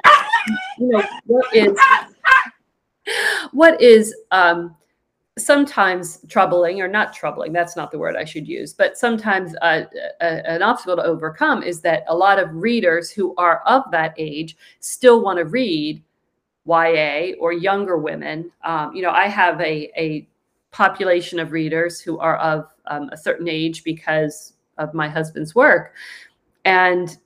you 0.79 0.87
know, 0.87 1.03
what 1.25 1.45
is 1.53 1.77
what 3.51 3.81
is 3.81 4.15
um 4.31 4.75
sometimes 5.37 6.19
troubling 6.27 6.81
or 6.81 6.87
not 6.87 7.13
troubling 7.13 7.53
that's 7.53 7.75
not 7.75 7.91
the 7.91 7.97
word 7.97 8.15
i 8.15 8.25
should 8.25 8.47
use 8.47 8.73
but 8.73 8.97
sometimes 8.97 9.55
uh, 9.61 9.83
a, 10.19 10.49
an 10.49 10.63
obstacle 10.63 10.95
to 10.95 11.03
overcome 11.03 11.61
is 11.61 11.79
that 11.79 12.03
a 12.07 12.15
lot 12.15 12.39
of 12.39 12.53
readers 12.53 13.11
who 13.11 13.35
are 13.37 13.61
of 13.67 13.83
that 13.91 14.13
age 14.17 14.57
still 14.79 15.21
want 15.21 15.37
to 15.37 15.45
read 15.45 16.01
ya 16.67 17.31
or 17.39 17.53
younger 17.53 17.97
women. 17.97 18.51
Um, 18.63 18.93
you 18.95 19.01
know 19.01 19.11
i 19.11 19.27
have 19.27 19.59
a, 19.61 19.91
a 19.97 20.27
population 20.71 21.39
of 21.39 21.51
readers 21.51 21.99
who 21.99 22.19
are 22.19 22.37
of 22.37 22.67
um, 22.87 23.09
a 23.11 23.17
certain 23.17 23.47
age 23.47 23.83
because 23.83 24.53
of 24.77 24.93
my 24.93 25.09
husband's 25.09 25.55
work. 25.55 25.93
And 26.65 27.17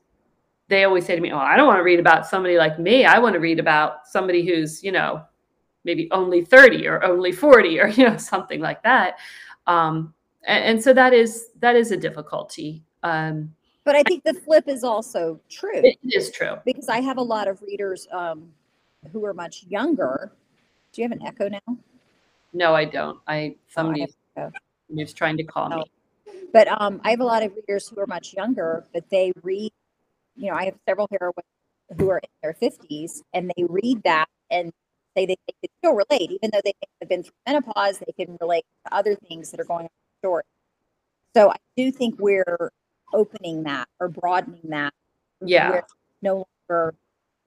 they 0.69 0.85
always 0.85 1.05
say 1.05 1.15
to 1.15 1.21
me 1.21 1.33
oh 1.33 1.37
i 1.37 1.57
don't 1.57 1.67
want 1.67 1.79
to 1.79 1.83
read 1.83 1.99
about 1.99 2.25
somebody 2.27 2.57
like 2.57 2.79
me. 2.79 3.05
I 3.05 3.19
want 3.19 3.33
to 3.33 3.39
read 3.39 3.59
about 3.59 4.07
somebody 4.07 4.45
who's 4.45 4.83
you 4.83 4.91
know 4.91 5.23
maybe 5.83 6.07
only 6.11 6.45
30 6.45 6.87
or 6.87 7.03
only 7.03 7.31
40 7.31 7.79
or 7.79 7.87
you 7.87 8.05
know 8.07 8.17
something 8.33 8.59
like 8.59 8.83
that. 8.83 9.17
Um, 9.67 10.13
and, 10.43 10.63
and 10.63 10.83
so 10.83 10.93
that 10.93 11.13
is 11.13 11.49
that 11.59 11.75
is 11.75 11.91
a 11.91 11.97
difficulty. 11.97 12.83
Um, 13.03 13.53
but 13.83 13.95
I 13.95 14.03
think 14.03 14.23
the 14.23 14.33
flip 14.33 14.67
is 14.67 14.83
also 14.83 15.39
true. 15.49 15.81
It 15.83 15.97
is 16.03 16.31
true. 16.31 16.55
Because 16.65 16.87
I 16.87 17.01
have 17.01 17.17
a 17.17 17.21
lot 17.21 17.47
of 17.47 17.61
readers 17.63 18.07
um, 18.11 18.49
who 19.11 19.25
are 19.25 19.33
much 19.33 19.65
younger. 19.67 20.31
Do 20.93 21.01
you 21.01 21.07
have 21.09 21.17
an 21.17 21.25
echo 21.25 21.49
now? 21.49 21.77
no 22.53 22.75
i 22.75 22.83
don't 22.83 23.17
i 23.27 23.55
somebody 23.69 24.05
is 24.97 25.13
trying 25.13 25.37
to 25.37 25.43
call 25.43 25.69
me 25.69 25.83
But 26.51 26.67
um, 26.67 26.99
I 27.05 27.11
have 27.11 27.21
a 27.21 27.23
lot 27.25 27.43
of 27.43 27.53
readers 27.55 27.87
who 27.87 27.97
are 28.01 28.07
much 28.07 28.33
younger, 28.33 28.83
but 28.93 29.09
they 29.09 29.31
read, 29.41 29.71
you 30.35 30.51
know, 30.51 30.57
I 30.57 30.65
have 30.65 30.75
several 30.85 31.07
heroines 31.09 31.33
who 31.97 32.09
are 32.09 32.17
in 32.17 32.29
their 32.43 32.53
50s 32.61 33.21
and 33.33 33.51
they 33.55 33.63
read 33.63 34.03
that 34.03 34.27
and 34.49 34.73
say 35.15 35.25
that 35.25 35.37
they 35.47 35.53
can 35.61 35.69
still 35.79 35.93
relate, 35.95 36.29
even 36.31 36.49
though 36.51 36.59
they 36.63 36.73
have 36.99 37.07
been 37.07 37.23
through 37.23 37.31
menopause, 37.47 37.99
they 37.99 38.11
can 38.25 38.37
relate 38.41 38.65
to 38.85 38.93
other 38.93 39.15
things 39.15 39.49
that 39.51 39.61
are 39.61 39.65
going 39.65 39.79
on 39.79 39.85
in 39.85 39.89
the 39.89 40.27
story. 40.27 40.43
So 41.37 41.51
I 41.51 41.57
do 41.77 41.89
think 41.89 42.15
we're 42.19 42.71
opening 43.13 43.63
that 43.63 43.87
or 44.01 44.09
broadening 44.09 44.69
that. 44.71 44.93
yeah 45.39 45.81
no 46.21 46.45
longer 46.69 46.93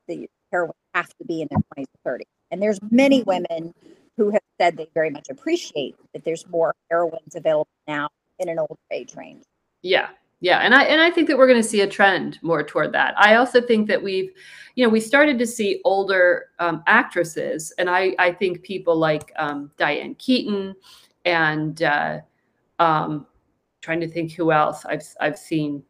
the 0.08 0.28
heroines 0.50 0.74
have 0.94 1.08
to 1.08 1.24
be 1.26 1.42
in 1.42 1.48
their 1.50 1.60
20s 1.76 1.86
or 2.04 2.18
30s. 2.18 2.22
And 2.50 2.62
there's 2.62 2.78
many 2.90 3.22
women 3.24 3.74
who 4.16 4.30
have 4.30 4.42
said 4.60 4.76
they 4.76 4.86
very 4.94 5.10
much 5.10 5.28
appreciate 5.30 5.96
that 6.12 6.24
there's 6.24 6.46
more 6.48 6.74
heroines 6.90 7.34
available 7.34 7.68
now 7.88 8.08
in 8.38 8.48
an 8.48 8.58
older 8.58 8.74
age 8.90 9.14
range. 9.16 9.44
Yeah. 9.82 10.08
Yeah. 10.40 10.58
And 10.58 10.74
I 10.74 10.82
and 10.84 11.00
I 11.00 11.10
think 11.10 11.26
that 11.28 11.38
we're 11.38 11.46
going 11.46 11.62
to 11.62 11.68
see 11.68 11.80
a 11.80 11.86
trend 11.86 12.38
more 12.42 12.62
toward 12.62 12.92
that. 12.92 13.14
I 13.16 13.36
also 13.36 13.62
think 13.62 13.88
that 13.88 14.02
we've, 14.02 14.30
you 14.74 14.84
know, 14.84 14.90
we 14.90 15.00
started 15.00 15.38
to 15.38 15.46
see 15.46 15.80
older 15.84 16.46
um, 16.58 16.82
actresses, 16.86 17.72
and 17.78 17.88
I 17.88 18.14
I 18.18 18.32
think 18.32 18.62
people 18.62 18.94
like 18.94 19.32
um, 19.36 19.70
Diane 19.78 20.14
Keaton 20.16 20.74
and 21.24 21.82
uh, 21.82 22.18
um, 22.78 23.26
trying 23.80 24.00
to 24.00 24.08
think 24.08 24.32
who 24.32 24.52
else 24.52 24.84
I've 24.84 25.04
I've 25.20 25.38
seen. 25.38 25.82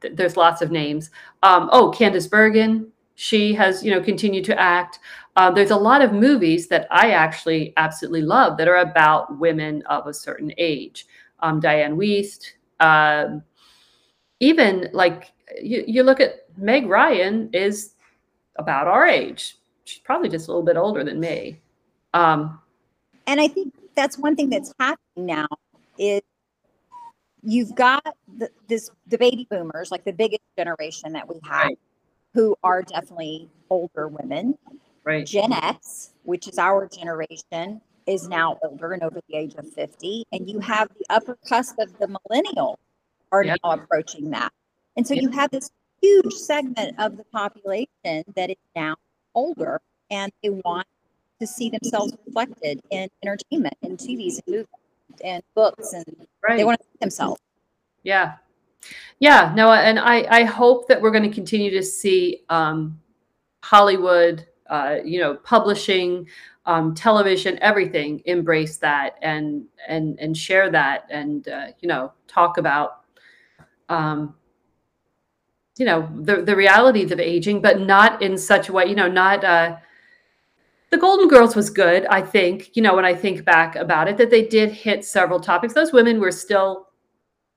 Th- 0.00 0.14
there's 0.14 0.36
lots 0.36 0.62
of 0.62 0.70
names. 0.70 1.10
Um, 1.42 1.68
oh, 1.72 1.90
Candice 1.90 2.30
Bergen. 2.30 2.92
She 3.22 3.54
has, 3.54 3.84
you 3.84 3.92
know, 3.92 4.02
continued 4.02 4.44
to 4.46 4.60
act. 4.60 4.98
Uh, 5.36 5.48
there's 5.48 5.70
a 5.70 5.76
lot 5.76 6.02
of 6.02 6.12
movies 6.12 6.66
that 6.66 6.88
I 6.90 7.12
actually 7.12 7.72
absolutely 7.76 8.22
love 8.22 8.56
that 8.56 8.66
are 8.66 8.78
about 8.78 9.38
women 9.38 9.80
of 9.82 10.08
a 10.08 10.12
certain 10.12 10.52
age. 10.58 11.06
Um, 11.38 11.60
Dianne 11.60 11.94
Wiest, 11.94 12.54
um, 12.80 13.44
even 14.40 14.88
like 14.92 15.30
you, 15.62 15.84
you 15.86 16.02
look 16.02 16.18
at 16.18 16.48
Meg 16.56 16.88
Ryan 16.88 17.48
is 17.52 17.94
about 18.56 18.88
our 18.88 19.06
age. 19.06 19.56
She's 19.84 20.00
probably 20.00 20.28
just 20.28 20.48
a 20.48 20.50
little 20.50 20.64
bit 20.64 20.76
older 20.76 21.04
than 21.04 21.20
me. 21.20 21.60
Um, 22.14 22.60
And 23.28 23.40
I 23.40 23.46
think 23.46 23.72
that's 23.94 24.18
one 24.18 24.34
thing 24.34 24.50
that's 24.50 24.74
happening 24.80 25.26
now 25.26 25.46
is 25.96 26.22
you've 27.44 27.76
got 27.76 28.04
the, 28.36 28.50
this 28.66 28.90
the 29.06 29.16
baby 29.16 29.46
boomers, 29.48 29.92
like 29.92 30.02
the 30.02 30.12
biggest 30.12 30.42
generation 30.58 31.12
that 31.12 31.28
we 31.28 31.36
have, 31.44 31.66
Right. 31.66 31.78
Who 32.34 32.56
are 32.62 32.82
definitely 32.82 33.48
older 33.70 34.08
women. 34.08 34.56
right. 35.04 35.26
Gen 35.26 35.52
X, 35.52 36.12
which 36.24 36.48
is 36.48 36.58
our 36.58 36.88
generation, 36.88 37.80
is 38.06 38.28
now 38.28 38.58
older 38.62 38.92
and 38.92 39.02
over 39.02 39.20
the 39.28 39.36
age 39.36 39.54
of 39.56 39.68
50. 39.72 40.24
And 40.32 40.48
you 40.48 40.58
have 40.60 40.88
the 40.98 41.04
upper 41.10 41.36
cusp 41.46 41.78
of 41.78 41.96
the 41.98 42.06
millennials 42.08 42.76
are 43.30 43.44
now 43.44 43.56
approaching 43.64 44.30
that. 44.30 44.52
And 44.96 45.06
so 45.06 45.14
you 45.14 45.30
have 45.30 45.50
this 45.50 45.70
huge 46.00 46.32
segment 46.34 46.98
of 46.98 47.16
the 47.16 47.24
population 47.24 48.24
that 48.34 48.50
is 48.50 48.56
now 48.74 48.96
older 49.34 49.80
and 50.10 50.32
they 50.42 50.50
want 50.50 50.86
to 51.40 51.46
see 51.46 51.70
themselves 51.70 52.12
reflected 52.26 52.80
in 52.90 53.08
entertainment 53.22 53.74
and 53.82 53.98
TVs 53.98 54.38
and 54.38 54.42
movies 54.48 54.66
and 55.24 55.42
books 55.54 55.92
and 55.92 56.04
Right. 56.46 56.56
they 56.56 56.64
want 56.64 56.80
to 56.80 56.84
see 56.84 56.98
themselves. 57.00 57.40
Yeah. 58.02 58.34
Yeah. 59.18 59.52
No, 59.54 59.72
and 59.72 59.98
I, 59.98 60.26
I 60.30 60.44
hope 60.44 60.88
that 60.88 61.00
we're 61.00 61.10
going 61.10 61.28
to 61.28 61.34
continue 61.34 61.70
to 61.70 61.82
see 61.82 62.42
um, 62.48 63.00
Hollywood, 63.62 64.46
uh, 64.68 64.96
you 65.04 65.20
know, 65.20 65.34
publishing, 65.36 66.26
um, 66.66 66.94
television, 66.94 67.58
everything 67.60 68.22
embrace 68.24 68.76
that 68.78 69.18
and 69.22 69.64
and 69.88 70.18
and 70.20 70.36
share 70.36 70.70
that 70.70 71.06
and 71.10 71.48
uh, 71.48 71.66
you 71.80 71.88
know 71.88 72.12
talk 72.28 72.56
about 72.56 73.04
um, 73.88 74.34
you 75.76 75.84
know 75.84 76.08
the 76.20 76.42
the 76.42 76.54
realities 76.54 77.10
of 77.10 77.18
aging, 77.18 77.60
but 77.60 77.80
not 77.80 78.22
in 78.22 78.38
such 78.38 78.68
a 78.68 78.72
way, 78.72 78.86
you 78.86 78.94
know, 78.94 79.08
not 79.08 79.42
uh, 79.42 79.76
the 80.90 80.98
Golden 80.98 81.26
Girls 81.26 81.56
was 81.56 81.70
good, 81.70 82.04
I 82.06 82.20
think, 82.20 82.76
you 82.76 82.82
know, 82.82 82.94
when 82.94 83.06
I 83.06 83.14
think 83.14 83.46
back 83.46 83.76
about 83.76 84.08
it, 84.08 84.18
that 84.18 84.28
they 84.28 84.46
did 84.46 84.70
hit 84.70 85.06
several 85.06 85.40
topics. 85.40 85.72
Those 85.72 85.90
women 85.90 86.20
were 86.20 86.30
still 86.30 86.88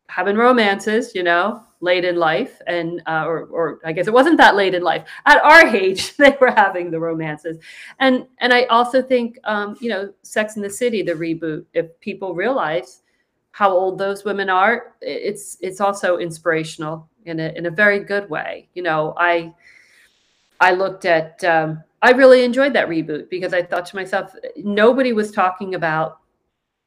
having 0.07 0.35
romances, 0.35 1.13
you 1.15 1.23
know, 1.23 1.61
late 1.81 2.05
in 2.05 2.15
life, 2.15 2.61
and 2.67 3.01
uh, 3.07 3.25
or 3.25 3.45
or 3.45 3.79
I 3.85 3.91
guess 3.91 4.07
it 4.07 4.13
wasn't 4.13 4.37
that 4.37 4.55
late 4.55 4.73
in 4.73 4.83
life. 4.83 5.07
At 5.25 5.43
our 5.43 5.67
age, 5.75 6.15
they 6.17 6.37
were 6.39 6.51
having 6.51 6.91
the 6.91 6.99
romances, 6.99 7.57
and 7.99 8.25
and 8.39 8.53
I 8.53 8.63
also 8.65 9.01
think, 9.01 9.37
um, 9.43 9.77
you 9.79 9.89
know, 9.89 10.13
Sex 10.23 10.55
in 10.55 10.61
the 10.61 10.69
City, 10.69 11.01
the 11.01 11.13
reboot. 11.13 11.65
If 11.73 11.99
people 11.99 12.33
realize 12.33 13.01
how 13.51 13.71
old 13.71 13.97
those 13.97 14.25
women 14.25 14.49
are, 14.49 14.93
it's 15.01 15.57
it's 15.61 15.79
also 15.81 16.17
inspirational 16.17 17.09
in 17.25 17.39
a 17.39 17.49
in 17.55 17.65
a 17.65 17.71
very 17.71 17.99
good 17.99 18.29
way. 18.29 18.67
You 18.73 18.83
know, 18.83 19.13
I 19.17 19.53
I 20.59 20.71
looked 20.71 21.05
at. 21.05 21.43
Um, 21.43 21.83
I 22.01 22.11
really 22.11 22.43
enjoyed 22.43 22.73
that 22.73 22.87
reboot 22.87 23.31
because 23.31 23.51
I 23.51 23.63
thought 23.63 23.87
to 23.87 23.95
myself, 23.95 24.35
nobody 24.57 25.11
was 25.11 25.31
talking 25.31 25.73
about, 25.73 26.19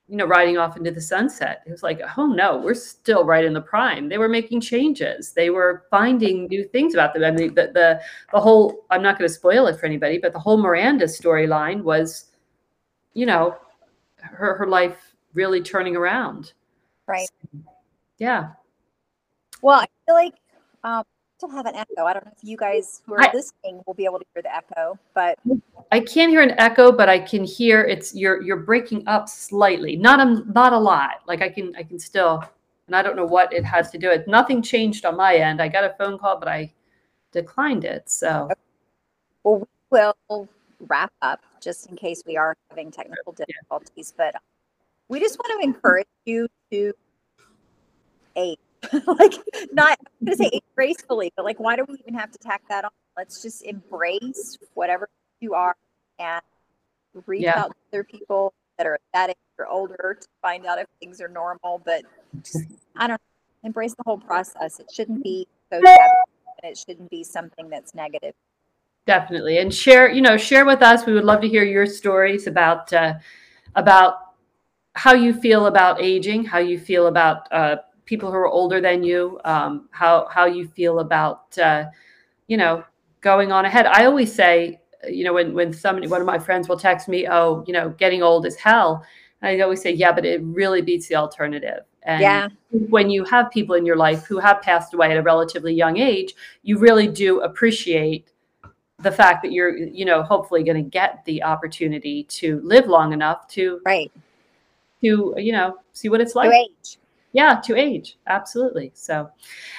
you 0.09 0.17
know, 0.17 0.25
riding 0.27 0.57
off 0.57 0.77
into 0.77 0.91
the 0.91 1.01
sunset. 1.01 1.63
It 1.67 1.71
was 1.71 1.83
like, 1.83 2.01
oh 2.17 2.27
no, 2.27 2.57
we're 2.57 2.75
still 2.75 3.25
right 3.25 3.45
in 3.45 3.53
the 3.53 3.61
prime. 3.61 4.09
They 4.09 4.17
were 4.17 4.29
making 4.29 4.63
changes. 4.63 5.33
They 5.33 5.51
were 5.51 5.85
finding 5.91 6.47
new 6.47 6.65
things 6.65 6.95
about 6.95 7.13
them. 7.13 7.25
I 7.25 7.31
mean, 7.31 7.55
the 7.55 7.71
the, 7.75 8.01
the 8.33 8.41
whole. 8.41 8.87
I'm 8.91 9.03
not 9.03 9.19
going 9.19 9.29
to 9.29 9.35
spoil 9.35 9.67
it 9.67 9.79
for 9.79 9.85
anybody, 9.85 10.19
but 10.19 10.33
the 10.33 10.39
whole 10.39 10.57
Miranda 10.57 11.05
storyline 11.05 11.83
was, 11.83 12.27
you 13.13 13.27
know, 13.27 13.57
her 14.17 14.57
her 14.57 14.67
life 14.67 15.15
really 15.35 15.61
turning 15.61 15.95
around. 15.95 16.55
Right. 17.07 17.29
Yeah. 18.17 18.51
Well, 19.61 19.81
I 19.81 19.87
feel 20.07 20.15
like 20.15 20.35
um, 20.85 21.05
still 21.39 21.49
have 21.51 21.67
an 21.67 21.77
echo. 21.77 22.05
I 22.05 22.13
don't 22.13 22.25
know 22.27 22.33
if 22.37 22.43
you 22.43 22.57
guys 22.57 23.01
who 23.07 23.15
are 23.15 23.23
I- 23.23 23.31
listening 23.33 23.81
will 23.87 23.95
be 23.95 24.05
able 24.05 24.19
to 24.19 24.25
hear 24.35 24.43
the 24.43 24.55
echo, 24.55 24.99
but 25.15 25.39
I 25.93 26.01
can't 26.01 26.31
hear 26.31 26.43
an 26.43 26.59
echo, 26.59 26.91
but 26.91 27.09
I 27.09 27.21
can 27.21 27.45
hear 27.45 27.83
it's 27.83 28.15
you're 28.15 28.43
you're 28.43 28.59
breaking 28.59 29.07
up 29.07 29.29
slightly. 29.29 29.97
Not 29.97 30.21
a 30.21 30.43
not 30.53 30.73
a 30.73 30.79
lot. 30.79 31.23
Like 31.27 31.41
I 31.41 31.49
can 31.49 31.75
I 31.77 31.85
can 31.85 31.99
still, 31.99 32.43
and 32.89 32.97
I 32.97 33.03
don't 33.03 33.15
know 33.15 33.25
what 33.25 33.53
it 33.53 33.65
has 33.65 33.91
to 33.93 33.99
do 33.99 34.09
with. 34.09 34.27
Nothing 34.27 34.61
changed 34.63 35.05
on 35.05 35.17
my 35.17 35.37
end. 35.37 35.63
I 35.63 35.69
got 35.69 35.85
a 35.85 35.95
phone 35.97 36.19
call, 36.19 36.41
but 36.41 36.49
I 36.49 36.73
declined 37.31 37.85
it. 37.85 38.11
So 38.11 38.49
well, 39.45 39.69
we 39.91 40.01
will 40.29 40.49
wrap 40.89 41.13
up 41.23 41.41
just 41.61 41.87
in 41.89 41.97
case 41.97 42.23
we 42.27 42.37
are 42.37 42.57
having 42.71 42.91
technical 42.91 43.33
difficulties. 43.33 44.13
But 44.17 44.35
um, 44.35 44.41
we 45.09 45.21
just 45.21 45.39
want 45.39 45.61
to 45.61 45.65
encourage 45.65 46.09
you 46.25 46.49
to 46.73 46.93
age, 48.35 48.59
like 49.07 49.35
not 49.73 49.99
I'm 50.21 50.27
going 50.27 50.37
to 50.39 50.45
say 50.45 50.61
gracefully, 50.75 51.33
but 51.37 51.45
like 51.45 51.59
why 51.59 51.77
do 51.77 51.85
we 51.89 51.97
even 52.01 52.15
have 52.15 52.31
to 52.31 52.39
tack 52.39 52.63
that 52.69 52.85
on? 52.85 52.91
Let's 53.17 53.43
just 53.43 53.63
embrace 53.63 54.59
whatever 54.75 55.09
you 55.41 55.55
are 55.55 55.75
and 56.19 56.43
reach 57.27 57.43
Yeah. 57.43 57.59
out 57.59 57.71
to 57.71 57.77
other 57.93 58.05
people 58.05 58.53
that 58.77 58.87
are 58.87 58.99
that 59.13 59.31
age 59.31 59.37
or 59.59 59.67
older 59.67 60.17
to 60.21 60.29
find 60.41 60.67
out 60.67 60.79
if 60.79 60.87
things 61.01 61.21
are 61.21 61.29
normal. 61.29 61.83
But 61.85 62.03
just, 62.43 62.65
I 62.97 63.09
don't 63.09 63.11
know, 63.11 63.69
embrace 63.69 63.95
the 63.95 64.05
whole 64.07 64.19
process. 64.19 64.79
It 64.79 64.91
shouldn't 64.93 65.23
be 65.23 65.47
so 65.71 65.81
taboo, 65.81 66.31
and 66.63 66.71
it 66.71 66.79
shouldn't 66.79 67.11
be 67.11 67.25
something 67.25 67.69
that's 67.69 67.95
negative. 67.95 68.35
Definitely, 69.07 69.59
and 69.59 69.75
share. 69.75 70.11
You 70.11 70.21
know, 70.21 70.37
share 70.37 70.65
with 70.65 70.83
us. 70.83 71.07
We 71.07 71.15
would 71.15 71.25
love 71.25 71.41
to 71.41 71.49
hear 71.49 71.65
your 71.65 71.87
stories 71.87 72.47
about 72.47 72.93
uh, 72.93 73.15
about 73.75 74.19
how 74.95 75.15
you 75.15 75.33
feel 75.33 75.67
about 75.67 76.01
aging, 76.01 76.45
how 76.45 76.59
you 76.59 76.79
feel 76.79 77.07
about 77.07 77.51
uh, 77.53 77.77
people 78.09 78.31
who 78.31 78.39
are 78.39 78.49
older 78.49 78.81
than 78.81 79.05
you, 79.05 79.39
um, 79.45 79.89
how 79.93 80.27
how 80.31 80.47
you 80.47 80.67
feel 80.69 80.99
about 81.01 81.57
uh, 81.59 81.85
you 82.49 82.57
know 82.57 82.83
going 83.21 83.53
on 83.53 83.67
ahead. 83.67 83.87
I 83.87 84.07
always 84.07 84.35
say, 84.35 84.81
you 85.09 85.25
know, 85.25 85.35
when 85.35 85.55
when 85.55 85.73
somebody, 85.73 86.09
one 86.09 86.21
of 86.21 86.27
my 86.27 86.39
friends 86.39 86.69
will 86.69 86.79
text 86.79 87.07
me, 87.07 87.29
"Oh, 87.29 87.63
you 87.67 87.73
know, 87.73 87.91
getting 87.91 88.23
old 88.23 88.47
is 88.47 88.57
hell," 88.57 89.05
I 89.43 89.61
always 89.61 89.83
say, 89.83 89.93
"Yeah, 89.93 90.11
but 90.13 90.25
it 90.25 90.41
really 90.43 90.83
beats 90.83 91.07
the 91.07 91.17
alternative." 91.17 91.85
And 92.05 92.23
yeah. 92.23 92.49
when 92.71 93.11
you 93.11 93.23
have 93.25 93.51
people 93.51 93.75
in 93.75 93.85
your 93.85 93.97
life 93.97 94.25
who 94.25 94.39
have 94.39 94.63
passed 94.63 94.95
away 94.95 95.11
at 95.11 95.19
a 95.19 95.23
relatively 95.23 95.75
young 95.75 95.99
age, 95.99 96.35
you 96.63 96.79
really 96.79 97.07
do 97.07 97.41
appreciate 97.41 98.33
the 99.01 99.13
fact 99.13 99.43
that 99.43 99.53
you're, 99.53 99.77
you 99.77 100.07
know, 100.07 100.23
hopefully 100.23 100.65
going 100.65 100.83
to 100.83 100.91
get 100.91 101.23
the 101.27 101.43
opportunity 101.43 102.25
to 102.25 102.63
live 102.65 102.87
long 102.87 103.13
enough 103.13 103.47
to, 103.49 103.81
right, 103.85 104.11
to, 105.03 105.35
you 105.37 105.53
know, 105.53 105.77
see 105.93 106.09
what 106.09 106.23
it's 106.23 106.35
like. 106.35 106.51
Yeah, 107.33 107.61
to 107.65 107.77
age. 107.77 108.19
Absolutely. 108.27 108.91
So, 108.95 109.29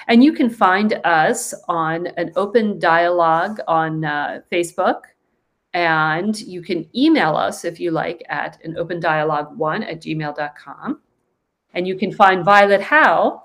and 0.08 0.24
you 0.24 0.34
can 0.34 0.50
find 0.50 1.00
us 1.04 1.54
on 1.68 2.08
an 2.18 2.32
open 2.36 2.80
dialogue 2.80 3.60
on 3.68 4.06
uh, 4.06 4.42
Facebook. 4.52 5.02
And 5.74 6.40
you 6.42 6.64
can 6.64 6.90
email 6.96 7.36
us 7.36 7.64
if 7.64 7.80
you 7.80 7.92
like 7.92 8.24
at 8.30 8.60
an 8.64 8.76
open 8.78 9.00
dialogue 9.00 9.56
one 9.58 9.84
at 9.84 10.02
gmail.com. 10.02 11.00
And 11.76 11.88
you 11.88 11.96
can 11.96 12.12
find 12.12 12.44
Violet 12.44 12.82
Howe 12.82 13.44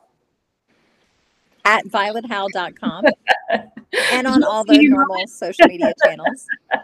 at 1.65 1.85
violethowe.com 1.87 3.05
and 4.13 4.27
on 4.27 4.45
all 4.45 4.65
the 4.65 4.79
normal 4.89 5.27
social 5.27 5.67
media 5.67 5.93
channels. 6.05 6.47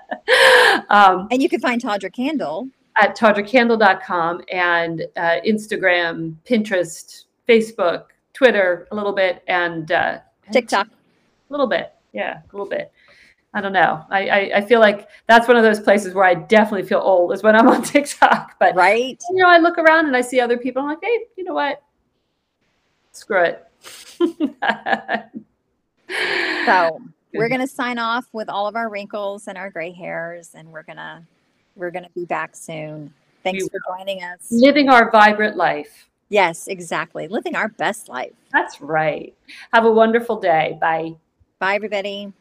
Um, 0.91 1.27
and 1.33 1.43
you 1.43 1.49
can 1.49 1.59
find 1.59 1.83
Tawdra 1.83 2.15
Kandle 2.15 2.71
at 3.01 3.17
tawdrakandle.com 3.17 4.43
and 4.51 5.07
uh, 5.17 5.37
Instagram, 5.47 6.35
Pinterest, 6.45 7.25
Facebook, 7.49 8.07
Twitter, 8.33 8.89
a 8.91 8.95
little 8.95 9.13
bit, 9.13 9.43
and 9.49 9.93
uh, 9.93 10.19
TikTok. 10.53 10.87
A 10.87 10.91
little 11.51 11.67
bit. 11.67 11.93
Yeah, 12.13 12.39
a 12.39 12.53
little 12.53 12.69
bit. 12.69 12.93
I 13.53 13.61
don't 13.61 13.73
know. 13.73 14.05
I, 14.11 14.29
I, 14.29 14.51
I 14.57 14.61
feel 14.61 14.79
like 14.79 15.09
that's 15.27 15.49
one 15.49 15.57
of 15.57 15.65
those 15.65 15.81
places 15.81 16.15
where 16.15 16.25
I 16.25 16.35
definitely 16.35 16.87
feel 16.87 17.01
old 17.01 17.33
is 17.33 17.43
when 17.43 17.57
I'm 17.57 17.69
on 17.69 17.83
TikTok. 17.83 18.57
But 18.61 18.77
right, 18.77 19.21
you 19.31 19.37
know, 19.37 19.49
I 19.49 19.59
look 19.59 19.79
around 19.79 20.07
and 20.07 20.17
I 20.17 20.21
see 20.21 20.41
other 20.41 20.57
people. 20.57 20.83
I'm 20.83 20.89
like, 20.89 20.99
hey, 21.03 21.27
you 21.37 21.45
know 21.45 21.55
what? 21.55 21.83
Screw 23.13 23.43
it. 23.43 23.67
so 26.67 27.01
we're 27.35 27.49
gonna 27.49 27.67
sign 27.67 27.99
off 27.99 28.29
with 28.33 28.49
all 28.49 28.69
of 28.69 28.77
our 28.77 28.89
wrinkles 28.89 29.49
and 29.49 29.59
our 29.59 29.71
gray 29.71 29.91
hairs, 29.91 30.55
and 30.55 30.71
we're 30.71 30.85
gonna 30.85 31.27
we're 31.77 31.91
gonna 31.91 32.11
be 32.15 32.25
back 32.25 32.55
soon. 32.57 33.13
Thanks 33.43 33.69
for 33.69 33.81
joining 33.89 34.23
us. 34.23 34.49
Living 34.51 34.89
our 34.89 35.11
vibrant 35.11 35.57
life. 35.57 36.09
Yes, 36.29 36.69
exactly. 36.69 37.27
Living 37.27 37.57
our 37.57 37.69
best 37.69 38.09
life. 38.09 38.33
That's 38.53 38.81
right. 38.81 39.35
Have 39.73 39.85
a 39.85 39.91
wonderful 39.91 40.39
day. 40.41 40.79
Bye. 40.81 41.15
Bye, 41.59 41.75
everybody. 41.75 42.33